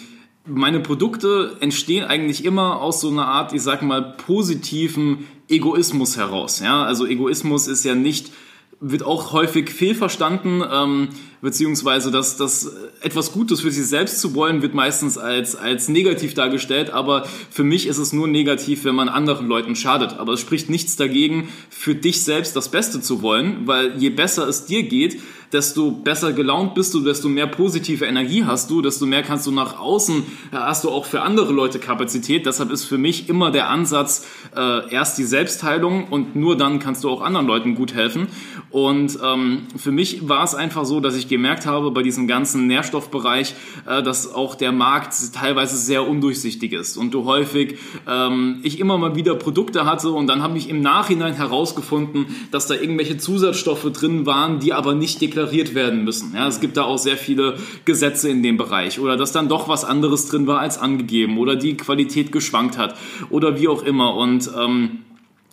meine 0.46 0.80
Produkte 0.80 1.58
entstehen 1.60 2.06
eigentlich 2.06 2.46
immer 2.46 2.82
aus 2.82 3.02
so 3.02 3.10
einer 3.10 3.28
Art, 3.28 3.54
ich 3.54 3.62
sag 3.62 3.82
mal, 3.82 4.16
positiven 4.18 5.28
Egoismus 5.48 6.18
heraus. 6.18 6.60
Ja? 6.60 6.84
Also 6.84 7.06
Egoismus 7.06 7.68
ist 7.68 7.84
ja 7.84 7.96
nicht 7.96 8.32
wird 8.80 9.04
auch 9.04 9.32
häufig 9.32 9.70
fehlverstanden, 9.70 10.64
ähm, 10.70 11.10
beziehungsweise 11.46 12.10
dass 12.10 12.38
das 12.38 12.76
etwas 13.02 13.32
Gutes 13.32 13.62
für 13.62 13.70
sich 13.70 13.86
selbst 13.86 14.20
zu 14.20 14.34
wollen, 14.34 14.64
wird 14.64 14.74
meistens 14.74 15.18
als, 15.18 15.56
als 15.56 15.88
negativ 15.88 16.34
dargestellt, 16.34 16.90
aber 16.90 17.28
für 17.52 17.64
mich 17.64 17.86
ist 17.86 18.00
es 18.00 18.12
nur 18.14 18.28
negativ, 18.28 18.84
wenn 18.84 18.96
man 18.96 19.10
anderen 19.10 19.48
Leuten 19.48 19.76
schadet. 19.76 20.18
Aber 20.18 20.34
es 20.34 20.40
spricht 20.40 20.72
nichts 20.72 20.96
dagegen, 20.96 21.50
für 21.70 21.94
dich 21.94 22.24
selbst 22.24 22.56
das 22.56 22.70
Beste 22.70 23.00
zu 23.00 23.22
wollen, 23.22 23.68
weil 23.68 23.94
je 23.98 24.10
besser 24.10 24.48
es 24.48 24.66
dir 24.66 24.84
geht, 24.84 25.22
desto 25.54 25.92
besser 25.92 26.34
gelaunt 26.34 26.76
bist 26.76 26.94
du, 26.94 27.02
desto 27.02 27.30
mehr 27.30 27.48
positive 27.48 28.06
Energie 28.06 28.44
hast 28.44 28.70
du, 28.70 28.82
desto 28.82 29.06
mehr 29.06 29.24
kannst 29.24 29.48
du 29.48 29.52
nach 29.52 29.80
außen, 29.80 30.24
hast 30.52 30.84
du 30.84 30.90
auch 30.90 31.06
für 31.06 31.22
andere 31.22 31.54
Leute 31.54 31.80
Kapazität. 31.80 32.46
Deshalb 32.46 32.72
ist 32.72 32.86
für 32.86 32.98
mich 32.98 33.30
immer 33.30 33.52
der 33.52 33.70
Ansatz, 33.70 34.28
äh, 34.56 34.92
erst 34.92 35.18
die 35.18 35.24
Selbstheilung 35.24 36.08
und 36.10 36.36
nur 36.36 36.58
dann 36.58 36.80
kannst 36.80 37.04
du 37.04 37.10
auch 37.10 37.22
anderen 37.22 37.48
Leuten 37.48 37.76
gut 37.76 37.94
helfen. 37.94 38.28
Und 38.70 39.18
ähm, 39.24 39.68
für 39.78 39.92
mich 39.92 40.28
war 40.28 40.44
es 40.44 40.56
einfach 40.56 40.86
so, 40.86 41.00
dass 41.00 41.16
ich 41.16 41.28
gemerkt 41.36 41.66
habe 41.66 41.92
bei 41.92 42.02
diesem 42.02 42.28
ganzen 42.28 42.66
Nährstoffbereich, 42.68 43.56
äh, 43.86 44.02
dass 44.02 44.34
auch 44.34 44.56
der 44.56 44.72
Markt 44.72 45.14
teilweise 45.34 45.78
sehr 45.78 46.08
undurchsichtig 46.08 46.72
ist 46.72 46.96
und 46.96 47.14
du 47.14 47.26
häufig 47.26 47.78
ähm, 48.08 48.60
ich 48.64 48.80
immer 48.80 48.98
mal 48.98 49.16
wieder 49.16 49.36
Produkte 49.36 49.86
hatte 49.86 50.12
und 50.12 50.28
dann 50.28 50.42
habe 50.42 50.58
ich 50.58 50.70
im 50.70 50.82
Nachhinein 50.82 51.34
herausgefunden, 51.34 52.28
dass 52.52 52.68
da 52.68 52.76
irgendwelche 52.76 53.18
Zusatzstoffe 53.18 53.92
drin 53.92 54.26
waren, 54.26 54.60
die 54.60 54.72
aber 54.74 54.96
nicht 54.96 55.22
deklariert 55.22 55.76
werden 55.76 56.06
müssen. 56.06 56.34
Ja, 56.34 56.48
es 56.48 56.62
gibt 56.62 56.78
da 56.78 56.84
auch 56.84 56.98
sehr 56.98 57.18
viele 57.18 57.58
Gesetze 57.84 58.30
in 58.30 58.42
dem 58.42 58.56
Bereich 58.56 59.00
oder 59.00 59.18
dass 59.18 59.34
dann 59.34 59.50
doch 59.50 59.68
was 59.68 59.84
anderes 59.84 60.28
drin 60.30 60.48
war 60.48 60.60
als 60.60 60.78
angegeben 60.78 61.38
oder 61.38 61.56
die 61.56 61.76
Qualität 61.76 62.32
geschwankt 62.32 62.78
hat 62.78 62.96
oder 63.30 63.60
wie 63.60 63.68
auch 63.68 63.84
immer 63.84 64.16
und 64.16 64.50
ähm, 64.58 65.00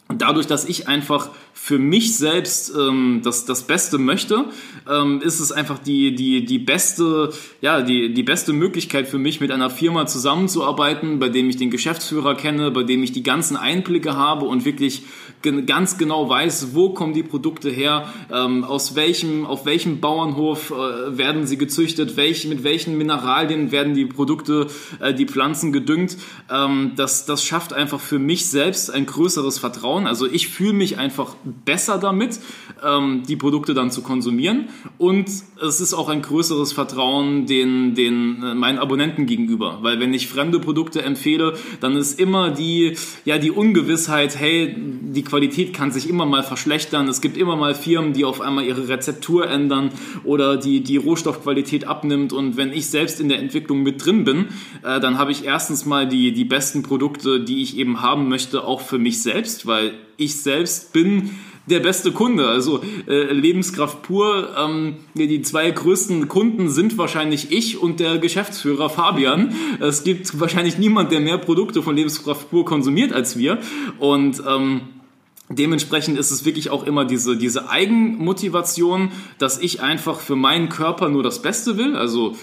dadurch, 0.09 0.47
dass 0.47 0.65
ich 0.65 0.89
einfach 0.89 1.31
für 1.55 1.79
mich 1.79 2.17
selbst 2.17 2.73
ähm, 2.77 3.21
das, 3.25 3.45
das 3.45 3.63
Beste 3.63 3.99
möchte, 3.99 4.47
ähm, 4.91 5.21
ist 5.23 5.41
es 5.41 5.53
einfach 5.53 5.79
die, 5.79 6.15
die, 6.15 6.45
die, 6.45 6.59
beste, 6.59 7.33
ja, 7.61 7.83
die, 7.83 8.13
die 8.13 8.23
beste 8.23 8.53
Möglichkeit 8.53 9.09
für 9.09 9.19
mich, 9.19 9.41
mit 9.41 9.51
einer 9.51 9.71
Firma 9.71 10.07
zusammenzuarbeiten, 10.07 11.19
bei 11.19 11.29
dem 11.29 11.49
ich 11.49 11.57
den 11.57 11.71
Geschäftsführer 11.71 12.35
kenne, 12.35 12.71
bei 12.71 12.83
dem 12.83 13.03
ich 13.03 13.13
die 13.13 13.23
ganzen 13.23 13.57
Einblicke 13.57 14.17
habe 14.17 14.47
und 14.47 14.65
wirklich 14.65 15.03
ganz 15.43 15.99
genau 15.99 16.29
weiß, 16.29 16.75
wo 16.75 16.91
kommen 16.91 17.13
die 17.13 17.23
Produkte 17.23 17.71
her, 17.71 18.13
ähm, 18.33 18.65
aus 18.65 18.95
welchem, 18.95 19.47
auf 19.47 19.67
welchem 19.67 20.01
Bauernhof 20.01 20.71
äh, 20.71 21.19
werden 21.19 21.47
sie 21.47 21.59
gezüchtet, 21.59 22.17
welch, 22.17 22.47
mit 22.47 22.65
welchen 22.65 22.97
Mineralien 22.97 23.73
werden 23.73 23.95
die 23.95 24.07
Produkte, 24.07 24.69
äh, 25.01 25.15
die 25.15 25.27
Pflanzen 25.27 25.73
gedüngt. 25.73 26.17
Ähm, 26.51 26.93
das, 26.97 27.27
das 27.27 27.45
schafft 27.45 27.73
einfach 27.73 28.01
für 28.01 28.19
mich 28.19 28.47
selbst 28.47 28.91
ein 28.91 29.07
größeres 29.07 29.59
Vertrauen. 29.59 30.07
Also 30.07 30.27
ich 30.27 30.49
fühle 30.49 30.75
mich 30.75 30.99
einfach 30.99 31.35
besser 31.65 31.99
damit, 31.99 32.41
ähm, 32.85 33.23
die 33.27 33.37
Produkte 33.37 33.75
dann 33.75 33.91
zu 33.91 34.03
konsumieren. 34.03 34.69
Und 34.99 35.29
es 35.61 35.81
ist 35.81 35.95
auch 35.95 36.09
ein 36.09 36.23
größeres 36.23 36.73
Vertrauen 36.73 37.47
den, 37.47 37.95
den 37.95 38.43
äh, 38.43 38.55
meinen 38.55 38.79
Abonnenten 38.79 39.27
gegenüber. 39.27 39.79
Weil 39.83 40.01
wenn 40.01 40.15
ich 40.15 40.29
fremde 40.29 40.61
Produkte 40.61 41.03
empfehle, 41.03 41.55
dann 41.81 41.97
ist 41.97 42.19
immer 42.19 42.51
die, 42.51 42.97
ja, 43.25 43.39
die 43.39 43.51
Ungewissheit, 43.51 44.39
hey, 44.39 44.75
die 44.77 45.23
Qualität 45.33 45.73
kann 45.73 45.91
sich 45.91 46.11
immer 46.11 46.27
mal 46.27 46.43
verschlechtern. 46.43 47.09
Es 47.09 47.23
gibt 47.23 47.39
immer 47.39 47.57
mal 47.57 47.75
Firmen, 47.75 48.13
die 48.13 48.27
auf 48.27 48.43
einmal 48.43 48.67
ihre 48.67 48.89
Rezeptur 48.89 49.49
ändern 49.49 49.89
oder 50.25 50.59
die, 50.59 50.83
die 50.83 50.99
Rohstoffqualität 50.99 51.87
abnimmt. 51.87 52.35
Und 52.35 52.59
wenn 52.59 52.71
ich 52.71 52.91
selbst 52.91 53.19
in 53.19 53.31
der 53.31 53.39
Entwicklung 53.39 53.83
mit 53.83 54.05
drin 54.05 54.25
bin, 54.25 54.49
äh, 54.85 55.01
dann 55.01 55.17
habe 55.17 55.33
ich 55.33 55.47
erstens 55.47 55.87
mal 55.87 56.07
die, 56.07 56.33
die 56.33 56.45
besten 56.45 56.83
Produkte, 56.83 57.41
die 57.41 57.63
ich 57.63 57.79
eben 57.79 58.03
haben 58.03 58.29
möchte, 58.29 58.65
auch 58.65 58.83
für 58.83 58.99
mich 58.99 59.23
selbst, 59.23 59.67
weil 59.67 59.95
ich 60.19 60.43
selbst 60.43 60.93
bin 60.93 61.31
der 61.65 61.81
beste 61.81 62.13
Kunde. 62.13 62.49
Also 62.49 62.83
äh, 63.09 63.33
Lebenskraft 63.33 64.03
pur. 64.03 64.51
Ähm, 64.59 64.97
die 65.15 65.41
zwei 65.41 65.71
größten 65.71 66.29
Kunden 66.29 66.69
sind 66.69 66.99
wahrscheinlich 66.99 67.53
ich 67.53 67.81
und 67.81 68.01
der 68.01 68.19
Geschäftsführer 68.19 68.91
Fabian. 68.91 69.55
Es 69.81 70.05
gibt 70.05 70.39
wahrscheinlich 70.39 70.77
niemand, 70.77 71.11
der 71.11 71.21
mehr 71.21 71.39
Produkte 71.39 71.83
von 71.83 71.97
Lebenskraft 71.97 72.51
pur 72.51 72.67
konsumiert 72.67 73.15
als 73.15 73.39
wir. 73.39 73.61
Und 73.99 74.43
ähm, 74.47 74.83
Dementsprechend 75.57 76.19
ist 76.19 76.31
es 76.31 76.45
wirklich 76.45 76.71
auch 76.71 76.85
immer 76.85 77.05
diese, 77.05 77.37
diese 77.37 77.69
Eigenmotivation, 77.69 79.13
dass 79.39 79.59
ich 79.59 79.83
einfach 79.83 80.21
für 80.21 80.37
meinen 80.37 80.69
Körper 80.69 81.09
nur 81.09 81.23
das 81.23 81.43
Beste 81.43 81.77
will. 81.77 81.97
Also 81.97 82.37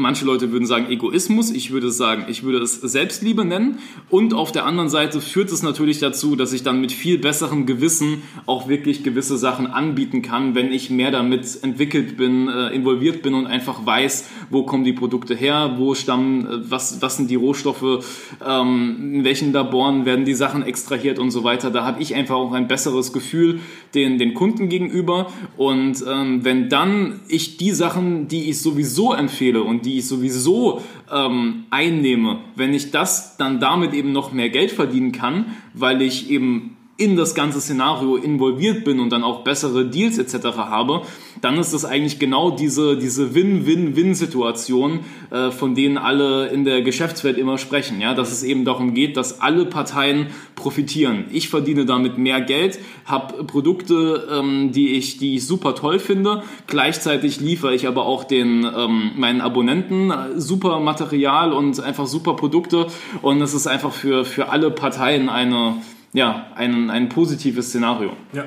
manche 0.00 0.24
Leute 0.24 0.50
würden 0.50 0.66
sagen 0.66 0.90
Egoismus, 0.90 1.50
ich 1.50 1.70
würde 1.70 1.90
sagen, 1.90 2.24
ich 2.28 2.42
würde 2.42 2.58
es 2.58 2.80
Selbstliebe 2.80 3.44
nennen. 3.44 3.78
Und 4.08 4.34
auf 4.34 4.52
der 4.52 4.66
anderen 4.66 4.88
Seite 4.88 5.20
führt 5.20 5.52
es 5.52 5.62
natürlich 5.62 5.98
dazu, 5.98 6.36
dass 6.36 6.52
ich 6.52 6.62
dann 6.62 6.80
mit 6.80 6.92
viel 6.92 7.18
besserem 7.18 7.66
Gewissen 7.66 8.22
auch 8.46 8.68
wirklich 8.68 9.04
gewisse 9.04 9.38
Sachen 9.38 9.66
anbieten 9.66 10.22
kann, 10.22 10.54
wenn 10.54 10.72
ich 10.72 10.90
mehr 10.90 11.10
damit 11.10 11.62
entwickelt 11.62 12.16
bin, 12.16 12.48
äh, 12.48 12.68
involviert 12.68 13.22
bin 13.22 13.34
und 13.34 13.46
einfach 13.46 13.84
weiß, 13.84 14.28
wo 14.50 14.64
kommen 14.64 14.84
die 14.84 14.92
Produkte 14.92 15.34
her, 15.34 15.74
wo 15.76 15.94
stammen, 15.94 16.46
äh, 16.46 16.70
was, 16.70 17.02
was 17.02 17.16
sind 17.16 17.30
die 17.30 17.36
Rohstoffe, 17.36 18.04
ähm, 18.44 19.14
in 19.14 19.24
welchen 19.24 19.52
Laboren 19.52 20.06
werden 20.06 20.24
die 20.24 20.34
Sachen 20.34 20.62
extrahiert 20.62 21.18
und 21.18 21.30
so 21.30 21.44
weiter. 21.44 21.70
Da 21.70 21.84
habe 21.84 22.02
ich 22.02 22.14
einfach 22.14 22.36
auch 22.36 22.52
ein 22.52 22.68
besseres 22.68 23.12
Gefühl 23.12 23.60
den, 23.94 24.18
den 24.18 24.34
Kunden 24.34 24.68
gegenüber. 24.68 25.30
Und 25.56 26.02
ähm, 26.08 26.44
wenn 26.44 26.68
dann 26.68 27.20
ich 27.28 27.56
die 27.56 27.72
Sachen, 27.72 28.28
die 28.28 28.48
ich 28.50 28.60
sowieso 28.60 29.12
empfehle 29.12 29.62
und 29.62 29.84
die 29.84 29.89
ich 29.98 30.06
sowieso 30.06 30.82
ähm, 31.12 31.64
einnehme, 31.70 32.40
wenn 32.56 32.74
ich 32.74 32.90
das 32.90 33.36
dann 33.36 33.60
damit 33.60 33.94
eben 33.94 34.12
noch 34.12 34.32
mehr 34.32 34.50
Geld 34.50 34.70
verdienen 34.70 35.12
kann, 35.12 35.56
weil 35.74 36.02
ich 36.02 36.30
eben 36.30 36.76
in 37.00 37.16
das 37.16 37.34
ganze 37.34 37.60
Szenario 37.60 38.16
involviert 38.16 38.84
bin 38.84 39.00
und 39.00 39.10
dann 39.10 39.24
auch 39.24 39.42
bessere 39.42 39.86
Deals 39.86 40.18
etc. 40.18 40.56
habe, 40.58 41.02
dann 41.40 41.56
ist 41.56 41.72
das 41.72 41.86
eigentlich 41.86 42.18
genau 42.18 42.50
diese, 42.50 42.98
diese 42.98 43.34
Win-Win-Win-Situation, 43.34 45.00
äh, 45.30 45.50
von 45.50 45.74
denen 45.74 45.96
alle 45.96 46.48
in 46.48 46.66
der 46.66 46.82
Geschäftswelt 46.82 47.38
immer 47.38 47.56
sprechen. 47.56 48.02
Ja? 48.02 48.12
Dass 48.12 48.30
es 48.30 48.42
eben 48.42 48.66
darum 48.66 48.92
geht, 48.92 49.16
dass 49.16 49.40
alle 49.40 49.64
Parteien 49.64 50.26
profitieren. 50.56 51.24
Ich 51.32 51.48
verdiene 51.48 51.86
damit 51.86 52.18
mehr 52.18 52.42
Geld, 52.42 52.78
habe 53.06 53.44
Produkte, 53.44 54.28
ähm, 54.30 54.72
die, 54.72 54.90
ich, 54.90 55.16
die 55.16 55.36
ich 55.36 55.46
super 55.46 55.74
toll 55.74 55.98
finde. 55.98 56.42
Gleichzeitig 56.66 57.40
liefere 57.40 57.74
ich 57.74 57.88
aber 57.88 58.04
auch 58.04 58.24
den, 58.24 58.64
ähm, 58.64 59.12
meinen 59.16 59.40
Abonnenten 59.40 60.10
äh, 60.10 60.38
super 60.38 60.80
Material 60.80 61.54
und 61.54 61.80
einfach 61.80 62.06
super 62.06 62.34
Produkte. 62.34 62.88
Und 63.22 63.40
es 63.40 63.54
ist 63.54 63.66
einfach 63.66 63.92
für, 63.92 64.26
für 64.26 64.50
alle 64.50 64.70
Parteien 64.70 65.30
eine 65.30 65.76
ja, 66.12 66.46
ein, 66.54 66.90
ein 66.90 67.08
positives 67.08 67.68
Szenario. 67.68 68.12
Ja. 68.32 68.44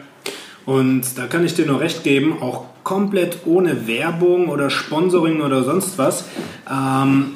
Und 0.66 1.18
da 1.18 1.28
kann 1.28 1.46
ich 1.46 1.56
dir 1.56 1.66
nur 1.66 1.80
recht 1.80 2.04
geben, 2.04 2.42
auch 2.42 2.66
komplett 2.84 3.40
ohne 3.46 3.88
Werbung 3.88 4.50
oder 4.50 4.70
Sponsoring 4.70 5.42
oder 5.42 5.64
sonst 5.64 5.98
was. 5.98 6.26
Ähm, 6.70 7.34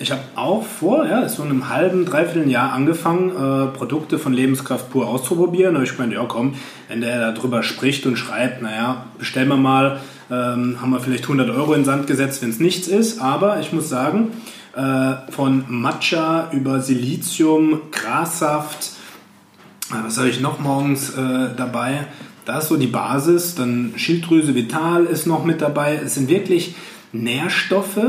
ich 0.00 0.12
habe 0.12 0.22
auch 0.36 0.62
vor, 0.64 1.06
ja, 1.06 1.28
so 1.28 1.42
einem 1.42 1.68
halben, 1.68 2.04
dreiviertel 2.04 2.48
Jahr 2.48 2.72
angefangen, 2.72 3.30
äh, 3.30 3.76
Produkte 3.76 4.18
von 4.18 4.32
Lebenskraft 4.32 4.90
pur 4.90 5.08
auszuprobieren. 5.08 5.74
Habe 5.74 5.84
ich 5.84 5.96
gemeint, 5.96 6.12
ja 6.12 6.24
komm, 6.26 6.54
wenn 6.86 7.00
der 7.00 7.32
darüber 7.32 7.64
spricht 7.64 8.06
und 8.06 8.16
schreibt, 8.16 8.62
naja, 8.62 9.06
bestellen 9.18 9.48
wir 9.48 9.56
mal, 9.56 10.00
ähm, 10.30 10.76
haben 10.80 10.90
wir 10.90 11.00
vielleicht 11.00 11.24
100 11.24 11.50
Euro 11.50 11.72
in 11.72 11.80
den 11.80 11.84
Sand 11.84 12.06
gesetzt, 12.06 12.42
wenn 12.42 12.50
es 12.50 12.60
nichts 12.60 12.86
ist. 12.86 13.20
Aber 13.20 13.58
ich 13.58 13.72
muss 13.72 13.88
sagen, 13.88 14.30
äh, 14.76 15.32
von 15.32 15.64
Matcha 15.66 16.50
über 16.52 16.80
Silizium, 16.80 17.80
Grassaft, 17.90 18.92
was 19.90 20.18
habe 20.18 20.28
ich 20.28 20.40
noch 20.40 20.58
morgens 20.58 21.10
äh, 21.10 21.48
dabei? 21.56 22.06
Da 22.44 22.58
ist 22.58 22.68
so 22.68 22.76
die 22.76 22.86
Basis, 22.86 23.54
dann 23.54 23.92
Schilddrüse 23.96 24.54
Vital 24.54 25.04
ist 25.04 25.26
noch 25.26 25.44
mit 25.44 25.60
dabei. 25.60 26.00
Es 26.04 26.14
sind 26.14 26.28
wirklich 26.28 26.74
Nährstoffe, 27.12 28.00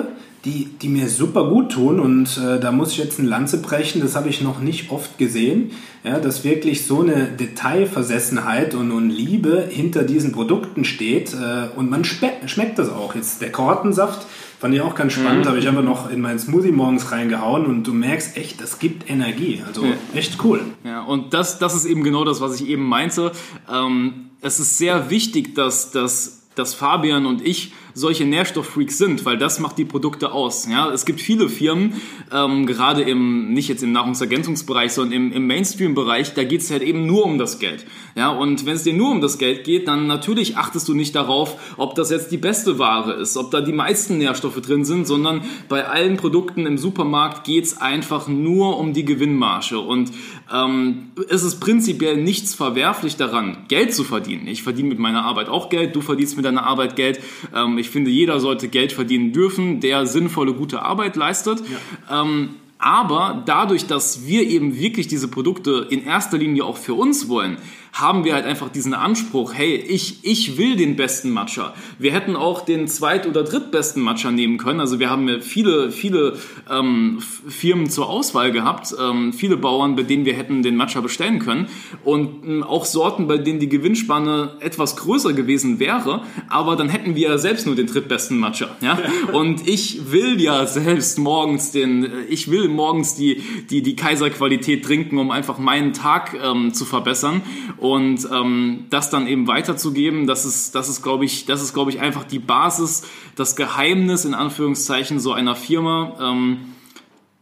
die, 0.46 0.70
die 0.82 0.88
mir 0.88 1.10
super 1.10 1.50
gut 1.50 1.74
tun 1.74 2.00
und 2.00 2.38
äh, 2.38 2.60
da 2.60 2.72
muss 2.72 2.94
ich 2.94 2.98
jetzt 2.98 3.20
eine 3.20 3.28
Lanze 3.28 3.62
brechen, 3.62 4.02
das 4.02 4.16
habe 4.16 4.30
ich 4.30 4.40
noch 4.40 4.62
nicht 4.62 4.90
oft 4.90 5.18
gesehen, 5.18 5.72
ja, 6.06 6.20
dass 6.20 6.46
wirklich 6.46 6.86
so 6.86 7.02
eine 7.02 7.26
Detailversessenheit 7.26 8.74
und, 8.74 8.92
und 8.92 9.10
Liebe 9.10 9.68
hinter 9.70 10.04
diesen 10.04 10.32
Produkten 10.32 10.86
steht 10.86 11.34
äh, 11.34 11.78
und 11.78 11.90
man 11.90 12.06
schmeckt 12.06 12.80
das 12.80 12.90
auch. 12.90 13.16
Jetzt 13.16 13.42
der 13.42 13.52
Kortensaft, 13.52 14.26
Fand 14.60 14.76
ich 14.76 14.82
auch 14.82 14.94
ganz 14.94 15.14
spannend, 15.14 15.46
mhm. 15.46 15.50
habe 15.50 15.60
ich 15.60 15.68
einfach 15.70 15.84
noch 15.84 16.12
in 16.12 16.20
meinen 16.20 16.38
Smoothie 16.38 16.74
morgens 16.74 17.14
reingehauen 17.14 17.66
und 17.66 17.88
du 17.88 17.94
merkst 17.94 18.36
echt, 18.36 18.60
das 18.60 18.78
gibt 18.78 19.10
Energie. 19.10 19.64
Also 19.66 19.86
ja. 19.86 19.94
echt 20.14 20.44
cool. 20.44 20.62
Ja, 20.84 21.02
und 21.04 21.34
das, 21.34 21.60
das 21.60 21.76
ist 21.76 21.86
eben 21.86 22.04
genau 22.04 22.26
das, 22.26 22.42
was 22.42 22.60
ich 22.60 22.68
eben 22.68 22.84
meinte. 22.84 23.32
Ähm, 23.72 24.32
es 24.42 24.60
ist 24.60 24.78
sehr 24.78 25.10
wichtig, 25.10 25.56
dass, 25.56 25.92
dass, 25.92 26.39
dass 26.60 26.74
Fabian 26.74 27.26
und 27.26 27.46
ich 27.46 27.72
solche 27.94 28.26
Nährstofffreaks 28.26 28.98
sind, 28.98 29.26
weil 29.26 29.38
das 29.38 29.60
macht 29.60 29.78
die 29.78 29.86
Produkte 29.86 30.32
aus. 30.32 30.68
Ja, 30.70 30.92
es 30.92 31.06
gibt 31.06 31.22
viele 31.22 31.50
Firmen, 31.50 32.02
ähm, 32.32 32.66
gerade 32.66 33.02
im, 33.02 33.54
nicht 33.54 33.68
jetzt 33.68 33.84
im 33.84 33.92
Nahrungsergänzungsbereich, 33.92 34.94
sondern 34.94 35.14
im, 35.14 35.32
im 35.32 35.48
Mainstream-Bereich, 35.48 36.34
da 36.34 36.44
geht 36.44 36.62
es 36.62 36.72
halt 36.72 36.84
eben 36.84 37.06
nur 37.06 37.26
um 37.26 37.38
das 37.38 37.60
Geld. 37.60 37.86
Ja, 38.16 38.30
und 38.30 38.66
wenn 38.66 38.76
es 38.76 38.84
dir 38.84 38.94
nur 38.94 39.12
um 39.12 39.22
das 39.22 39.38
Geld 39.38 39.64
geht, 39.64 39.88
dann 39.88 40.08
natürlich 40.08 40.58
achtest 40.58 40.88
du 40.88 40.94
nicht 40.94 41.16
darauf, 41.16 41.76
ob 41.78 41.96
das 41.96 42.10
jetzt 42.10 42.32
die 42.32 42.38
beste 42.38 42.80
Ware 42.80 43.14
ist, 43.14 43.38
ob 43.38 43.52
da 43.52 43.62
die 43.62 43.74
meisten 43.74 44.18
Nährstoffe 44.18 44.62
drin 44.62 44.86
sind, 44.86 45.08
sondern 45.08 45.42
bei 45.68 45.88
allen 45.88 46.18
Produkten 46.18 46.66
im 46.66 46.78
Supermarkt 46.78 47.44
geht 47.44 47.66
es 47.66 47.78
einfach 47.78 48.28
nur 48.28 48.78
um 48.78 48.94
die 48.94 49.06
Gewinnmarge. 49.06 49.80
Und 49.80 50.12
ähm, 50.52 51.12
es 51.30 51.44
ist 51.44 51.60
prinzipiell 51.60 52.18
nichts 52.18 52.56
verwerflich 52.56 53.16
daran, 53.16 53.66
Geld 53.68 53.94
zu 53.94 54.04
verdienen. 54.04 54.48
Ich 54.48 54.64
verdiene 54.64 54.90
mit 54.90 55.00
meiner 55.00 55.24
Arbeit 55.24 55.50
auch 55.50 55.70
Geld, 55.70 55.96
du 55.96 56.02
verdienst 56.02 56.36
mit 56.38 56.46
deiner 56.46 56.64
Arbeit 56.64 56.96
Geld. 56.96 57.20
Ähm, 57.56 57.78
ich 57.78 57.90
finde, 57.90 58.12
jeder 58.12 58.40
sollte 58.40 58.68
Geld 58.68 58.92
verdienen 58.92 59.34
dürfen, 59.34 59.80
der 59.80 60.06
sinnvolle, 60.06 60.54
gute 60.54 60.82
Arbeit 60.82 61.16
leistet. 61.16 61.62
Ja. 62.10 62.22
Ähm, 62.22 62.56
aber 62.80 63.44
dadurch, 63.46 63.88
dass 63.88 64.26
wir 64.26 64.48
eben 64.48 64.80
wirklich 64.80 65.08
diese 65.08 65.28
Produkte 65.28 65.88
in 65.90 66.06
erster 66.06 66.38
Linie 66.38 66.64
auch 66.64 66.78
für 66.78 66.94
uns 66.94 67.28
wollen, 67.28 67.58
haben 67.94 68.24
wir 68.24 68.34
halt 68.34 68.46
einfach 68.46 68.70
diesen 68.70 68.94
Anspruch, 68.94 69.54
hey, 69.54 69.76
ich, 69.76 70.20
ich 70.24 70.58
will 70.58 70.76
den 70.76 70.96
besten 70.96 71.32
Matcha. 71.32 71.74
Wir 71.98 72.14
hätten 72.14 72.36
auch 72.36 72.62
den 72.62 72.88
zweit- 72.88 73.28
oder 73.28 73.44
drittbesten 73.44 74.02
Matcha 74.02 74.32
nehmen 74.32 74.58
können. 74.58 74.80
Also 74.80 75.00
wir 75.00 75.10
haben 75.10 75.28
ja 75.28 75.40
viele, 75.40 75.92
viele 75.92 76.38
ähm, 76.70 77.20
Firmen 77.48 77.90
zur 77.90 78.10
Auswahl 78.10 78.52
gehabt, 78.52 78.94
ähm, 79.00 79.34
viele 79.34 79.58
Bauern, 79.58 79.96
bei 79.96 80.04
denen 80.04 80.26
wir 80.26 80.34
hätten 80.34 80.64
den 80.64 80.76
Matcha 80.76 81.02
bestellen 81.02 81.40
können 81.40 81.68
und 82.04 82.46
ähm, 82.46 82.64
auch 82.64 82.86
Sorten, 82.86 83.28
bei 83.28 83.38
denen 83.38 83.60
die 83.60 83.70
Gewinnspanne 83.70 84.58
etwas 84.60 84.96
größer 84.96 85.34
gewesen 85.34 85.80
wäre, 85.80 86.24
aber 86.48 86.76
dann 86.76 86.90
hätten 86.90 87.16
wir 87.16 87.38
selbst 87.38 87.66
nur 87.66 87.76
den 87.76 87.88
drittbesten 87.88 88.38
Matcha. 88.38 88.68
Ja? 88.82 89.00
Und 89.34 89.68
ich 89.68 90.12
will 90.12 90.42
ja 90.42 90.66
selbst 90.66 91.20
morgens 91.20 91.72
den, 91.72 92.04
äh, 92.06 92.24
ich 92.30 92.50
will 92.52 92.68
morgens 92.68 93.16
die, 93.16 93.42
die, 93.70 93.82
die 93.82 93.96
Kaiserqualität 93.96 94.86
trinken, 94.86 95.18
um 95.18 95.32
einfach 95.32 95.58
meinen 95.58 95.94
Tag 95.94 96.36
ähm, 96.44 96.74
zu 96.74 96.86
verbessern. 96.86 97.42
Und 97.80 98.28
ähm, 98.32 98.86
das 98.90 99.10
dann 99.10 99.28
eben 99.28 99.48
weiterzugeben, 99.48 100.28
das 100.28 100.46
ist, 100.46 100.76
das 100.76 100.90
ist, 100.90 101.02
glaube 101.02 101.26
ich, 101.26 101.46
das 101.46 101.62
ist, 101.62 101.74
glaube 101.74 101.92
ich, 101.92 102.00
einfach 102.00 102.26
die 102.26 102.40
Basis, 102.40 103.04
das 103.36 103.56
Geheimnis 103.56 104.26
in 104.26 104.34
Anführungszeichen 104.34 105.20
so 105.20 105.32
einer 105.32 105.56
Firma. 105.56 106.18
Ähm, 106.20 106.58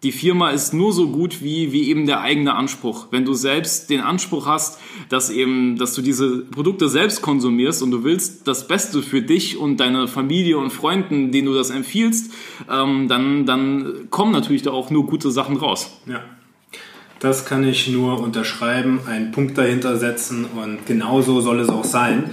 die 0.03 0.11
Firma 0.11 0.51
ist 0.51 0.75
nur 0.75 0.93
so 0.93 1.09
gut 1.09 1.41
wie, 1.41 1.71
wie 1.71 1.89
eben 1.89 2.05
der 2.05 2.21
eigene 2.21 2.53
Anspruch. 2.53 3.07
Wenn 3.09 3.25
du 3.25 3.33
selbst 3.33 3.89
den 3.89 3.99
Anspruch 3.99 4.45
hast, 4.45 4.79
dass 5.09 5.31
eben, 5.31 5.75
dass 5.77 5.95
du 5.95 6.03
diese 6.03 6.39
Produkte 6.45 6.87
selbst 6.87 7.23
konsumierst 7.23 7.81
und 7.81 7.89
du 7.89 8.03
willst 8.03 8.47
das 8.47 8.67
Beste 8.67 9.01
für 9.01 9.23
dich 9.23 9.57
und 9.57 9.77
deine 9.77 10.07
Familie 10.07 10.59
und 10.59 10.69
Freunden, 10.69 11.31
denen 11.31 11.47
du 11.47 11.55
das 11.55 11.71
empfiehlst, 11.71 12.31
ähm, 12.69 13.07
dann, 13.07 13.47
dann 13.47 14.07
kommen 14.11 14.31
natürlich 14.31 14.61
da 14.61 14.71
auch 14.71 14.91
nur 14.91 15.07
gute 15.07 15.31
Sachen 15.31 15.57
raus. 15.57 15.99
Ja. 16.05 16.23
Das 17.19 17.45
kann 17.45 17.63
ich 17.63 17.87
nur 17.87 18.19
unterschreiben, 18.19 18.99
einen 19.07 19.31
Punkt 19.31 19.57
dahinter 19.57 19.97
setzen 19.97 20.45
und 20.45 20.85
genauso 20.85 21.41
soll 21.41 21.59
es 21.59 21.69
auch 21.69 21.85
sein. 21.85 22.29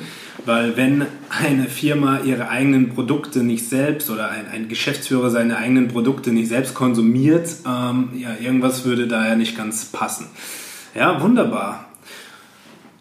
Weil 0.47 0.77
wenn 0.77 1.07
eine 1.31 1.69
Firma 1.69 2.21
ihre 2.21 2.49
eigenen 2.49 2.91
Produkte 2.91 3.43
nicht 3.43 3.67
selbst 3.67 4.11
oder 4.11 4.31
ein, 4.31 4.47
ein 4.47 4.69
Geschäftsführer 4.69 5.31
seine 5.31 5.57
eigenen 5.57 5.89
Produkte 5.89 6.33
nicht 6.33 6.49
selbst 6.49 6.75
konsumiert, 6.75 7.49
ähm, 7.67 8.11
ja, 8.19 8.37
irgendwas 8.39 8.85
würde 8.85 9.09
da 9.09 9.27
ja 9.27 9.37
nicht 9.37 9.57
ganz 9.57 9.87
passen. 9.87 10.27
Ja, 10.95 11.23
wunderbar. 11.23 11.87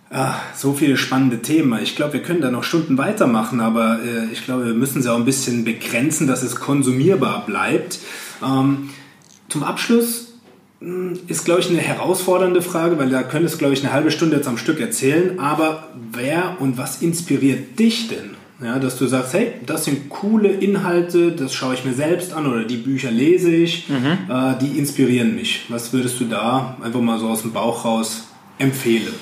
Ah, 0.10 0.36
so 0.56 0.74
viele 0.74 0.96
spannende 0.96 1.42
Themen. 1.42 1.78
Ich 1.82 1.96
glaube, 1.96 2.14
wir 2.14 2.22
können 2.22 2.40
da 2.40 2.52
noch 2.52 2.64
Stunden 2.64 2.98
weitermachen, 2.98 3.60
aber 3.60 4.00
äh, 4.04 4.32
ich 4.32 4.46
glaube, 4.46 4.68
wir 4.68 4.74
müssen 4.76 5.02
sie 5.02 5.12
auch 5.12 5.18
ein 5.18 5.26
bisschen 5.26 5.66
begrenzen, 5.66 6.28
dass 6.28 6.44
es 6.44 6.56
konsumierbar 6.56 7.46
bleibt. 7.46 8.00
Ähm, 8.42 8.92
zum 9.50 9.64
Abschluss 9.64 10.33
ist, 11.28 11.46
glaube 11.46 11.62
ich, 11.62 11.70
eine 11.70 11.80
herausfordernde 11.80 12.62
Frage, 12.62 12.98
weil 12.98 13.10
da 13.10 13.24
könntest 13.24 13.60
glaube 13.60 13.74
ich, 13.74 13.84
eine 13.84 13.94
halbe 13.94 14.12
Stunde 14.12 14.36
jetzt 14.36 14.48
am 14.48 14.58
Stück 14.58 14.80
erzählen. 14.80 15.40
Aber 15.40 15.88
wer 16.12 16.58
und 16.60 16.78
was 16.78 17.02
inspiriert 17.02 17.80
dich 17.80 18.10
denn? 18.10 18.32
Ja, 18.64 18.80
dass 18.80 18.98
du 18.98 19.08
sagst, 19.08 19.34
hey, 19.34 19.54
das 19.66 19.86
sind 19.86 20.10
coole 20.10 20.50
Inhalte, 20.50 21.32
das 21.32 21.54
schaue 21.54 21.74
ich 21.74 21.84
mir 21.84 21.94
selbst 21.94 22.34
an 22.34 22.46
oder 22.46 22.64
die 22.64 22.78
Bücher 22.78 23.12
lese 23.12 23.52
ich, 23.52 23.90
mhm. 23.90 24.30
äh, 24.30 24.58
die 24.62 24.78
inspirieren 24.78 25.36
mich. 25.36 25.66
Was 25.70 25.92
würdest 25.92 26.20
du 26.20 26.26
da 26.26 26.78
einfach 26.82 27.02
mal 27.02 27.20
so 27.20 27.28
aus 27.28 27.42
dem 27.42 27.52
Bauch 27.52 27.84
raus 27.84 28.28
empfehlen? 28.60 29.14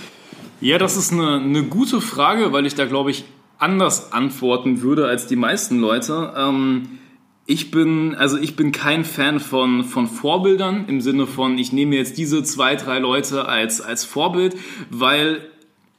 Ja, 0.59 0.77
das 0.77 0.95
ist 0.95 1.11
eine, 1.11 1.39
eine 1.39 1.63
gute 1.63 2.01
Frage, 2.01 2.53
weil 2.53 2.67
ich 2.67 2.75
da, 2.75 2.85
glaube 2.85 3.09
ich, 3.09 3.23
anders 3.57 4.11
antworten 4.11 4.81
würde 4.81 5.07
als 5.07 5.25
die 5.25 5.35
meisten 5.35 5.79
Leute. 5.79 6.33
Ähm, 6.37 6.99
ich 7.51 7.69
bin, 7.69 8.15
also 8.15 8.37
ich 8.37 8.55
bin 8.55 8.71
kein 8.71 9.03
Fan 9.03 9.41
von, 9.41 9.83
von 9.83 10.07
Vorbildern 10.07 10.85
im 10.87 11.01
Sinne 11.01 11.27
von, 11.27 11.57
ich 11.57 11.73
nehme 11.73 11.97
jetzt 11.97 12.17
diese 12.17 12.43
zwei, 12.43 12.77
drei 12.77 12.97
Leute 12.99 13.45
als, 13.45 13.81
als 13.81 14.05
Vorbild, 14.05 14.55
weil 14.89 15.41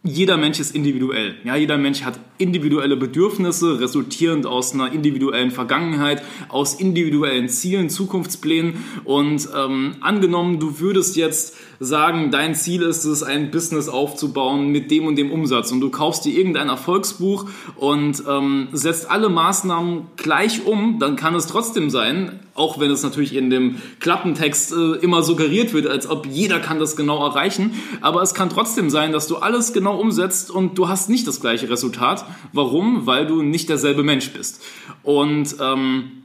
jeder 0.04 0.36
Mensch 0.36 0.58
ist 0.58 0.74
individuell. 0.74 1.36
Ja, 1.44 1.54
jeder 1.54 1.78
Mensch 1.78 2.02
hat 2.02 2.18
individuelle 2.36 2.96
Bedürfnisse, 2.96 3.78
resultierend 3.78 4.46
aus 4.46 4.74
einer 4.74 4.92
individuellen 4.92 5.52
Vergangenheit, 5.52 6.24
aus 6.48 6.74
individuellen 6.74 7.48
Zielen, 7.48 7.88
Zukunftsplänen. 7.88 8.84
Und 9.04 9.48
ähm, 9.56 9.94
angenommen, 10.00 10.58
du 10.58 10.80
würdest 10.80 11.14
jetzt 11.14 11.54
sagen, 11.78 12.32
dein 12.32 12.56
Ziel 12.56 12.82
ist 12.82 13.04
es, 13.04 13.22
ein 13.22 13.52
Business 13.52 13.88
aufzubauen 13.88 14.70
mit 14.70 14.90
dem 14.90 15.06
und 15.06 15.14
dem 15.14 15.30
Umsatz 15.30 15.70
und 15.70 15.80
du 15.80 15.90
kaufst 15.90 16.24
dir 16.24 16.36
irgendein 16.36 16.68
Erfolgsbuch 16.68 17.46
und 17.76 18.24
ähm, 18.28 18.68
setzt 18.72 19.08
alle 19.08 19.28
Maßnahmen 19.28 20.08
gleich 20.16 20.66
um, 20.66 20.98
dann 20.98 21.14
kann 21.14 21.36
es 21.36 21.46
trotzdem 21.46 21.90
sein, 21.90 22.40
auch 22.54 22.78
wenn 22.78 22.90
es 22.90 23.02
natürlich 23.02 23.34
in 23.34 23.50
dem 23.50 23.80
Klappentext 24.00 24.72
äh, 24.72 24.92
immer 24.96 25.22
suggeriert 25.22 25.72
wird, 25.72 25.86
als 25.86 26.08
ob 26.08 26.26
jeder 26.26 26.60
kann 26.60 26.78
das 26.78 26.96
genau 26.96 27.24
erreichen, 27.24 27.74
aber 28.00 28.22
es 28.22 28.34
kann 28.34 28.50
trotzdem 28.50 28.90
sein, 28.90 29.12
dass 29.12 29.26
du 29.26 29.36
alles 29.36 29.72
genau 29.72 29.98
umsetzt 29.98 30.50
und 30.50 30.76
du 30.76 30.88
hast 30.88 31.08
nicht 31.08 31.26
das 31.26 31.40
gleiche 31.40 31.70
Resultat. 31.70 32.24
Warum? 32.52 33.06
Weil 33.06 33.26
du 33.26 33.42
nicht 33.42 33.68
derselbe 33.68 34.02
Mensch 34.02 34.30
bist. 34.32 34.62
Und 35.02 35.56
ähm, 35.60 36.22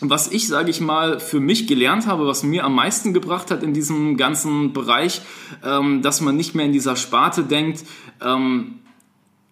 was 0.00 0.30
ich, 0.30 0.48
sage 0.48 0.70
ich 0.70 0.80
mal, 0.80 1.20
für 1.20 1.40
mich 1.40 1.66
gelernt 1.66 2.06
habe, 2.06 2.26
was 2.26 2.42
mir 2.42 2.64
am 2.64 2.74
meisten 2.74 3.14
gebracht 3.14 3.50
hat 3.50 3.62
in 3.62 3.72
diesem 3.72 4.16
ganzen 4.16 4.72
Bereich, 4.72 5.22
ähm, 5.64 6.02
dass 6.02 6.20
man 6.20 6.36
nicht 6.36 6.54
mehr 6.54 6.66
in 6.66 6.72
dieser 6.72 6.96
Sparte 6.96 7.44
denkt, 7.44 7.84
ähm, 8.22 8.80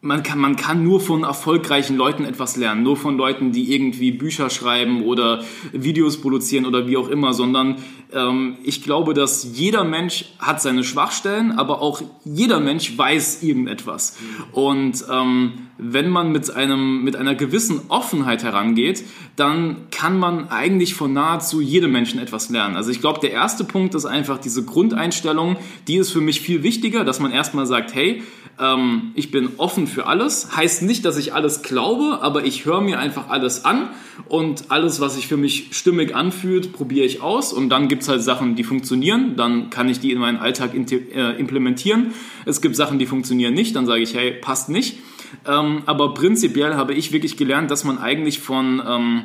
man 0.04 0.24
kann, 0.24 0.40
man 0.40 0.56
kann 0.56 0.82
nur 0.82 1.00
von 1.00 1.22
erfolgreichen 1.22 1.96
Leuten 1.96 2.24
etwas 2.24 2.56
lernen, 2.56 2.82
nur 2.82 2.96
von 2.96 3.16
Leuten, 3.16 3.52
die 3.52 3.72
irgendwie 3.72 4.10
Bücher 4.10 4.50
schreiben 4.50 5.04
oder 5.04 5.44
Videos 5.70 6.20
produzieren 6.20 6.66
oder 6.66 6.88
wie 6.88 6.96
auch 6.96 7.08
immer, 7.08 7.32
sondern 7.32 7.76
ähm, 8.12 8.56
ich 8.64 8.82
glaube, 8.82 9.14
dass 9.14 9.56
jeder 9.56 9.84
Mensch 9.84 10.24
hat 10.40 10.60
seine 10.60 10.82
Schwachstellen, 10.82 11.52
aber 11.52 11.80
auch 11.80 12.02
jeder 12.24 12.58
Mensch 12.58 12.98
weiß 12.98 13.44
irgendetwas. 13.44 14.18
Und 14.50 15.04
ähm, 15.08 15.68
wenn 15.78 16.10
man 16.10 16.32
mit, 16.32 16.50
einem, 16.52 17.04
mit 17.04 17.14
einer 17.14 17.36
gewissen 17.36 17.82
Offenheit 17.86 18.42
herangeht, 18.42 19.04
dann 19.36 19.88
kann 19.92 20.18
man 20.18 20.48
eigentlich 20.48 20.94
von 20.94 21.12
nahezu 21.12 21.60
jedem 21.60 21.92
Menschen 21.92 22.18
etwas 22.18 22.50
lernen. 22.50 22.74
Also 22.74 22.90
ich 22.90 23.00
glaube, 23.00 23.20
der 23.20 23.30
erste 23.30 23.62
Punkt 23.62 23.94
ist 23.94 24.04
einfach 24.04 24.38
diese 24.38 24.64
Grundeinstellung, 24.64 25.56
die 25.86 25.96
ist 25.96 26.10
für 26.10 26.20
mich 26.20 26.40
viel 26.40 26.64
wichtiger, 26.64 27.04
dass 27.04 27.20
man 27.20 27.30
erstmal 27.30 27.66
sagt, 27.66 27.94
hey, 27.94 28.22
ähm, 28.60 29.12
ich 29.14 29.30
bin 29.30 29.50
offen 29.56 29.86
für 29.92 30.06
alles. 30.06 30.56
Heißt 30.56 30.82
nicht, 30.82 31.04
dass 31.04 31.16
ich 31.16 31.34
alles 31.34 31.62
glaube, 31.62 32.18
aber 32.22 32.44
ich 32.44 32.64
höre 32.64 32.80
mir 32.80 32.98
einfach 32.98 33.28
alles 33.28 33.64
an 33.64 33.90
und 34.28 34.70
alles, 34.70 35.00
was 35.00 35.14
sich 35.16 35.26
für 35.28 35.36
mich 35.36 35.68
stimmig 35.72 36.14
anfühlt, 36.14 36.72
probiere 36.72 37.06
ich 37.06 37.20
aus 37.20 37.52
und 37.52 37.68
dann 37.68 37.88
gibt 37.88 38.02
es 38.02 38.08
halt 38.08 38.22
Sachen, 38.22 38.56
die 38.56 38.64
funktionieren, 38.64 39.36
dann 39.36 39.70
kann 39.70 39.88
ich 39.88 40.00
die 40.00 40.12
in 40.12 40.18
meinen 40.18 40.38
Alltag 40.38 40.74
äh, 40.74 41.38
implementieren. 41.38 42.12
Es 42.44 42.60
gibt 42.60 42.76
Sachen, 42.76 42.98
die 42.98 43.06
funktionieren 43.06 43.54
nicht, 43.54 43.76
dann 43.76 43.86
sage 43.86 44.02
ich, 44.02 44.14
hey, 44.14 44.32
passt 44.32 44.68
nicht. 44.68 44.98
Ähm, 45.46 45.82
aber 45.86 46.14
prinzipiell 46.14 46.74
habe 46.74 46.94
ich 46.94 47.12
wirklich 47.12 47.36
gelernt, 47.36 47.70
dass 47.70 47.84
man 47.84 47.98
eigentlich 47.98 48.40
von... 48.40 48.82
Ähm, 48.86 49.22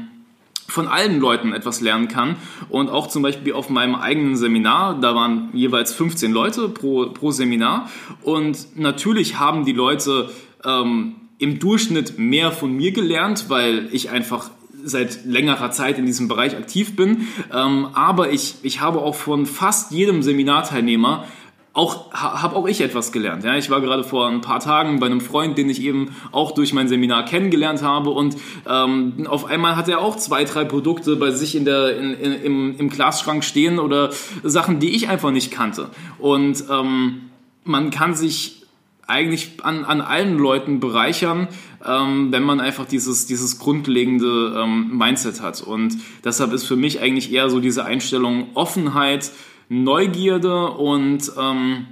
von 0.67 0.87
allen 0.87 1.19
Leuten 1.19 1.53
etwas 1.53 1.81
lernen 1.81 2.07
kann. 2.07 2.35
Und 2.69 2.89
auch 2.89 3.07
zum 3.07 3.23
Beispiel 3.23 3.53
auf 3.53 3.69
meinem 3.69 3.95
eigenen 3.95 4.35
Seminar, 4.35 4.99
da 4.99 5.15
waren 5.15 5.49
jeweils 5.53 5.93
15 5.93 6.31
Leute 6.31 6.67
pro, 6.69 7.07
pro 7.07 7.31
Seminar. 7.31 7.89
Und 8.21 8.77
natürlich 8.77 9.39
haben 9.39 9.65
die 9.65 9.71
Leute 9.71 10.29
ähm, 10.65 11.15
im 11.39 11.59
Durchschnitt 11.59 12.17
mehr 12.17 12.51
von 12.51 12.75
mir 12.75 12.91
gelernt, 12.91 13.45
weil 13.49 13.89
ich 13.91 14.09
einfach 14.09 14.49
seit 14.83 15.25
längerer 15.25 15.71
Zeit 15.71 15.99
in 15.99 16.05
diesem 16.05 16.27
Bereich 16.27 16.55
aktiv 16.55 16.95
bin. 16.95 17.27
Ähm, 17.53 17.89
aber 17.93 18.31
ich, 18.31 18.55
ich 18.63 18.81
habe 18.81 19.01
auch 19.01 19.15
von 19.15 19.45
fast 19.45 19.91
jedem 19.91 20.23
Seminarteilnehmer 20.23 21.25
auch 21.77 22.11
habe 22.11 22.55
auch 22.55 22.67
ich 22.67 22.81
etwas 22.81 23.11
gelernt. 23.11 23.43
Ja, 23.43 23.55
ich 23.55 23.69
war 23.69 23.81
gerade 23.81 24.03
vor 24.03 24.27
ein 24.27 24.41
paar 24.41 24.59
Tagen 24.59 24.99
bei 24.99 25.05
einem 25.05 25.21
Freund, 25.21 25.59
den 25.59 25.69
ich 25.69 25.79
eben 25.83 26.15
auch 26.31 26.49
durch 26.49 26.73
mein 26.73 26.87
Seminar 26.87 27.23
kennengelernt 27.25 27.83
habe 27.83 28.09
und 28.09 28.35
ähm, 28.67 29.27
auf 29.29 29.45
einmal 29.45 29.75
hat 29.75 29.87
er 29.87 29.99
auch 29.99 30.15
zwei, 30.15 30.43
drei 30.43 30.63
Produkte 30.65 31.15
bei 31.17 31.29
sich 31.29 31.55
in 31.55 31.65
der 31.65 31.95
in, 31.99 32.15
in, 32.15 32.33
im, 32.41 32.75
im 32.79 32.89
Glasschrank 32.89 33.43
stehen 33.43 33.77
oder 33.77 34.09
Sachen, 34.41 34.79
die 34.79 34.95
ich 34.95 35.07
einfach 35.07 35.29
nicht 35.29 35.51
kannte. 35.51 35.91
Und 36.17 36.63
ähm, 36.67 37.29
man 37.63 37.91
kann 37.91 38.15
sich 38.15 38.56
eigentlich 39.07 39.63
an, 39.63 39.85
an 39.85 40.01
allen 40.01 40.37
Leuten 40.37 40.79
bereichern, 40.79 41.47
ähm, 41.85 42.31
wenn 42.31 42.43
man 42.43 42.59
einfach 42.59 42.85
dieses, 42.85 43.25
dieses 43.25 43.57
grundlegende 43.57 44.61
ähm, 44.61 44.97
Mindset 44.97 45.41
hat. 45.41 45.61
Und 45.61 45.97
deshalb 46.23 46.53
ist 46.53 46.65
für 46.65 46.75
mich 46.75 47.01
eigentlich 47.01 47.31
eher 47.31 47.49
so 47.49 47.59
diese 47.59 47.85
Einstellung 47.85 48.49
Offenheit, 48.53 49.31
Neugierde 49.69 50.71
und 50.71 51.31
ähm, 51.37 51.87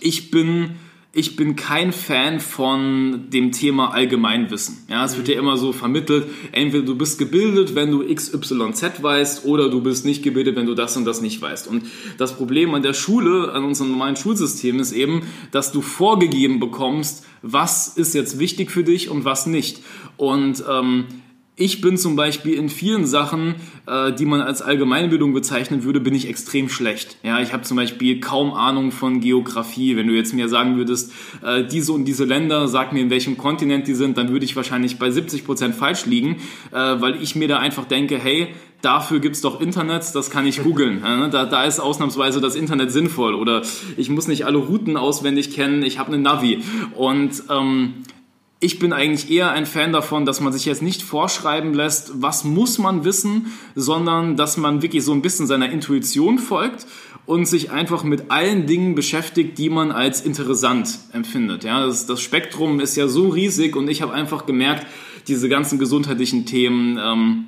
ich 0.00 0.30
bin 0.30 0.76
ich 1.12 1.36
bin 1.36 1.56
kein 1.56 1.92
Fan 1.92 2.38
von 2.38 3.30
dem 3.30 3.50
Thema 3.50 3.92
Allgemeinwissen. 3.92 4.84
Ja, 4.88 5.06
es 5.06 5.16
wird 5.16 5.28
ja 5.28 5.38
immer 5.38 5.56
so 5.56 5.72
vermittelt, 5.72 6.26
entweder 6.52 6.84
du 6.84 6.96
bist 6.96 7.18
gebildet, 7.18 7.74
wenn 7.74 7.90
du 7.90 8.04
XYZ 8.14 9.02
weißt, 9.02 9.46
oder 9.46 9.70
du 9.70 9.80
bist 9.80 10.04
nicht 10.04 10.22
gebildet, 10.22 10.56
wenn 10.56 10.66
du 10.66 10.74
das 10.74 10.98
und 10.98 11.06
das 11.06 11.22
nicht 11.22 11.40
weißt. 11.40 11.66
Und 11.66 11.84
das 12.18 12.36
Problem 12.36 12.74
an 12.74 12.82
der 12.82 12.92
Schule, 12.92 13.52
an 13.52 13.64
unserem 13.64 13.92
normalen 13.92 14.16
Schulsystem 14.16 14.80
ist 14.80 14.92
eben, 14.92 15.22
dass 15.50 15.72
du 15.72 15.80
vorgegeben 15.80 16.60
bekommst, 16.60 17.24
was 17.40 17.88
ist 17.88 18.14
jetzt 18.14 18.38
wichtig 18.38 18.70
für 18.70 18.84
dich 18.84 19.08
und 19.08 19.24
was 19.24 19.46
nicht. 19.46 19.80
Und 20.18 20.62
ähm, 20.68 21.06
ich 21.58 21.80
bin 21.80 21.96
zum 21.96 22.14
Beispiel 22.14 22.54
in 22.54 22.68
vielen 22.68 23.04
Sachen, 23.04 23.56
äh, 23.86 24.12
die 24.12 24.24
man 24.24 24.40
als 24.40 24.62
Allgemeinbildung 24.62 25.32
bezeichnen 25.32 25.82
würde, 25.82 26.00
bin 26.00 26.14
ich 26.14 26.28
extrem 26.28 26.68
schlecht. 26.68 27.16
Ja, 27.24 27.40
ich 27.40 27.52
habe 27.52 27.64
zum 27.64 27.76
Beispiel 27.76 28.20
kaum 28.20 28.52
Ahnung 28.52 28.92
von 28.92 29.20
Geografie. 29.20 29.96
Wenn 29.96 30.06
du 30.06 30.14
jetzt 30.14 30.32
mir 30.32 30.48
sagen 30.48 30.76
würdest, 30.76 31.12
äh, 31.44 31.64
diese 31.64 31.92
und 31.92 32.04
diese 32.04 32.24
Länder, 32.24 32.68
sag 32.68 32.92
mir 32.92 33.00
in 33.00 33.10
welchem 33.10 33.36
Kontinent 33.36 33.88
die 33.88 33.94
sind, 33.94 34.16
dann 34.16 34.30
würde 34.30 34.44
ich 34.44 34.54
wahrscheinlich 34.54 34.98
bei 34.98 35.10
70 35.10 35.44
Prozent 35.44 35.74
falsch 35.74 36.06
liegen, 36.06 36.36
äh, 36.70 36.76
weil 36.76 37.20
ich 37.20 37.34
mir 37.34 37.48
da 37.48 37.58
einfach 37.58 37.86
denke, 37.86 38.18
hey, 38.18 38.48
dafür 38.80 39.18
gibt's 39.18 39.40
doch 39.40 39.60
Internet, 39.60 40.14
das 40.14 40.30
kann 40.30 40.46
ich 40.46 40.62
googeln. 40.62 41.02
Ne? 41.08 41.30
Da, 41.30 41.46
da 41.46 41.64
ist 41.64 41.80
ausnahmsweise 41.80 42.40
das 42.40 42.54
Internet 42.54 42.92
sinnvoll. 42.92 43.34
Oder 43.34 43.62
ich 43.96 44.10
muss 44.10 44.28
nicht 44.28 44.46
alle 44.46 44.58
Routen 44.58 44.96
auswendig 44.96 45.52
kennen, 45.52 45.82
ich 45.82 45.98
habe 45.98 46.12
eine 46.12 46.22
Navi. 46.22 46.60
Und 46.94 47.42
ähm, 47.50 47.94
ich 48.60 48.78
bin 48.80 48.92
eigentlich 48.92 49.30
eher 49.30 49.52
ein 49.52 49.66
Fan 49.66 49.92
davon, 49.92 50.26
dass 50.26 50.40
man 50.40 50.52
sich 50.52 50.64
jetzt 50.64 50.82
nicht 50.82 51.02
vorschreiben 51.02 51.74
lässt, 51.74 52.22
was 52.22 52.44
muss 52.44 52.78
man 52.78 53.04
wissen, 53.04 53.52
sondern 53.76 54.36
dass 54.36 54.56
man 54.56 54.82
wirklich 54.82 55.04
so 55.04 55.12
ein 55.12 55.22
bisschen 55.22 55.46
seiner 55.46 55.70
Intuition 55.70 56.38
folgt 56.38 56.86
und 57.24 57.46
sich 57.46 57.70
einfach 57.70 58.02
mit 58.02 58.30
allen 58.30 58.66
Dingen 58.66 58.94
beschäftigt, 58.94 59.58
die 59.58 59.70
man 59.70 59.92
als 59.92 60.22
interessant 60.22 60.98
empfindet. 61.12 61.62
Ja, 61.62 61.86
das, 61.86 62.06
das 62.06 62.20
Spektrum 62.20 62.80
ist 62.80 62.96
ja 62.96 63.06
so 63.06 63.28
riesig 63.28 63.76
und 63.76 63.88
ich 63.88 64.02
habe 64.02 64.12
einfach 64.12 64.44
gemerkt, 64.44 64.86
diese 65.28 65.48
ganzen 65.48 65.78
gesundheitlichen 65.78 66.46
Themen, 66.46 66.98
ähm, 67.00 67.44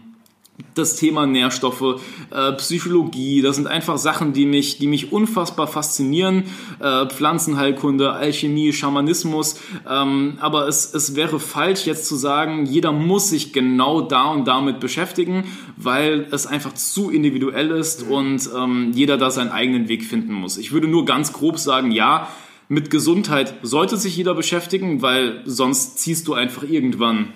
das 0.74 0.96
Thema 0.96 1.26
Nährstoffe, 1.26 2.00
äh, 2.30 2.52
Psychologie, 2.52 3.42
das 3.42 3.56
sind 3.56 3.66
einfach 3.66 3.98
Sachen, 3.98 4.32
die 4.32 4.46
mich, 4.46 4.78
die 4.78 4.86
mich 4.86 5.12
unfassbar 5.12 5.66
faszinieren. 5.66 6.44
Äh, 6.78 7.06
Pflanzenheilkunde, 7.06 8.12
Alchemie, 8.12 8.72
Schamanismus. 8.72 9.60
Ähm, 9.88 10.38
aber 10.40 10.68
es, 10.68 10.94
es 10.94 11.16
wäre 11.16 11.40
falsch, 11.40 11.86
jetzt 11.86 12.06
zu 12.06 12.16
sagen, 12.16 12.66
jeder 12.66 12.92
muss 12.92 13.30
sich 13.30 13.52
genau 13.52 14.00
da 14.00 14.24
und 14.30 14.46
damit 14.46 14.80
beschäftigen, 14.80 15.44
weil 15.76 16.26
es 16.30 16.46
einfach 16.46 16.74
zu 16.74 17.10
individuell 17.10 17.70
ist 17.70 18.06
mhm. 18.06 18.12
und 18.12 18.50
ähm, 18.56 18.92
jeder 18.94 19.16
da 19.16 19.30
seinen 19.30 19.50
eigenen 19.50 19.88
Weg 19.88 20.04
finden 20.04 20.32
muss. 20.32 20.58
Ich 20.58 20.72
würde 20.72 20.88
nur 20.88 21.04
ganz 21.04 21.32
grob 21.32 21.58
sagen, 21.58 21.90
ja, 21.90 22.28
mit 22.68 22.88
Gesundheit 22.88 23.54
sollte 23.62 23.96
sich 23.96 24.16
jeder 24.16 24.34
beschäftigen, 24.34 25.02
weil 25.02 25.42
sonst 25.44 25.98
ziehst 25.98 26.28
du 26.28 26.34
einfach 26.34 26.62
irgendwann 26.62 27.32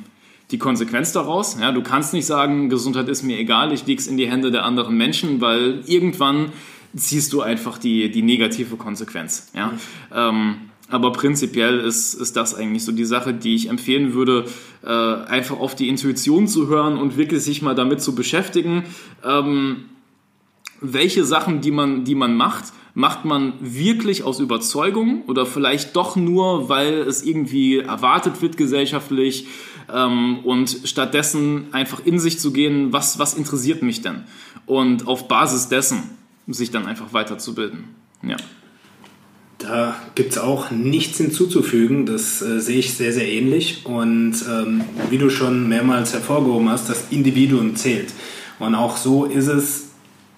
die 0.55 0.59
Konsequenz 0.59 1.11
daraus. 1.11 1.57
Ja, 1.61 1.73
du 1.73 1.83
kannst 1.83 2.13
nicht 2.13 2.27
sagen, 2.27 2.69
Gesundheit 2.69 3.09
ist 3.09 3.25
mir 3.25 3.37
egal, 3.37 3.73
ich 3.73 3.89
leg's 3.89 4.07
in 4.07 4.17
die 4.17 4.31
Hände 4.31 4.53
der 4.53 4.65
anderen 4.65 4.97
Menschen, 4.97 5.41
weil 5.41 5.83
irgendwann 5.87 6.53
ziehst 6.95 7.33
du 7.33 7.41
einfach 7.41 7.77
die, 7.77 8.09
die 8.09 8.23
negative 8.23 8.77
Konsequenz. 8.77 9.51
Ja? 9.53 9.67
Mhm. 9.67 9.79
Ähm, 10.15 10.55
aber 10.89 11.11
prinzipiell 11.11 11.81
ist, 11.81 12.15
ist 12.15 12.37
das 12.37 12.55
eigentlich 12.55 12.85
so 12.85 12.93
die 12.93 13.05
Sache, 13.05 13.35
die 13.35 13.57
ich 13.57 13.69
empfehlen 13.69 14.15
würde, 14.15 14.45
äh, 14.85 14.89
einfach 14.89 15.59
auf 15.59 15.75
die 15.75 15.89
Intuition 15.89 16.47
zu 16.47 16.69
hören 16.69 16.99
und 16.99 17.17
wirklich 17.17 17.43
sich 17.43 17.61
mal 17.61 17.75
damit 17.75 18.01
zu 18.01 18.15
beschäftigen, 18.15 18.85
ähm, 19.25 19.87
welche 20.81 21.25
Sachen, 21.25 21.63
die 21.63 21.73
man, 21.73 22.05
die 22.05 22.15
man 22.15 22.37
macht, 22.37 22.67
macht 22.95 23.25
man 23.25 23.55
wirklich 23.61 24.23
aus 24.23 24.39
Überzeugung 24.39 25.23
oder 25.27 25.47
vielleicht 25.47 25.97
doch 25.97 26.15
nur, 26.15 26.69
weil 26.69 26.99
es 26.99 27.25
irgendwie 27.25 27.79
erwartet 27.79 28.41
wird 28.41 28.57
gesellschaftlich 28.57 29.49
ähm, 29.93 30.41
und 30.45 30.81
stattdessen 30.85 31.69
einfach 31.73 32.05
in 32.05 32.19
sich 32.19 32.39
zu 32.39 32.53
gehen, 32.53 32.93
was, 32.93 33.19
was 33.19 33.35
interessiert 33.35 33.83
mich 33.83 34.03
denn? 34.03 34.25
Und 34.67 35.07
auf 35.07 35.29
Basis 35.29 35.69
dessen 35.69 36.03
sich 36.47 36.71
dann 36.71 36.87
einfach 36.87 37.13
weiterzubilden. 37.13 37.85
Ja. 38.23 38.37
Da 39.59 39.97
gibt 40.15 40.33
es 40.33 40.39
auch 40.39 40.71
nichts 40.71 41.19
hinzuzufügen, 41.19 42.07
das 42.07 42.43
äh, 42.43 42.61
sehe 42.61 42.79
ich 42.79 42.95
sehr, 42.95 43.13
sehr 43.13 43.29
ähnlich. 43.29 43.87
Und 43.87 44.35
ähm, 44.49 44.85
wie 45.11 45.19
du 45.19 45.31
schon 45.31 45.69
mehrmals 45.69 46.13
hervorgehoben 46.13 46.69
hast, 46.69 46.89
das 46.89 47.07
Individuum 47.11 47.77
zählt. 47.77 48.13
Und 48.59 48.75
auch 48.75 48.97
so 48.97 49.25
ist 49.25 49.47
es 49.47 49.91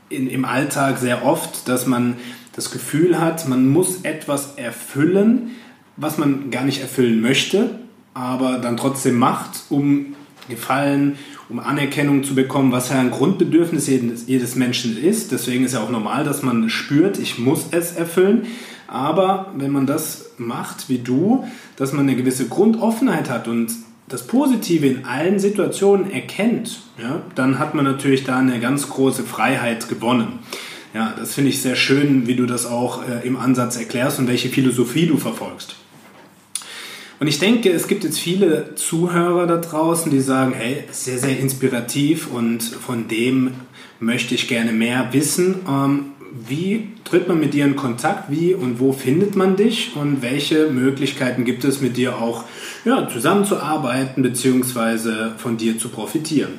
in, 0.09 0.29
im 0.29 0.45
Alltag 0.45 0.99
sehr 0.99 1.25
oft, 1.25 1.69
dass 1.69 1.87
man 1.87 2.17
das 2.55 2.71
Gefühl 2.71 3.21
hat, 3.21 3.49
man 3.49 3.69
muss 3.69 4.03
etwas 4.03 4.55
erfüllen, 4.55 5.51
was 5.97 6.19
man 6.19 6.51
gar 6.51 6.65
nicht 6.65 6.81
erfüllen 6.81 7.21
möchte, 7.21 7.79
aber 8.17 8.59
dann 8.59 8.79
trotzdem 8.79 9.19
macht, 9.19 9.65
um 9.69 10.15
Gefallen, 10.49 11.19
um 11.49 11.59
Anerkennung 11.59 12.25
zu 12.25 12.35
bekommen, 12.35 12.73
was 12.73 12.89
ja 12.89 12.99
ein 12.99 13.11
Grundbedürfnis 13.11 13.89
jedes, 13.89 14.27
jedes 14.27 14.57
Menschen 14.57 14.97
ist. 14.97 15.33
Deswegen 15.33 15.65
ist 15.65 15.75
ja 15.75 15.83
auch 15.83 15.91
normal, 15.91 16.25
dass 16.25 16.43
man 16.43 16.71
spürt, 16.71 17.19
ich 17.19 17.39
muss 17.39 17.67
es 17.73 17.93
erfüllen. 17.93 18.47
Aber 18.87 19.53
wenn 19.57 19.71
man 19.71 19.87
das 19.87 20.31
macht 20.39 20.89
wie 20.89 20.99
du, 20.99 21.45
dass 21.77 21.93
man 21.93 22.09
eine 22.09 22.17
gewisse 22.17 22.49
Grundoffenheit 22.49 23.29
hat 23.29 23.49
und 23.49 23.73
das 24.09 24.27
Positive 24.27 24.87
in 24.87 25.05
allen 25.05 25.39
Situationen 25.39 26.11
erkennt, 26.11 26.83
ja, 27.03 27.23
dann 27.35 27.59
hat 27.59 27.75
man 27.75 27.85
natürlich 27.85 28.25
da 28.25 28.39
eine 28.39 28.61
ganz 28.61 28.89
große 28.89 29.25
Freiheit 29.25 29.89
gewonnen. 29.89 30.39
Ja, 30.95 31.13
das 31.19 31.35
finde 31.35 31.51
ich 31.51 31.61
sehr 31.61 31.77
schön, 31.77 32.27
wie 32.27 32.37
du 32.37 32.47
das 32.47 32.65
auch 32.65 33.03
äh, 33.07 33.27
im 33.27 33.37
Ansatz 33.37 33.77
erklärst 33.77 34.21
und 34.21 34.29
welche 34.29 34.49
Philosophie 34.49 35.07
du 35.07 35.19
verfolgst. 35.19 35.77
Und 37.19 37.29
ich 37.29 37.39
denke, 37.39 37.71
es 37.71 37.89
gibt 37.89 38.05
jetzt 38.05 38.19
viele 38.19 38.75
Zuhörer 38.75 39.47
da 39.47 39.57
draußen, 39.57 40.11
die 40.11 40.21
sagen, 40.21 40.53
hey, 40.55 40.85
sehr, 40.91 41.19
sehr 41.19 41.39
inspirativ 41.39 42.31
und 42.31 42.63
von 42.63 43.09
dem 43.09 43.53
möchte 44.01 44.35
ich 44.35 44.49
gerne 44.49 44.73
mehr 44.73 45.09
wissen. 45.13 45.57
Ähm, 45.67 46.07
wie 46.47 46.89
tritt 47.05 47.29
man 47.29 47.41
mit 47.41 47.55
dir 47.55 47.65
in 47.65 47.77
Kontakt? 47.77 48.31
Wie 48.31 48.53
und 48.53 48.79
wo 48.81 48.93
findet 48.93 49.37
man 49.37 49.57
dich? 49.57 49.97
Und 49.97 50.21
welche 50.21 50.69
Möglichkeiten 50.69 51.45
gibt 51.45 51.65
es, 51.65 51.81
mit 51.81 51.97
dir 51.97 52.19
auch 52.19 52.45
ja, 52.85 53.09
zusammenzuarbeiten 53.09 54.23
bzw. 54.23 55.31
von 55.39 55.57
dir 55.57 55.79
zu 55.79 55.89
profitieren? 55.89 56.59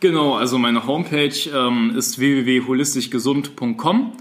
Genau, 0.00 0.34
also 0.36 0.58
meine 0.58 0.86
Homepage 0.86 1.34
ähm, 1.52 1.92
ist 1.96 2.18
www.holistischgesund.com. 2.18 4.12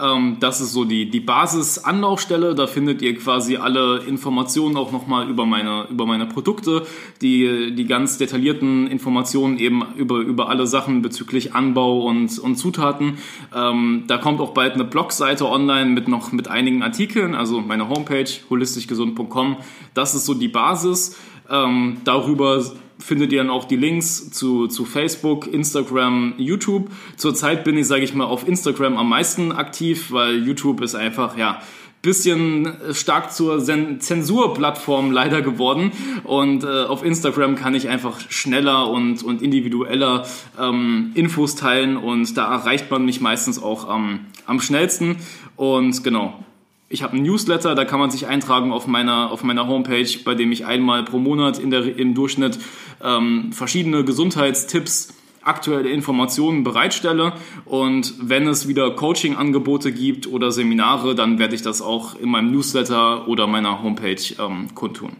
Ähm, 0.00 0.38
das 0.40 0.60
ist 0.60 0.72
so 0.72 0.84
die, 0.84 1.10
die 1.10 1.20
Basis-Anlaufstelle. 1.20 2.54
Da 2.54 2.66
findet 2.66 3.02
ihr 3.02 3.16
quasi 3.16 3.56
alle 3.56 3.98
Informationen 3.98 4.76
auch 4.76 4.92
nochmal 4.92 5.28
über 5.28 5.44
meine, 5.46 5.86
über 5.90 6.06
meine 6.06 6.26
Produkte, 6.26 6.86
die, 7.20 7.74
die 7.74 7.86
ganz 7.86 8.18
detaillierten 8.18 8.86
Informationen 8.86 9.58
eben 9.58 9.84
über, 9.96 10.18
über 10.18 10.48
alle 10.48 10.66
Sachen 10.66 11.02
bezüglich 11.02 11.54
Anbau 11.54 12.06
und, 12.06 12.38
und 12.38 12.56
Zutaten. 12.56 13.18
Ähm, 13.54 14.04
da 14.06 14.18
kommt 14.18 14.40
auch 14.40 14.54
bald 14.54 14.74
eine 14.74 14.84
Blogseite 14.84 15.48
online 15.48 15.90
mit 15.90 16.08
noch 16.08 16.32
mit 16.32 16.48
einigen 16.48 16.82
Artikeln, 16.82 17.34
also 17.34 17.60
meine 17.60 17.88
Homepage 17.88 18.28
holistischgesund.com. 18.48 19.56
Das 19.94 20.14
ist 20.14 20.24
so 20.24 20.34
die 20.34 20.48
Basis. 20.48 21.16
Ähm, 21.50 21.98
darüber 22.04 22.64
findet 23.02 23.32
ihr 23.32 23.38
dann 23.38 23.50
auch 23.50 23.64
die 23.64 23.76
Links 23.76 24.30
zu, 24.30 24.68
zu 24.68 24.84
Facebook, 24.84 25.46
Instagram, 25.46 26.34
YouTube. 26.38 26.90
Zurzeit 27.16 27.64
bin 27.64 27.76
ich, 27.76 27.86
sage 27.86 28.04
ich 28.04 28.14
mal, 28.14 28.24
auf 28.24 28.46
Instagram 28.46 28.96
am 28.96 29.08
meisten 29.08 29.52
aktiv, 29.52 30.12
weil 30.12 30.46
YouTube 30.46 30.80
ist 30.80 30.94
einfach, 30.94 31.36
ja, 31.36 31.60
bisschen 32.02 32.72
stark 32.92 33.32
zur 33.32 33.60
Zensurplattform 33.60 35.12
leider 35.12 35.40
geworden. 35.40 35.92
Und 36.24 36.64
äh, 36.64 36.66
auf 36.66 37.04
Instagram 37.04 37.54
kann 37.54 37.74
ich 37.74 37.88
einfach 37.88 38.18
schneller 38.28 38.90
und, 38.90 39.22
und 39.22 39.40
individueller 39.40 40.26
ähm, 40.60 41.12
Infos 41.14 41.54
teilen 41.54 41.96
und 41.96 42.36
da 42.36 42.52
erreicht 42.52 42.90
man 42.90 43.04
mich 43.04 43.20
meistens 43.20 43.62
auch 43.62 43.88
am, 43.88 44.26
am 44.46 44.60
schnellsten. 44.60 45.16
Und 45.56 46.02
genau, 46.02 46.44
ich 46.92 47.02
habe 47.02 47.14
einen 47.14 47.24
Newsletter, 47.24 47.74
da 47.74 47.84
kann 47.84 47.98
man 47.98 48.10
sich 48.10 48.26
eintragen 48.26 48.70
auf 48.70 48.86
meiner, 48.86 49.30
auf 49.30 49.42
meiner 49.42 49.66
Homepage, 49.66 50.08
bei 50.24 50.34
dem 50.34 50.52
ich 50.52 50.66
einmal 50.66 51.04
pro 51.04 51.18
Monat 51.18 51.58
in 51.58 51.70
der, 51.70 51.96
im 51.98 52.14
Durchschnitt 52.14 52.58
ähm, 53.02 53.52
verschiedene 53.52 54.04
Gesundheitstipps 54.04 55.14
aktuelle 55.42 55.90
Informationen 55.90 56.62
bereitstelle. 56.62 57.32
Und 57.64 58.14
wenn 58.20 58.46
es 58.46 58.68
wieder 58.68 58.90
Coaching-Angebote 58.90 59.90
gibt 59.90 60.26
oder 60.26 60.52
Seminare, 60.52 61.14
dann 61.14 61.38
werde 61.38 61.54
ich 61.54 61.62
das 61.62 61.82
auch 61.82 62.14
in 62.14 62.28
meinem 62.28 62.52
Newsletter 62.52 63.26
oder 63.26 63.46
meiner 63.46 63.82
Homepage 63.82 64.22
ähm, 64.38 64.68
kundtun. 64.74 65.12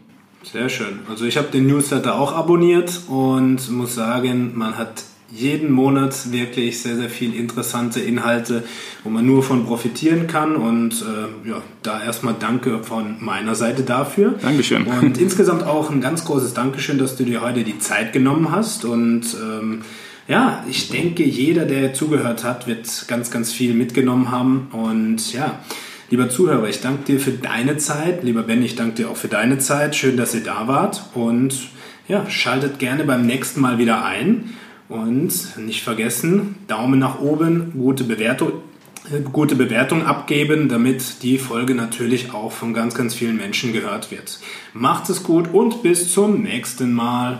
Sehr 0.43 0.69
schön. 0.69 0.99
Also 1.09 1.25
ich 1.25 1.37
habe 1.37 1.47
den 1.47 1.67
Newsletter 1.67 2.19
auch 2.19 2.33
abonniert 2.33 3.01
und 3.07 3.69
muss 3.71 3.95
sagen, 3.95 4.53
man 4.55 4.77
hat 4.77 5.03
jeden 5.33 5.71
Monat 5.71 6.31
wirklich 6.31 6.81
sehr, 6.81 6.95
sehr 6.95 7.09
viel 7.09 7.33
interessante 7.33 7.99
Inhalte, 7.99 8.63
wo 9.03 9.09
man 9.09 9.25
nur 9.25 9.41
von 9.41 9.65
profitieren 9.65 10.27
kann. 10.27 10.55
Und 10.55 11.01
äh, 11.01 11.49
ja, 11.49 11.61
da 11.81 12.03
erstmal 12.03 12.35
danke 12.39 12.83
von 12.83 13.15
meiner 13.19 13.55
Seite 13.55 13.81
dafür. 13.81 14.35
Dankeschön. 14.41 14.83
Und 14.83 15.17
insgesamt 15.19 15.63
auch 15.63 15.89
ein 15.89 16.01
ganz 16.01 16.23
großes 16.25 16.53
Dankeschön, 16.53 16.99
dass 16.99 17.15
du 17.15 17.23
dir 17.23 17.41
heute 17.41 17.63
die 17.63 17.79
Zeit 17.79 18.13
genommen 18.13 18.51
hast. 18.51 18.85
Und 18.85 19.23
ähm, 19.41 19.81
ja, 20.27 20.63
ich 20.69 20.89
denke, 20.89 21.23
jeder, 21.23 21.65
der 21.65 21.93
zugehört 21.95 22.43
hat, 22.43 22.67
wird 22.67 23.07
ganz, 23.07 23.31
ganz 23.31 23.51
viel 23.51 23.73
mitgenommen 23.73 24.29
haben. 24.29 24.67
Und 24.71 25.33
ja, 25.33 25.59
lieber 26.11 26.29
Zuhörer, 26.29 26.69
ich 26.69 26.81
danke 26.81 27.05
dir 27.05 27.19
für 27.19 27.31
deine 27.31 27.77
Zeit. 27.77 28.23
Lieber 28.23 28.43
Ben, 28.43 28.61
ich 28.61 28.75
danke 28.75 28.97
dir 28.97 29.09
auch 29.09 29.17
für 29.17 29.29
deine 29.29 29.57
Zeit. 29.57 29.95
Schön, 29.95 30.15
dass 30.15 30.35
ihr 30.35 30.43
da 30.43 30.67
wart. 30.67 31.03
Und 31.15 31.55
ja, 32.07 32.29
schaltet 32.29 32.77
gerne 32.77 33.03
beim 33.03 33.25
nächsten 33.25 33.61
Mal 33.61 33.79
wieder 33.79 34.05
ein. 34.05 34.53
Und 34.89 35.57
nicht 35.57 35.83
vergessen, 35.83 36.55
Daumen 36.67 36.99
nach 36.99 37.19
oben, 37.19 37.71
gute 37.71 38.03
Bewertung, 38.03 38.51
äh, 39.11 39.21
gute 39.21 39.55
Bewertung 39.55 40.05
abgeben, 40.05 40.69
damit 40.69 41.23
die 41.23 41.37
Folge 41.37 41.73
natürlich 41.73 42.33
auch 42.33 42.51
von 42.51 42.73
ganz, 42.73 42.93
ganz 42.93 43.13
vielen 43.13 43.37
Menschen 43.37 43.73
gehört 43.73 44.11
wird. 44.11 44.39
Macht 44.73 45.09
es 45.09 45.23
gut 45.23 45.53
und 45.53 45.83
bis 45.83 46.11
zum 46.11 46.41
nächsten 46.41 46.93
Mal. 46.93 47.39